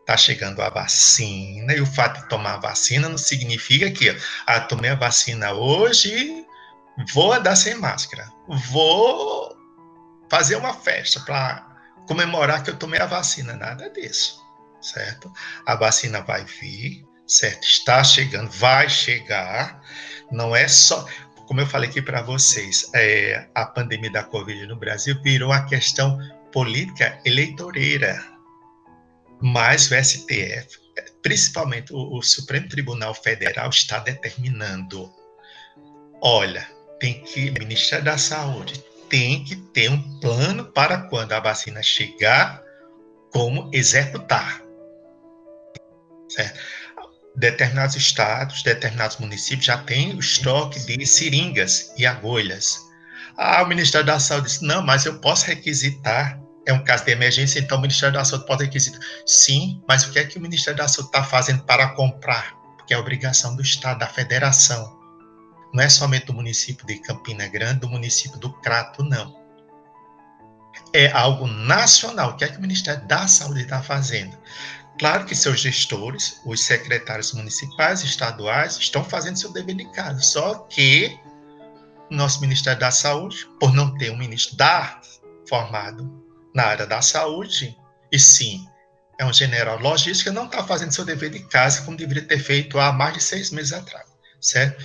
Está 0.00 0.16
chegando 0.16 0.62
a 0.62 0.70
vacina, 0.70 1.74
e 1.74 1.80
o 1.80 1.86
fato 1.86 2.22
de 2.22 2.28
tomar 2.28 2.54
a 2.54 2.60
vacina 2.60 3.08
não 3.08 3.18
significa 3.18 3.90
que, 3.90 4.16
ah, 4.46 4.60
tomei 4.60 4.90
a 4.90 4.94
vacina 4.94 5.52
hoje, 5.52 6.46
vou 7.12 7.32
andar 7.32 7.56
sem 7.56 7.74
máscara, 7.74 8.26
vou 8.70 9.56
fazer 10.30 10.56
uma 10.56 10.72
festa 10.72 11.20
para 11.20 11.66
comemorar 12.06 12.62
que 12.62 12.70
eu 12.70 12.76
tomei 12.76 12.98
a 13.00 13.06
vacina, 13.06 13.54
nada 13.54 13.90
disso, 13.90 14.42
certo? 14.80 15.30
A 15.66 15.74
vacina 15.74 16.22
vai 16.22 16.42
vir, 16.42 17.04
certo? 17.26 17.64
Está 17.64 18.02
chegando, 18.02 18.50
vai 18.50 18.88
chegar, 18.88 19.82
não 20.30 20.56
é 20.56 20.66
só 20.66 21.06
como 21.48 21.62
eu 21.62 21.66
falei 21.66 21.88
aqui 21.88 22.02
para 22.02 22.20
vocês, 22.20 22.90
é, 22.94 23.48
a 23.54 23.64
pandemia 23.64 24.12
da 24.12 24.22
Covid 24.22 24.66
no 24.66 24.76
Brasil 24.76 25.18
virou 25.22 25.50
a 25.50 25.64
questão 25.64 26.18
política 26.52 27.18
eleitoreira. 27.24 28.22
Mas 29.40 29.90
o 29.90 29.94
STF, 29.94 30.78
principalmente 31.22 31.90
o, 31.90 32.18
o 32.18 32.22
Supremo 32.22 32.68
Tribunal 32.68 33.14
Federal, 33.14 33.70
está 33.70 33.98
determinando: 33.98 35.10
olha, 36.20 36.68
tem 37.00 37.22
que, 37.22 37.48
o 37.48 37.54
Ministério 37.54 38.04
da 38.04 38.18
Saúde 38.18 38.84
tem 39.08 39.42
que 39.42 39.56
ter 39.56 39.90
um 39.90 40.20
plano 40.20 40.66
para 40.66 40.98
quando 41.08 41.32
a 41.32 41.40
vacina 41.40 41.82
chegar, 41.82 42.62
como 43.32 43.70
executar. 43.72 44.62
Certo? 46.28 46.60
Determinados 47.38 47.96
estados, 47.96 48.62
determinados 48.62 49.16
municípios 49.18 49.66
já 49.66 49.78
têm 49.78 50.14
o 50.14 50.20
estoque 50.20 50.80
de 50.80 51.06
seringas 51.06 51.92
e 51.96 52.04
agulhas. 52.04 52.78
Ah, 53.36 53.62
o 53.62 53.66
Ministério 53.66 54.06
da 54.06 54.18
Saúde 54.18 54.48
disse: 54.48 54.64
não, 54.64 54.82
mas 54.82 55.06
eu 55.06 55.18
posso 55.20 55.46
requisitar. 55.46 56.40
É 56.66 56.72
um 56.72 56.84
caso 56.84 57.04
de 57.04 57.12
emergência, 57.12 57.60
então 57.60 57.78
o 57.78 57.80
Ministério 57.80 58.14
da 58.14 58.24
Saúde 58.24 58.46
pode 58.46 58.64
requisitar. 58.64 59.00
Sim, 59.24 59.80
mas 59.88 60.04
o 60.04 60.12
que 60.12 60.18
é 60.18 60.24
que 60.24 60.36
o 60.36 60.40
Ministério 60.40 60.76
da 60.76 60.86
Saúde 60.86 61.08
está 61.08 61.24
fazendo 61.24 61.62
para 61.64 61.88
comprar? 61.94 62.52
Porque 62.76 62.92
é 62.92 62.98
obrigação 62.98 63.56
do 63.56 63.62
Estado, 63.62 64.00
da 64.00 64.06
Federação. 64.06 64.98
Não 65.72 65.82
é 65.82 65.88
somente 65.88 66.26
do 66.26 66.34
município 66.34 66.86
de 66.86 66.98
Campina 66.98 67.46
Grande, 67.46 67.80
do 67.80 67.88
município 67.88 68.38
do 68.38 68.52
Crato, 68.60 69.02
não. 69.02 69.38
É 70.92 71.10
algo 71.12 71.46
nacional. 71.46 72.30
O 72.30 72.36
que 72.36 72.44
é 72.44 72.48
que 72.48 72.58
o 72.58 72.60
Ministério 72.60 73.06
da 73.06 73.26
Saúde 73.26 73.62
está 73.62 73.82
fazendo? 73.82 74.36
Claro 74.98 75.24
que 75.24 75.34
seus 75.34 75.60
gestores, 75.60 76.40
os 76.44 76.64
secretários 76.64 77.32
municipais 77.32 78.02
estaduais, 78.02 78.76
estão 78.78 79.04
fazendo 79.04 79.38
seu 79.38 79.52
dever 79.52 79.76
de 79.76 79.84
casa, 79.92 80.20
só 80.20 80.54
que 80.70 81.16
nosso 82.10 82.40
Ministério 82.40 82.80
da 82.80 82.90
Saúde, 82.90 83.48
por 83.60 83.72
não 83.72 83.96
ter 83.96 84.10
um 84.10 84.16
ministro 84.16 84.56
da, 84.56 85.00
formado 85.48 86.10
na 86.54 86.64
área 86.64 86.86
da 86.86 87.00
saúde, 87.00 87.76
e 88.10 88.18
sim, 88.18 88.66
é 89.20 89.24
um 89.24 89.32
general 89.32 89.78
logística, 89.78 90.32
não 90.32 90.46
está 90.46 90.64
fazendo 90.64 90.92
seu 90.92 91.04
dever 91.04 91.30
de 91.30 91.40
casa 91.44 91.82
como 91.82 91.96
deveria 91.96 92.26
ter 92.26 92.38
feito 92.38 92.78
há 92.78 92.92
mais 92.92 93.14
de 93.14 93.22
seis 93.22 93.50
meses 93.50 93.72
atrás, 93.72 94.06
certo? 94.40 94.82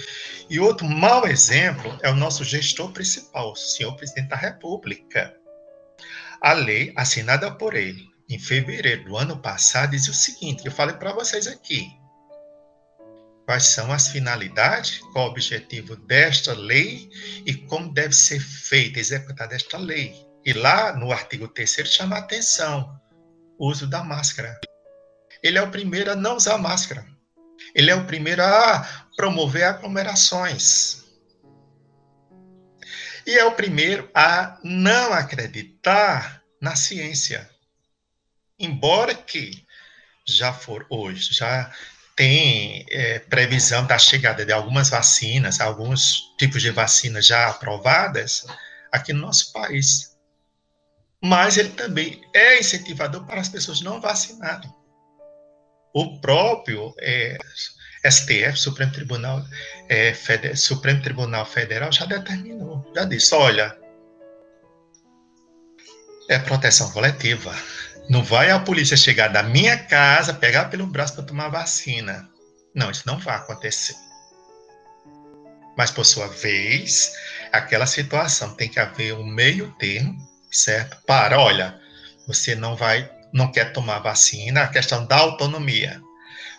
E 0.50 0.60
outro 0.60 0.86
mau 0.86 1.26
exemplo 1.26 1.98
é 2.04 2.10
o 2.10 2.16
nosso 2.16 2.44
gestor 2.44 2.92
principal, 2.92 3.52
o 3.52 3.56
senhor 3.56 3.96
presidente 3.96 4.30
da 4.30 4.36
República. 4.36 5.34
A 6.42 6.54
lei 6.54 6.92
assinada 6.96 7.50
por 7.52 7.74
ele, 7.74 8.13
em 8.34 8.40
fevereiro 8.40 9.06
do 9.06 9.18
ano 9.18 9.38
passado, 9.38 9.92
dizia 9.92 10.12
o 10.12 10.16
seguinte: 10.16 10.66
eu 10.66 10.72
falei 10.72 10.96
para 10.96 11.14
vocês 11.14 11.48
aqui. 11.48 11.96
Quais 13.46 13.66
são 13.66 13.92
as 13.92 14.08
finalidades, 14.08 15.00
qual 15.12 15.28
o 15.28 15.32
objetivo 15.32 15.96
desta 15.96 16.54
lei 16.54 17.10
e 17.46 17.54
como 17.54 17.94
deve 17.94 18.14
ser 18.14 18.40
feita, 18.40 19.00
executada 19.00 19.54
esta 19.54 19.78
lei. 19.78 20.16
E 20.46 20.54
lá 20.54 20.96
no 20.96 21.12
artigo 21.12 21.48
3 21.48 21.70
chama 21.86 22.16
a 22.16 22.20
atenção 22.20 23.00
o 23.58 23.68
uso 23.70 23.86
da 23.86 24.04
máscara. 24.04 24.60
Ele 25.42 25.58
é 25.58 25.62
o 25.62 25.70
primeiro 25.70 26.12
a 26.12 26.16
não 26.16 26.38
usar 26.38 26.58
máscara. 26.58 27.06
Ele 27.76 27.92
é 27.92 27.96
o 27.96 28.06
primeiro 28.06 28.42
a 28.42 29.08
promover 29.16 29.66
aglomerações. 29.66 31.04
E 33.28 33.38
é 33.38 33.46
o 33.46 33.56
primeiro 33.56 34.10
a 34.14 34.58
não 34.64 35.14
acreditar 35.14 36.42
na 36.62 36.76
ciência 36.76 37.53
embora 38.66 39.14
que 39.14 39.64
já 40.26 40.54
for 40.54 40.86
hoje, 40.90 41.34
já 41.34 41.72
tem 42.16 42.86
é, 42.90 43.20
previsão 43.20 43.86
da 43.86 43.98
chegada 43.98 44.46
de 44.46 44.54
algumas 44.54 44.90
vacinas, 44.90 45.60
alguns 45.60 46.22
tipos 46.38 46.62
de 46.62 46.70
vacinas 46.70 47.26
já 47.26 47.50
aprovadas 47.50 48.46
aqui 48.92 49.12
no 49.14 49.22
nosso 49.22 49.52
país. 49.52 50.16
Mas 51.22 51.58
ele 51.58 51.70
também 51.70 52.22
é 52.34 52.60
incentivador 52.60 53.26
para 53.26 53.42
as 53.42 53.50
pessoas 53.50 53.82
não 53.82 54.00
vacinarem. 54.00 54.72
O 55.94 56.20
próprio 56.20 56.94
é, 57.00 57.38
STF, 58.06 58.58
Supremo 58.58 58.92
Tribunal, 58.92 59.44
é, 59.88 60.14
Supremo 60.56 61.02
Tribunal 61.02 61.46
Federal, 61.46 61.92
já 61.92 62.06
determinou, 62.06 62.92
já 62.96 63.06
disse, 63.06 63.34
olha, 63.34 63.78
é 66.30 66.40
proteção 66.40 66.92
coletiva. 66.92 67.54
Não 68.10 68.24
vai 68.24 68.52
a 68.52 68.60
polícia 68.60 68.98
chegar 68.98 69.30
da 69.30 69.42
minha 69.42 69.78
casa, 69.78 70.34
pegar 70.34 70.66
pelo 70.66 70.86
braço 70.86 71.16
para 71.16 71.24
tomar 71.24 71.50
vacina. 71.50 72.30
Não, 72.76 72.92
isso 72.92 73.04
não 73.06 73.18
vai 73.18 73.36
acontecer. 73.36 73.96
Mas, 75.78 75.90
por 75.90 76.06
sua 76.06 76.28
vez, 76.28 77.14
aquela 77.52 77.86
situação 77.86 78.54
tem 78.56 78.70
que 78.70 78.80
haver 78.80 79.14
um 79.14 79.26
meio 79.26 79.72
termo, 79.80 80.16
certo? 80.52 80.98
Para, 81.06 81.40
olha, 81.40 81.80
você 82.28 82.56
não 82.56 82.76
vai, 82.76 83.10
não 83.34 83.52
quer 83.52 83.72
tomar 83.74 84.00
vacina, 84.00 84.64
a 84.64 84.68
questão 84.68 85.06
da 85.06 85.18
autonomia. 85.18 86.02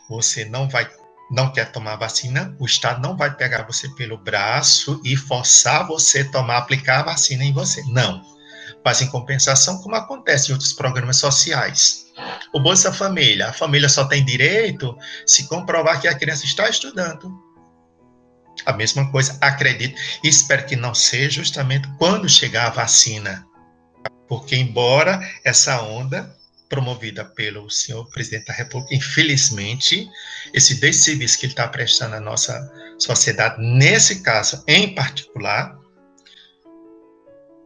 você 0.09 0.45
não 0.45 0.69
vai 0.69 0.91
não 1.31 1.51
quer 1.51 1.73
tomar 1.73 1.97
vacina, 1.97 2.55
o 2.59 2.67
Estado 2.67 3.01
não 3.01 3.17
vai 3.17 3.35
pegar 3.35 3.67
você 3.67 3.89
pelo 3.95 4.19
braço 4.19 5.01
e 5.05 5.17
forçar 5.17 5.87
você 5.87 6.21
a 6.21 6.31
tomar, 6.31 6.59
aplicar 6.59 7.01
a 7.01 7.05
vacina 7.05 7.43
em 7.43 7.53
você. 7.53 7.83
Não. 7.89 8.23
Mas 8.85 9.01
em 9.01 9.07
compensação, 9.07 9.81
como 9.83 9.95
acontece 9.95 10.51
em 10.51 10.53
outros 10.53 10.73
programas 10.73 11.17
sociais. 11.17 12.05
O 12.53 12.61
Bolsa 12.61 12.93
Família, 12.93 13.49
a 13.49 13.53
família 13.53 13.89
só 13.89 14.05
tem 14.05 14.25
direito 14.25 14.97
se 15.27 15.49
comprovar 15.49 16.01
que 16.01 16.07
a 16.07 16.15
criança 16.15 16.45
está 16.45 16.69
estudando. 16.69 17.33
A 18.65 18.73
mesma 18.73 19.11
coisa, 19.11 19.37
acredito, 19.41 20.01
e 20.23 20.29
espero 20.29 20.65
que 20.67 20.77
não 20.77 20.95
seja 20.95 21.43
justamente 21.43 21.89
quando 21.99 22.29
chegar 22.29 22.67
a 22.67 22.71
vacina. 22.71 23.45
Porque, 24.29 24.57
embora 24.57 25.21
essa 25.45 25.83
onda 25.83 26.35
promovida 26.69 27.25
pelo 27.25 27.71
senhor 27.71 28.09
presidente 28.11 28.47
da 28.47 28.55
República, 28.55 28.95
infelizmente, 28.95 30.09
esse 30.53 30.81
desserviço 30.81 31.39
que 31.39 31.47
ele 31.47 31.53
está 31.53 31.69
prestando 31.69 32.17
à 32.17 32.21
nossa 32.21 32.73
sociedade, 32.99 33.57
nesse 33.61 34.23
caso 34.23 34.63
em 34.67 34.95
particular, 34.95 35.79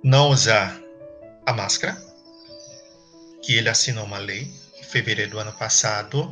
não 0.03 0.31
usar 0.31 0.79
a 1.49 1.53
máscara, 1.53 1.97
que 3.43 3.55
ele 3.55 3.71
assinou 3.71 4.05
uma 4.05 4.19
lei 4.19 4.53
em 4.79 4.83
fevereiro 4.83 5.31
do 5.33 5.39
ano 5.39 5.53
passado, 5.53 6.31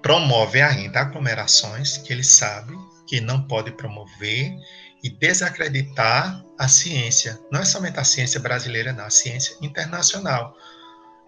promove 0.00 0.62
ainda 0.62 1.00
aglomerações 1.00 1.98
que 1.98 2.14
ele 2.14 2.24
sabe 2.24 2.74
que 3.06 3.20
não 3.20 3.42
pode 3.42 3.72
promover 3.72 4.56
e 5.04 5.10
desacreditar 5.10 6.42
a 6.58 6.66
ciência. 6.66 7.38
Não 7.52 7.60
é 7.60 7.64
somente 7.64 8.00
a 8.00 8.04
ciência 8.04 8.40
brasileira, 8.40 8.90
não, 8.90 9.04
a 9.04 9.10
ciência 9.10 9.54
internacional. 9.60 10.56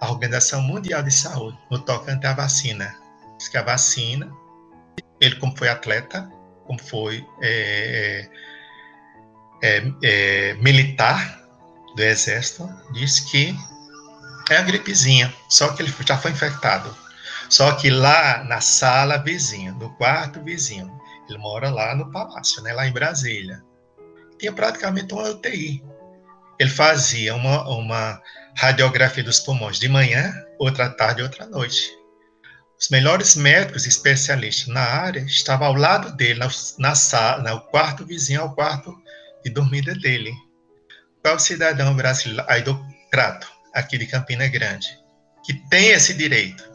A 0.00 0.10
Organização 0.10 0.62
Mundial 0.62 1.02
de 1.02 1.10
Saúde, 1.10 1.58
no 1.70 1.78
tocante 1.78 2.26
à 2.26 2.32
vacina. 2.32 2.96
Diz 3.36 3.48
que 3.48 3.58
a 3.58 3.62
vacina, 3.62 4.32
ele 5.20 5.36
como 5.36 5.54
foi 5.56 5.68
atleta, 5.68 6.30
como 6.66 6.80
foi 6.80 7.26
é, 7.42 8.30
é, 9.62 9.76
é, 9.76 9.92
é 10.02 10.54
militar 10.54 11.39
do 11.94 12.02
exército, 12.02 12.68
diz 12.92 13.20
que 13.20 13.56
é 14.50 14.56
a 14.56 14.62
gripezinha, 14.62 15.32
só 15.48 15.68
que 15.68 15.82
ele 15.82 15.94
já 16.06 16.18
foi 16.18 16.30
infectado. 16.32 16.94
Só 17.48 17.72
que 17.72 17.90
lá 17.90 18.44
na 18.44 18.60
sala 18.60 19.18
vizinha, 19.18 19.72
no 19.72 19.90
quarto 19.96 20.42
vizinho, 20.42 20.90
ele 21.28 21.38
mora 21.38 21.70
lá 21.70 21.94
no 21.94 22.10
palácio, 22.10 22.62
né, 22.62 22.72
lá 22.72 22.86
em 22.86 22.92
Brasília. 22.92 23.62
Tinha 24.38 24.52
praticamente 24.52 25.12
uma 25.12 25.28
UTI. 25.28 25.82
Ele 26.58 26.70
fazia 26.70 27.34
uma, 27.34 27.68
uma 27.68 28.20
radiografia 28.56 29.24
dos 29.24 29.40
pulmões 29.40 29.78
de 29.78 29.88
manhã, 29.88 30.32
outra 30.58 30.88
tarde 30.88 31.20
e 31.20 31.24
outra 31.24 31.46
noite. 31.46 31.90
Os 32.78 32.88
melhores 32.88 33.36
médicos 33.36 33.86
especialistas 33.86 34.66
na 34.68 34.80
área 34.80 35.20
estavam 35.20 35.66
ao 35.66 35.74
lado 35.74 36.16
dele, 36.16 36.38
na, 36.38 36.48
na 36.78 36.94
sala, 36.94 37.42
no 37.42 37.60
quarto 37.60 38.06
vizinho 38.06 38.40
ao 38.40 38.54
quarto 38.54 38.96
de 39.44 39.50
dormida 39.50 39.94
dele. 39.94 40.32
Qual 41.22 41.38
cidadão 41.38 41.94
brasileiro, 41.94 42.44
aí 42.48 42.62
do 42.62 42.78
Crato, 43.10 43.50
aqui 43.74 43.98
de 43.98 44.06
Campina 44.06 44.46
Grande, 44.48 44.88
que 45.44 45.54
tem 45.68 45.88
esse 45.90 46.14
direito 46.14 46.70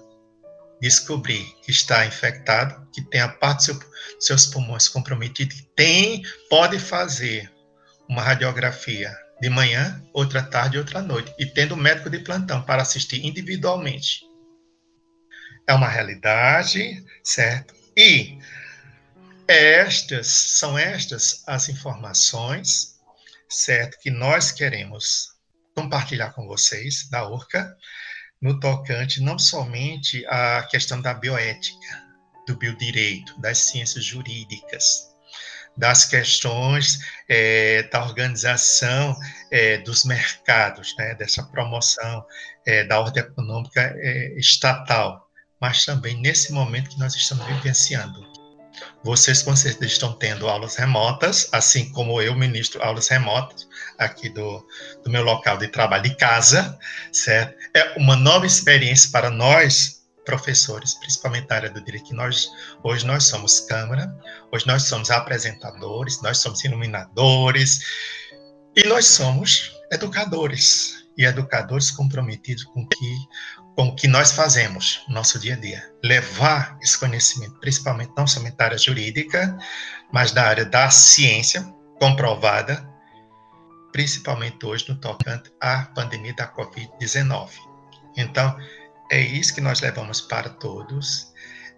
descobrir 0.81 1.45
que 1.63 1.71
está 1.71 2.05
infectado, 2.05 2.87
que 2.93 3.01
tem 3.01 3.21
a 3.21 3.29
parte 3.29 3.71
dos 3.71 3.79
seu, 3.79 3.89
seus 4.19 4.45
pulmões 4.45 4.87
comprometidos, 4.87 5.65
tem, 5.75 6.21
pode 6.49 6.77
fazer 6.79 7.51
uma 8.07 8.21
radiografia 8.21 9.15
de 9.41 9.49
manhã, 9.49 10.01
outra 10.13 10.41
tarde, 10.43 10.77
outra 10.77 11.01
noite, 11.01 11.33
e 11.39 11.45
tendo 11.45 11.75
médico 11.75 12.09
de 12.09 12.19
plantão 12.19 12.61
para 12.61 12.81
assistir 12.81 13.25
individualmente. 13.25 14.21
É 15.67 15.73
uma 15.73 15.87
realidade, 15.87 17.03
certo? 17.23 17.73
E 17.97 18.37
estas 19.47 20.27
são 20.27 20.77
estas 20.77 21.43
as 21.47 21.69
informações, 21.69 22.94
certo, 23.49 23.97
que 23.99 24.09
nós 24.09 24.51
queremos 24.51 25.29
compartilhar 25.75 26.31
com 26.31 26.47
vocês 26.47 27.09
da 27.09 27.27
URCA, 27.27 27.75
no 28.41 28.59
tocante 28.59 29.21
não 29.21 29.37
somente 29.37 30.25
à 30.27 30.63
questão 30.69 31.01
da 31.01 31.13
bioética, 31.13 32.03
do 32.47 32.55
biodireito, 32.55 33.39
das 33.39 33.57
ciências 33.57 34.05
jurídicas, 34.05 35.07
das 35.77 36.05
questões 36.05 36.99
é, 37.27 37.83
da 37.83 38.03
organização 38.03 39.15
é, 39.51 39.77
dos 39.79 40.05
mercados, 40.05 40.95
né, 40.97 41.15
dessa 41.15 41.43
promoção 41.43 42.25
é, 42.65 42.83
da 42.83 42.99
ordem 42.99 43.23
econômica 43.23 43.81
é, 43.97 44.37
estatal, 44.37 45.29
mas 45.59 45.83
também 45.83 46.19
nesse 46.21 46.53
momento 46.53 46.89
que 46.89 46.99
nós 46.99 47.15
estamos 47.15 47.45
vivenciando. 47.47 48.34
Vocês 49.03 49.43
com 49.43 49.55
certeza 49.55 49.91
estão 49.91 50.13
tendo 50.13 50.49
aulas 50.49 50.75
remotas, 50.75 51.47
assim 51.51 51.91
como 51.91 52.21
eu 52.21 52.35
ministro 52.35 52.81
aulas 52.83 53.07
remotas 53.07 53.67
aqui 53.97 54.29
do, 54.29 54.65
do 55.03 55.09
meu 55.09 55.23
local 55.23 55.57
de 55.57 55.67
trabalho 55.67 56.03
de 56.03 56.15
casa, 56.15 56.77
certo? 57.11 57.55
É 57.75 57.97
uma 57.97 58.15
nova 58.15 58.45
experiência 58.45 59.09
para 59.11 59.29
nós, 59.29 60.03
professores, 60.25 60.95
principalmente 60.95 61.47
da 61.47 61.55
área 61.55 61.69
do 61.69 61.83
direito, 61.83 62.07
que 62.07 62.13
nós, 62.15 62.49
hoje 62.83 63.05
nós 63.05 63.25
somos 63.25 63.59
Câmara, 63.61 64.13
hoje 64.51 64.65
nós 64.65 64.83
somos 64.83 65.11
apresentadores, 65.11 66.21
nós 66.21 66.39
somos 66.39 66.63
iluminadores, 66.63 67.79
e 68.75 68.87
nós 68.87 69.05
somos 69.05 69.71
educadores, 69.91 71.05
e 71.17 71.25
educadores 71.25 71.91
comprometidos 71.91 72.63
com 72.65 72.85
que 72.87 73.15
com 73.75 73.87
o 73.89 73.95
que 73.95 74.07
nós 74.07 74.31
fazemos 74.31 75.03
no 75.07 75.15
nosso 75.15 75.37
dia 75.37 75.53
a 75.53 75.57
dia. 75.57 75.83
Levar 76.03 76.77
esse 76.81 76.97
conhecimento, 76.97 77.59
principalmente 77.59 78.13
não 78.17 78.25
somente 78.25 78.55
da 78.55 78.65
área 78.65 78.77
jurídica, 78.77 79.57
mas 80.11 80.31
da 80.31 80.43
área 80.43 80.65
da 80.65 80.89
ciência 80.89 81.61
comprovada, 81.99 82.87
principalmente 83.91 84.65
hoje 84.65 84.85
no 84.89 84.95
tocante 84.95 85.51
à 85.59 85.83
pandemia 85.93 86.33
da 86.33 86.47
Covid-19. 86.47 87.49
Então, 88.15 88.57
é 89.11 89.19
isso 89.19 89.53
que 89.53 89.61
nós 89.61 89.81
levamos 89.81 90.21
para 90.21 90.49
todos, 90.49 91.31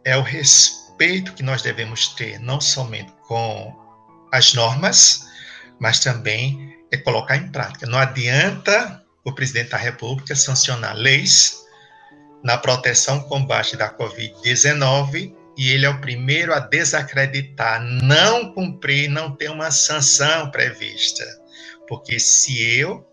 é 0.06 0.16
o 0.16 0.22
respeito 0.22 1.34
que 1.34 1.44
nós 1.44 1.62
devemos 1.62 2.10
ter, 2.10 2.40
não 2.40 2.62
somente 2.62 3.12
com 3.28 3.76
as 4.32 4.54
normas, 4.54 5.28
mas 5.80 6.00
também 6.00 6.76
é 6.92 6.98
colocar 6.98 7.36
em 7.36 7.52
prática. 7.52 7.86
Não 7.86 7.98
adianta 7.98 9.04
o 9.24 9.34
presidente 9.34 9.72
da 9.72 9.78
República 9.78 10.36
sancionar 10.36 10.96
leis 10.96 11.67
na 12.44 12.58
proteção 12.58 13.20
combate 13.22 13.76
da 13.76 13.94
Covid-19 13.94 15.34
e 15.58 15.72
ele 15.72 15.86
é 15.86 15.90
o 15.90 16.00
primeiro 16.00 16.54
a 16.54 16.60
desacreditar, 16.60 17.82
não 17.82 18.54
cumprir, 18.54 19.10
não 19.10 19.36
ter 19.36 19.50
uma 19.50 19.72
sanção 19.72 20.52
prevista. 20.52 21.24
Porque 21.88 22.20
se 22.20 22.80
eu 22.80 23.04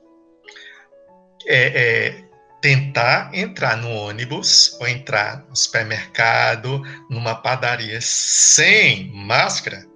é, 1.46 1.56
é, 1.56 2.24
tentar 2.60 3.30
entrar 3.34 3.76
no 3.78 3.90
ônibus 3.90 4.76
ou 4.78 4.86
entrar 4.86 5.46
no 5.48 5.56
supermercado, 5.56 6.82
numa 7.08 7.34
padaria 7.34 7.98
sem 8.00 9.10
máscara, 9.10 9.86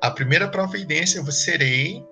a 0.00 0.10
primeira 0.10 0.48
providência 0.48 1.18
eu 1.18 1.32
serei 1.32 2.04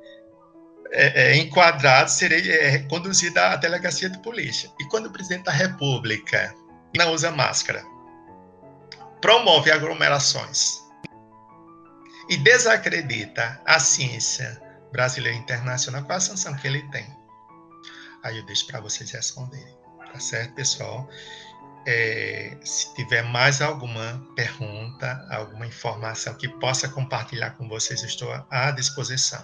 é, 0.90 1.32
é, 1.32 1.36
enquadrado, 1.36 2.10
serei 2.10 2.50
é, 2.50 2.78
conduzido 2.88 3.38
à 3.38 3.56
delegacia 3.56 4.08
de 4.08 4.20
polícia. 4.22 4.70
E 4.80 4.84
quando 4.88 5.06
o 5.06 5.12
presidente 5.12 5.44
da 5.44 5.52
República 5.52 6.54
não 6.96 7.12
usa 7.12 7.30
máscara, 7.30 7.84
promove 9.20 9.70
aglomerações 9.70 10.82
e 12.28 12.36
desacredita 12.36 13.60
a 13.64 13.78
ciência 13.78 14.60
brasileira 14.92 15.36
e 15.36 15.40
internacional, 15.40 16.04
qual 16.04 16.18
a 16.18 16.20
sanção 16.20 16.54
que 16.54 16.66
ele 16.66 16.82
tem? 16.90 17.06
Aí 18.22 18.38
eu 18.38 18.46
deixo 18.46 18.66
para 18.66 18.80
vocês 18.80 19.10
responderem. 19.10 19.76
Tá 20.12 20.20
certo, 20.20 20.54
pessoal? 20.54 21.08
É, 21.86 22.56
se 22.62 22.94
tiver 22.94 23.22
mais 23.22 23.60
alguma 23.60 24.24
pergunta, 24.34 25.26
alguma 25.30 25.66
informação 25.66 26.34
que 26.34 26.48
possa 26.48 26.88
compartilhar 26.88 27.50
com 27.50 27.68
vocês, 27.68 28.02
estou 28.02 28.32
à 28.48 28.70
disposição. 28.70 29.42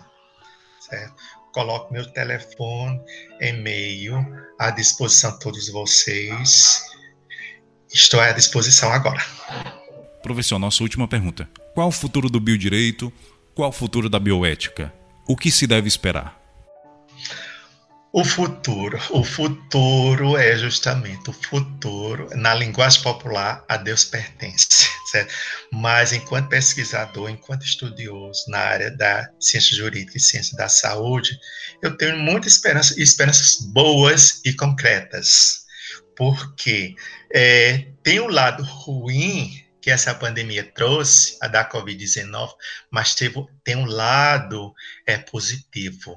Certo? 0.81 1.15
Coloco 1.53 1.93
meu 1.93 2.11
telefone, 2.13 3.01
e-mail 3.41 4.25
à 4.59 4.71
disposição 4.71 5.33
de 5.33 5.41
todos 5.41 5.69
vocês. 5.69 6.89
Estou 7.93 8.20
à 8.20 8.32
disposição 8.32 8.93
agora. 8.93 9.24
Professor, 10.22 10.59
nossa 10.59 10.82
última 10.82 11.09
pergunta. 11.09 11.49
Qual 11.74 11.88
o 11.88 11.93
futuro 11.93 12.30
do 12.30 12.38
biodireito? 12.38 13.12
Qual 13.55 13.70
o 13.70 13.72
futuro 13.72 14.09
da 14.09 14.18
bioética? 14.18 14.93
O 15.26 15.36
que 15.36 15.51
se 15.51 15.66
deve 15.66 15.88
esperar? 15.88 16.41
O 18.12 18.24
futuro, 18.24 18.99
o 19.11 19.22
futuro 19.22 20.36
é 20.36 20.57
justamente 20.57 21.30
o 21.30 21.32
futuro, 21.32 22.28
na 22.34 22.53
linguagem 22.53 23.01
popular, 23.03 23.64
a 23.68 23.76
Deus 23.76 24.03
pertence, 24.03 24.88
certo? 25.12 25.32
Mas 25.72 26.12
enquanto 26.12 26.49
pesquisador, 26.49 27.30
enquanto 27.30 27.64
estudioso 27.64 28.47
na 28.49 28.59
área 28.59 28.91
da 28.91 29.30
ciência 29.38 29.76
jurídica 29.76 30.18
e 30.18 30.20
ciência 30.20 30.57
da 30.57 30.68
saúde, 30.68 31.38
eu 31.80 31.97
tenho 31.97 32.18
muita 32.18 32.49
esperança, 32.49 33.01
esperanças 33.01 33.61
boas 33.61 34.41
e 34.45 34.53
concretas, 34.55 35.61
porque 36.16 36.97
é, 37.33 37.93
tem 38.03 38.20
um 38.20 38.28
lado 38.28 38.62
ruim 38.62 39.64
que 39.81 39.91
essa 39.91 40.14
pandemia 40.14 40.64
trouxe, 40.74 41.39
a 41.41 41.49
da 41.49 41.68
Covid-19, 41.68 42.51
mas 42.91 43.14
teve, 43.14 43.47
tem 43.64 43.76
um 43.76 43.87
lado 43.87 44.74
é, 45.07 45.16
positivo. 45.16 46.16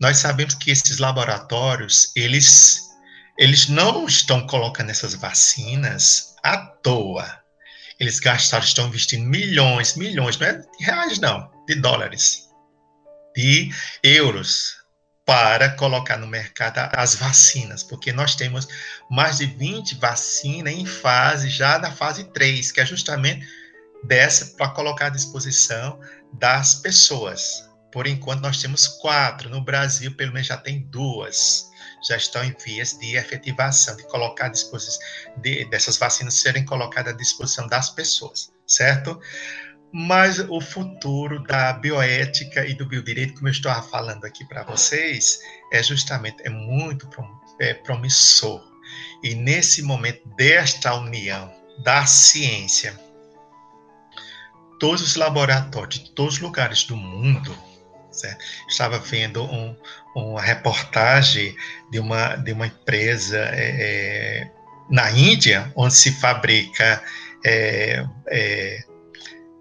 Nós 0.00 0.18
sabemos 0.18 0.54
que 0.54 0.70
esses 0.70 0.98
laboratórios, 0.98 2.10
eles, 2.16 2.80
eles 3.38 3.68
não 3.68 4.06
estão 4.06 4.46
colocando 4.46 4.90
essas 4.90 5.14
vacinas 5.14 6.34
à 6.42 6.56
toa. 6.58 7.40
Eles 8.00 8.18
gastaram, 8.18 8.64
estão 8.64 8.88
investindo 8.88 9.24
milhões, 9.24 9.94
milhões, 9.94 10.38
não 10.38 10.46
é 10.46 10.54
de 10.54 10.84
reais 10.84 11.18
não, 11.18 11.50
de 11.66 11.74
dólares, 11.76 12.48
de 13.36 13.70
euros, 14.02 14.81
para 15.32 15.70
colocar 15.70 16.18
no 16.18 16.26
mercado 16.26 16.90
as 16.92 17.14
vacinas, 17.14 17.82
porque 17.82 18.12
nós 18.12 18.36
temos 18.36 18.68
mais 19.10 19.38
de 19.38 19.46
20 19.46 19.94
vacinas 19.94 20.74
em 20.74 20.84
fase, 20.84 21.48
já 21.48 21.78
na 21.78 21.90
fase 21.90 22.24
3, 22.24 22.70
que 22.70 22.82
é 22.82 22.84
justamente 22.84 23.48
dessa 24.04 24.54
para 24.58 24.68
colocar 24.68 25.06
à 25.06 25.08
disposição 25.08 25.98
das 26.34 26.74
pessoas. 26.74 27.66
Por 27.90 28.06
enquanto, 28.06 28.42
nós 28.42 28.58
temos 28.60 28.86
quatro. 28.86 29.48
No 29.48 29.64
Brasil, 29.64 30.14
pelo 30.14 30.34
menos, 30.34 30.48
já 30.48 30.58
tem 30.58 30.82
duas. 30.90 31.66
Já 32.06 32.18
estão 32.18 32.44
em 32.44 32.54
vias 32.62 32.92
de 32.98 33.16
efetivação, 33.16 33.96
de 33.96 34.06
colocar 34.08 34.46
à 34.46 34.48
disposição, 34.50 35.00
de, 35.38 35.64
dessas 35.70 35.96
vacinas 35.96 36.34
serem 36.34 36.66
colocadas 36.66 37.14
à 37.14 37.16
disposição 37.16 37.66
das 37.66 37.88
pessoas, 37.88 38.52
certo? 38.66 39.18
Mas 39.92 40.38
o 40.38 40.58
futuro 40.60 41.42
da 41.42 41.74
bioética 41.74 42.66
e 42.66 42.72
do 42.72 42.86
biodireito, 42.86 43.34
como 43.34 43.48
eu 43.48 43.52
estou 43.52 43.70
falando 43.82 44.24
aqui 44.24 44.42
para 44.46 44.62
vocês, 44.62 45.40
é 45.70 45.82
justamente 45.82 46.42
é 46.44 46.48
muito 46.48 47.06
é, 47.60 47.74
promissor. 47.74 48.62
E 49.22 49.34
nesse 49.34 49.82
momento 49.82 50.26
desta 50.30 50.94
união 50.94 51.52
da 51.84 52.06
ciência, 52.06 52.98
todos 54.80 55.02
os 55.02 55.14
laboratórios 55.14 56.00
de 56.00 56.10
todos 56.12 56.34
os 56.34 56.40
lugares 56.40 56.84
do 56.84 56.96
mundo, 56.96 57.54
certo? 58.10 58.42
estava 58.68 58.98
vendo 58.98 59.44
um, 59.44 59.76
uma 60.16 60.40
reportagem 60.40 61.54
de 61.90 61.98
uma, 61.98 62.36
de 62.36 62.52
uma 62.52 62.66
empresa 62.66 63.38
é, 63.52 64.46
é 64.46 64.50
na 64.90 65.10
Índia, 65.10 65.70
onde 65.76 65.94
se 65.94 66.12
fabrica 66.12 67.02
é, 67.44 68.04
é 68.28 68.84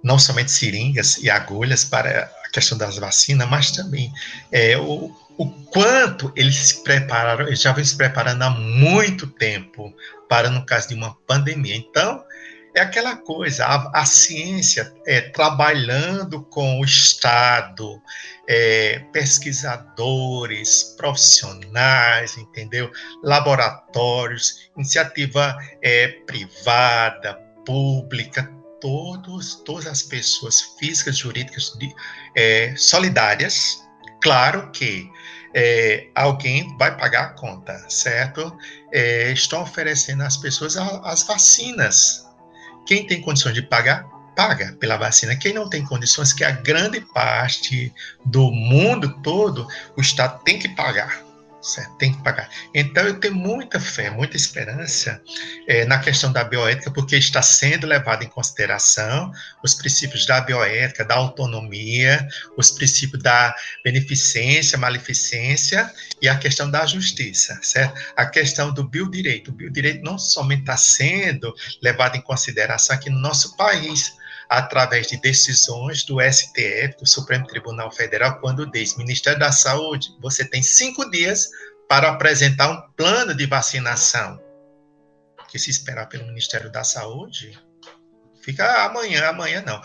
não 0.04 0.18
somente 0.18 0.52
seringas 0.52 1.18
e 1.18 1.30
agulhas 1.30 1.84
para 1.84 2.32
a 2.44 2.50
questão 2.50 2.78
das 2.78 2.98
vacinas, 2.98 3.48
mas 3.48 3.72
também 3.72 4.12
é, 4.52 4.78
o, 4.78 5.16
o 5.38 5.50
quanto 5.72 6.32
eles 6.36 6.56
se 6.56 6.84
prepararam, 6.84 7.48
eles 7.48 7.62
já 7.62 7.72
vêm 7.72 7.86
se 7.86 7.96
preparando 7.96 8.44
há 8.44 8.50
muito 8.50 9.28
tempo 9.28 9.94
para 10.30 10.50
no 10.50 10.66
caso 10.66 10.90
de 10.90 10.96
uma 10.96 11.16
pandemia. 11.28 11.76
Então, 11.76 12.24
é 12.74 12.80
aquela 12.80 13.18
coisa, 13.18 13.66
a, 13.66 14.02
a 14.02 14.06
ciência 14.06 14.94
é, 15.06 15.20
trabalhando 15.22 16.42
com 16.44 16.80
o 16.80 16.86
Estado, 16.86 18.02
é, 18.48 19.00
pesquisadores, 19.12 20.96
profissionais, 20.98 22.38
entendeu? 22.38 22.90
Laboratórios, 23.22 24.70
iniciativa 24.76 25.58
é, 25.82 26.08
privada, 26.26 27.34
pública, 27.66 28.50
todos, 28.82 29.56
todas 29.64 29.88
as 29.88 30.02
pessoas 30.02 30.62
físicas, 30.78 31.18
jurídicas 31.18 31.74
de, 31.78 31.94
é, 32.36 32.74
solidárias. 32.76 33.88
Claro 34.22 34.70
que 34.72 35.10
é, 35.54 36.08
alguém 36.16 36.76
vai 36.78 36.96
pagar 36.98 37.22
a 37.24 37.30
conta, 37.30 37.78
certo? 37.88 38.58
É, 38.92 39.32
estão 39.32 39.62
oferecendo 39.62 40.24
às 40.24 40.36
pessoas 40.36 40.76
as 40.76 41.24
vacinas. 41.24 42.28
Quem 42.86 43.06
tem 43.06 43.22
condições 43.22 43.54
de 43.54 43.62
pagar, 43.62 44.04
paga 44.36 44.74
pela 44.80 44.98
vacina. 44.98 45.36
Quem 45.36 45.54
não 45.54 45.70
tem 45.70 45.86
condições, 45.86 46.34
que 46.34 46.44
a 46.44 46.52
grande 46.52 47.02
parte 47.14 47.94
do 48.26 48.52
mundo 48.52 49.22
todo, 49.22 49.68
o 49.96 50.02
Estado 50.02 50.42
tem 50.44 50.58
que 50.58 50.70
pagar 50.70 51.31
certo? 51.62 51.96
Tem 51.98 52.14
que 52.14 52.24
pagar. 52.24 52.50
Então, 52.74 53.04
eu 53.04 53.20
tenho 53.20 53.36
muita 53.36 53.80
fé, 53.80 54.10
muita 54.10 54.36
esperança 54.36 55.22
é, 55.68 55.86
na 55.86 56.00
questão 56.00 56.32
da 56.32 56.44
bioética, 56.44 56.92
porque 56.92 57.16
está 57.16 57.42
sendo 57.42 57.86
levado 57.86 58.24
em 58.24 58.28
consideração 58.28 59.32
os 59.64 59.74
princípios 59.74 60.26
da 60.26 60.42
bioética, 60.42 61.06
da 61.06 61.16
autonomia, 61.16 62.28
os 62.58 62.72
princípios 62.72 63.22
da 63.22 63.56
beneficência, 63.84 64.78
maleficência 64.78 65.92
e 66.22 66.28
a 66.28 66.38
questão 66.38 66.70
da 66.70 66.86
justiça, 66.86 67.60
certo? 67.62 68.00
A 68.16 68.26
questão 68.26 68.74
do 68.74 68.84
biodireito. 68.84 69.52
O 69.52 69.54
biodireito 69.54 70.04
não 70.04 70.18
somente 70.18 70.62
está 70.62 70.78
sendo 70.78 71.54
levado 71.82 72.16
em 72.16 72.22
consideração 72.22 72.96
aqui 72.96 73.10
no 73.10 73.20
nosso 73.20 73.56
país, 73.56 74.14
através 74.52 75.08
de 75.08 75.16
decisões 75.16 76.04
do 76.04 76.20
STF, 76.20 76.98
do 77.00 77.08
Supremo 77.08 77.48
Tribunal 77.48 77.90
Federal, 77.90 78.38
quando 78.42 78.70
diz: 78.70 78.98
Ministério 78.98 79.40
da 79.40 79.50
Saúde, 79.50 80.10
você 80.20 80.44
tem 80.44 80.62
cinco 80.62 81.10
dias 81.10 81.50
para 81.88 82.10
apresentar 82.10 82.70
um 82.70 82.82
plano 82.92 83.34
de 83.34 83.46
vacinação. 83.46 84.38
Que 85.48 85.58
se 85.58 85.70
esperar 85.70 86.08
pelo 86.08 86.28
Ministério 86.28 86.70
da 86.70 86.84
Saúde, 86.84 87.58
fica 88.44 88.86
amanhã, 88.86 89.30
amanhã 89.30 89.64
não. 89.66 89.82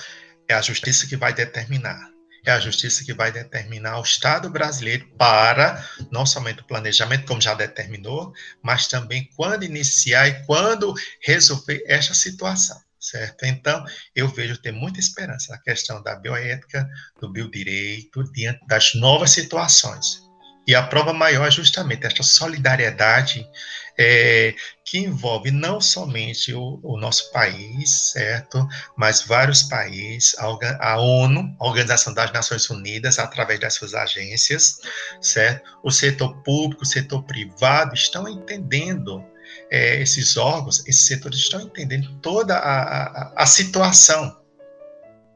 É 0.48 0.54
a 0.54 0.60
justiça 0.60 1.06
que 1.06 1.16
vai 1.16 1.32
determinar. 1.32 2.10
É 2.44 2.50
a 2.50 2.60
justiça 2.60 3.04
que 3.04 3.12
vai 3.12 3.30
determinar 3.30 3.98
o 3.98 4.02
Estado 4.02 4.50
brasileiro 4.50 5.06
para 5.16 5.84
não 6.10 6.26
somente 6.26 6.60
o 6.60 6.66
planejamento, 6.66 7.26
como 7.26 7.40
já 7.40 7.54
determinou, 7.54 8.32
mas 8.62 8.88
também 8.88 9.28
quando 9.36 9.64
iniciar 9.64 10.28
e 10.28 10.44
quando 10.44 10.94
resolver 11.20 11.84
esta 11.86 12.14
situação 12.14 12.85
certo? 13.10 13.44
Então, 13.44 13.84
eu 14.14 14.28
vejo 14.28 14.58
ter 14.58 14.72
muita 14.72 14.98
esperança 15.00 15.52
na 15.52 15.58
questão 15.58 16.02
da 16.02 16.16
bioética, 16.16 16.88
do 17.20 17.30
biodireito, 17.30 18.24
diante 18.32 18.66
das 18.66 18.94
novas 18.94 19.30
situações. 19.30 20.26
E 20.66 20.74
a 20.74 20.82
prova 20.82 21.12
maior 21.12 21.46
é 21.46 21.50
justamente 21.50 22.04
essa 22.06 22.24
solidariedade 22.24 23.48
é, 23.96 24.52
que 24.84 24.98
envolve 24.98 25.52
não 25.52 25.80
somente 25.80 26.52
o, 26.52 26.80
o, 26.82 26.98
nosso 26.98 27.30
país, 27.30 28.10
certo? 28.10 28.66
Mas 28.96 29.22
vários 29.22 29.62
países, 29.62 30.36
a, 30.38 30.46
a, 30.80 31.00
ONU, 31.00 31.56
a 31.60 31.66
Organização 31.66 32.12
das 32.12 32.32
Nações 32.32 32.68
Unidas, 32.68 33.20
através 33.20 33.60
das 33.60 33.74
suas 33.74 33.94
agências, 33.94 34.80
certo? 35.20 35.78
O 35.84 35.90
setor 35.92 36.42
público, 36.42 36.82
o 36.82 36.86
setor 36.86 37.22
privado 37.22 37.94
estão 37.94 38.28
entendendo 38.28 39.24
é, 39.70 40.00
esses 40.00 40.36
órgãos, 40.36 40.86
esses 40.86 41.06
setores 41.06 41.38
estão 41.38 41.60
entendendo 41.60 42.18
toda 42.20 42.56
a, 42.56 42.82
a, 42.82 43.42
a 43.42 43.46
situação. 43.46 44.36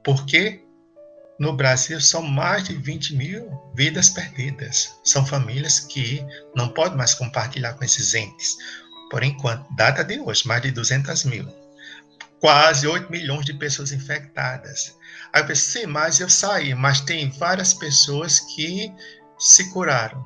Porque 0.04 0.62
no 1.38 1.54
Brasil 1.54 2.00
são 2.00 2.22
mais 2.22 2.64
de 2.64 2.74
20 2.74 3.16
mil 3.16 3.50
vidas 3.74 4.10
perdidas. 4.10 4.98
São 5.02 5.24
famílias 5.24 5.80
que 5.80 6.24
não 6.54 6.68
podem 6.68 6.98
mais 6.98 7.14
compartilhar 7.14 7.74
com 7.74 7.84
esses 7.84 8.14
entes. 8.14 8.56
Por 9.10 9.22
enquanto, 9.22 9.66
data 9.74 10.04
de 10.04 10.20
hoje, 10.20 10.46
mais 10.46 10.62
de 10.62 10.70
200 10.70 11.24
mil. 11.24 11.48
Quase 12.40 12.86
8 12.86 13.10
milhões 13.10 13.44
de 13.44 13.54
pessoas 13.54 13.90
infectadas. 13.92 14.96
Aí 15.32 15.42
eu 15.42 15.46
pensei, 15.46 15.86
mas 15.86 16.20
eu 16.20 16.28
saí, 16.28 16.74
mas 16.74 17.00
tem 17.00 17.30
várias 17.30 17.74
pessoas 17.74 18.40
que 18.40 18.92
se 19.38 19.70
curaram. 19.70 20.24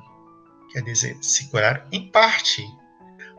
Quer 0.71 0.81
dizer, 0.81 1.17
se 1.21 1.49
curaram 1.49 1.81
em 1.91 2.11
parte 2.11 2.61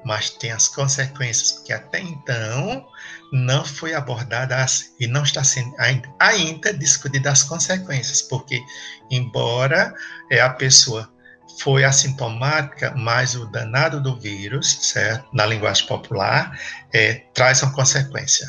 mas 0.06 0.30
tem 0.30 0.52
as 0.52 0.68
consequências, 0.68 1.50
porque 1.50 1.72
até 1.72 1.98
então 1.98 2.86
não 3.32 3.64
foi 3.64 3.92
abordada 3.92 4.64
e 5.00 5.06
não 5.08 5.24
está 5.24 5.42
sendo 5.42 5.74
ainda, 5.78 6.08
ainda 6.20 6.72
discutida 6.72 7.32
as 7.32 7.42
consequências, 7.42 8.22
porque 8.22 8.62
embora 9.10 9.92
é, 10.30 10.40
a 10.40 10.48
pessoa 10.48 11.12
foi 11.58 11.82
assintomática, 11.82 12.94
mas 12.96 13.34
o 13.34 13.46
danado 13.46 14.00
do 14.00 14.16
vírus, 14.16 14.78
certo? 14.92 15.28
Na 15.34 15.44
linguagem 15.44 15.86
popular, 15.88 16.56
é, 16.92 17.14
traz 17.34 17.62
uma 17.62 17.72
consequência. 17.72 18.46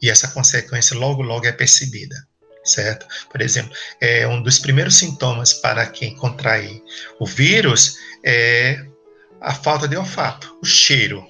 E 0.00 0.08
essa 0.08 0.28
consequência 0.28 0.96
logo, 0.96 1.20
logo 1.20 1.46
é 1.46 1.52
percebida, 1.52 2.16
certo? 2.64 3.06
Por 3.30 3.42
exemplo, 3.42 3.76
é, 4.00 4.26
um 4.26 4.42
dos 4.42 4.58
primeiros 4.58 4.96
sintomas 4.96 5.52
para 5.52 5.84
quem 5.84 6.16
contrair 6.16 6.82
o 7.20 7.26
vírus 7.26 7.98
é 8.24 8.86
a 9.40 9.54
falta 9.54 9.86
de 9.86 9.96
olfato, 9.96 10.56
o 10.62 10.66
cheiro. 10.66 11.26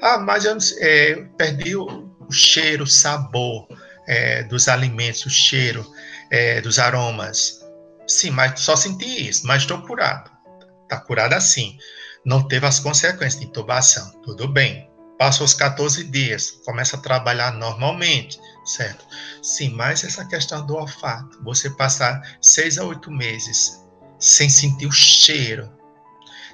Ah, 0.00 0.18
mas 0.18 0.44
eu 0.44 0.56
é, 0.80 1.14
perdi 1.36 1.74
o, 1.76 2.10
o, 2.28 2.32
cheiro, 2.32 2.84
o 2.84 2.86
sabor 2.86 3.66
é, 4.06 4.42
dos 4.44 4.68
alimentos, 4.68 5.26
o 5.26 5.30
cheiro 5.30 5.84
é, 6.30 6.60
dos 6.60 6.78
aromas. 6.78 7.60
Sim, 8.06 8.30
mas 8.30 8.60
só 8.60 8.76
senti 8.76 9.28
isso, 9.28 9.46
mas 9.46 9.62
estou 9.62 9.80
curado. 9.82 10.30
Está 10.82 10.98
curado 11.00 11.34
assim. 11.34 11.76
Não 12.24 12.46
teve 12.46 12.66
as 12.66 12.78
consequências 12.78 13.40
de 13.40 13.46
intubação. 13.46 14.10
Tudo 14.22 14.46
bem. 14.46 14.88
Passou 15.18 15.44
os 15.44 15.54
14 15.54 16.02
dias, 16.04 16.50
começa 16.64 16.96
a 16.96 17.00
trabalhar 17.00 17.52
normalmente, 17.52 18.40
certo? 18.64 19.06
Sim, 19.40 19.70
mas 19.70 20.02
essa 20.02 20.24
questão 20.24 20.66
do 20.66 20.74
olfato, 20.74 21.40
você 21.44 21.70
passar 21.70 22.20
seis 22.40 22.76
a 22.76 22.84
oito 22.84 23.08
meses 23.08 23.80
sem 24.18 24.50
sentir 24.50 24.86
o 24.86 24.92
cheiro, 24.92 25.70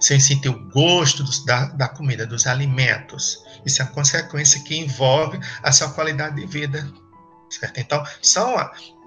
sem 0.00 0.20
sentir 0.20 0.48
o 0.48 0.70
gosto 0.70 1.22
dos, 1.22 1.44
da, 1.44 1.66
da 1.66 1.88
comida, 1.88 2.26
dos 2.26 2.46
alimentos. 2.46 3.42
Isso 3.64 3.82
é 3.82 3.84
uma 3.84 3.92
consequência 3.92 4.62
que 4.62 4.76
envolve 4.76 5.38
a 5.62 5.72
sua 5.72 5.90
qualidade 5.90 6.36
de 6.36 6.46
vida. 6.46 6.88
Certo? 7.50 7.78
Então, 7.78 8.04
são 8.22 8.54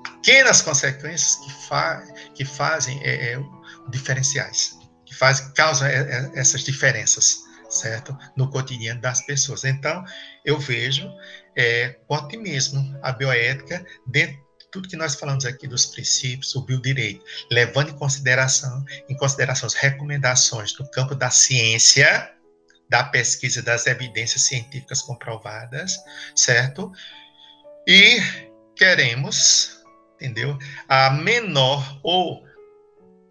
pequenas 0.03 0.61
consequências 0.61 1.35
que, 1.35 1.67
fa 1.67 2.03
que 2.33 2.45
fazem 2.45 2.99
é, 3.03 3.33
é, 3.33 3.43
diferenciais, 3.89 4.77
que 5.05 5.15
fazem, 5.15 5.51
causam 5.53 5.87
é, 5.87 6.01
é, 6.01 6.31
essas 6.35 6.63
diferenças, 6.63 7.43
certo? 7.69 8.17
No 8.35 8.49
cotidiano 8.49 8.99
das 8.99 9.21
pessoas. 9.21 9.63
Então, 9.63 10.03
eu 10.43 10.57
vejo 10.57 11.07
é, 11.55 11.89
com 12.07 12.15
otimismo 12.15 12.97
a 13.01 13.11
bioética 13.11 13.85
dentro 14.07 14.39
tudo 14.72 14.88
que 14.88 14.95
nós 14.95 15.15
falamos 15.15 15.45
aqui 15.45 15.67
dos 15.67 15.86
princípios, 15.86 16.55
o 16.55 16.61
biodireito, 16.61 17.24
levando 17.51 17.89
em 17.89 17.97
consideração, 17.97 18.84
em 19.09 19.15
consideração 19.15 19.67
as 19.67 19.74
recomendações 19.74 20.74
do 20.74 20.89
campo 20.89 21.13
da 21.13 21.30
ciência, 21.30 22.32
da 22.89 23.03
pesquisa 23.03 23.61
das 23.61 23.86
evidências 23.86 24.43
científicas 24.43 25.01
comprovadas, 25.01 25.97
certo? 26.36 26.91
E 27.88 28.19
queremos, 28.76 29.82
entendeu? 30.15 30.57
A 30.88 31.09
menor 31.09 31.99
ou 32.01 32.45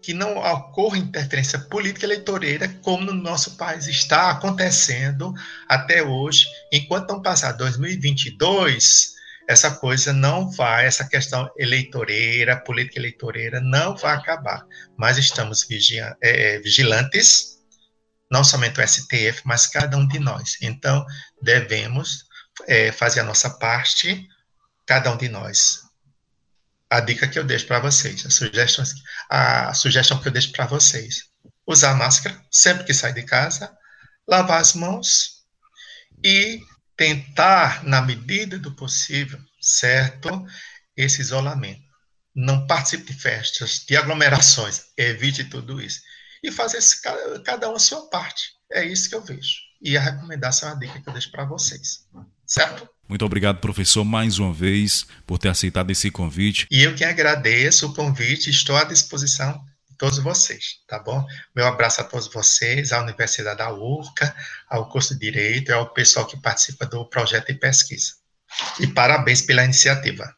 que 0.01 0.13
não 0.13 0.37
ocorra 0.37 0.97
interferência 0.97 1.59
política 1.59 2.05
eleitoreira, 2.05 2.67
como 2.81 3.05
no 3.05 3.13
nosso 3.13 3.55
país 3.55 3.87
está 3.87 4.31
acontecendo 4.31 5.31
até 5.69 6.01
hoje, 6.01 6.47
enquanto 6.71 7.09
não 7.09 7.21
passar 7.21 7.51
2022, 7.51 9.15
essa 9.51 9.69
coisa 9.69 10.13
não 10.13 10.49
vai, 10.49 10.85
essa 10.85 11.05
questão 11.05 11.51
eleitoreira, 11.57 12.55
política 12.55 12.99
eleitoreira, 12.99 13.59
não 13.59 13.97
vai 13.97 14.15
acabar. 14.15 14.65
Mas 14.97 15.17
estamos 15.17 15.67
é, 15.69 16.15
é 16.21 16.59
vigilantes, 16.59 17.59
não 18.31 18.45
somente 18.45 18.79
o 18.79 18.87
STF, 18.87 19.41
mas 19.43 19.67
cada 19.67 19.97
um 19.97 20.07
de 20.07 20.19
nós. 20.19 20.57
Então, 20.61 21.05
devemos 21.41 22.23
é, 22.65 22.93
fazer 22.93 23.19
a 23.19 23.25
nossa 23.25 23.49
parte, 23.49 24.25
cada 24.85 25.11
um 25.11 25.17
de 25.17 25.27
nós. 25.27 25.81
A 26.89 27.01
dica 27.01 27.27
que 27.27 27.37
eu 27.37 27.43
deixo 27.43 27.67
para 27.67 27.79
vocês, 27.79 28.25
a 28.25 28.29
sugestão, 28.29 28.85
a 29.29 29.73
sugestão 29.73 30.21
que 30.21 30.29
eu 30.29 30.31
deixo 30.31 30.53
para 30.53 30.65
vocês: 30.65 31.25
usar 31.67 31.93
máscara 31.95 32.41
sempre 32.49 32.85
que 32.85 32.93
sai 32.93 33.11
de 33.11 33.23
casa, 33.23 33.69
lavar 34.25 34.61
as 34.61 34.73
mãos 34.73 35.43
e 36.23 36.61
tentar, 36.95 37.83
na 37.83 38.01
medida 38.01 38.57
do 38.57 38.75
possível, 38.75 39.39
certo, 39.59 40.45
esse 40.95 41.21
isolamento. 41.21 41.81
Não 42.35 42.65
participe 42.65 43.13
de 43.13 43.19
festas, 43.19 43.83
de 43.87 43.95
aglomerações, 43.95 44.83
evite 44.97 45.43
tudo 45.45 45.81
isso. 45.81 45.99
E 46.43 46.51
fazer 46.51 46.79
cada 47.43 47.69
um 47.69 47.75
a 47.75 47.79
sua 47.79 48.09
parte. 48.09 48.53
É 48.71 48.83
isso 48.83 49.09
que 49.09 49.15
eu 49.15 49.23
vejo. 49.23 49.55
E 49.81 49.97
a 49.97 50.01
recomendação 50.01 50.69
é 50.69 50.71
a 50.71 50.75
dica 50.75 51.01
que 51.01 51.07
eu 51.07 51.13
deixo 51.13 51.31
para 51.31 51.45
vocês. 51.45 52.05
Certo? 52.45 52.87
Muito 53.07 53.25
obrigado, 53.25 53.59
professor, 53.59 54.05
mais 54.05 54.39
uma 54.39 54.53
vez, 54.53 55.05
por 55.27 55.37
ter 55.37 55.49
aceitado 55.49 55.91
esse 55.91 56.09
convite. 56.09 56.65
E 56.71 56.81
eu 56.83 56.95
que 56.95 57.03
agradeço 57.03 57.87
o 57.87 57.93
convite, 57.93 58.49
estou 58.49 58.75
à 58.77 58.83
disposição 58.83 59.61
todos 60.01 60.17
vocês, 60.17 60.79
tá 60.87 60.97
bom? 60.97 61.23
Meu 61.55 61.67
abraço 61.67 62.01
a 62.01 62.03
todos 62.03 62.27
vocês, 62.27 62.91
à 62.91 62.99
Universidade 63.03 63.59
da 63.59 63.71
URCA, 63.71 64.35
ao 64.67 64.89
curso 64.89 65.13
de 65.13 65.19
Direito 65.19 65.69
e 65.69 65.73
ao 65.75 65.93
pessoal 65.93 66.25
que 66.25 66.41
participa 66.41 66.87
do 66.87 67.05
projeto 67.05 67.53
de 67.53 67.53
pesquisa. 67.53 68.13
E 68.79 68.87
parabéns 68.87 69.43
pela 69.43 69.63
iniciativa. 69.63 70.35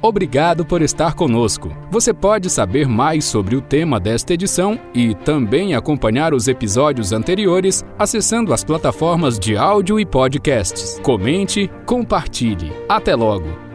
Obrigado 0.00 0.64
por 0.64 0.80
estar 0.80 1.12
conosco. 1.12 1.68
Você 1.90 2.14
pode 2.14 2.48
saber 2.48 2.88
mais 2.88 3.26
sobre 3.26 3.56
o 3.56 3.60
tema 3.60 4.00
desta 4.00 4.32
edição 4.32 4.80
e 4.94 5.14
também 5.16 5.74
acompanhar 5.74 6.32
os 6.32 6.48
episódios 6.48 7.12
anteriores 7.12 7.84
acessando 7.98 8.54
as 8.54 8.64
plataformas 8.64 9.38
de 9.38 9.54
áudio 9.54 10.00
e 10.00 10.06
podcasts. 10.06 10.98
Comente, 11.00 11.70
compartilhe. 11.84 12.72
Até 12.88 13.14
logo! 13.14 13.71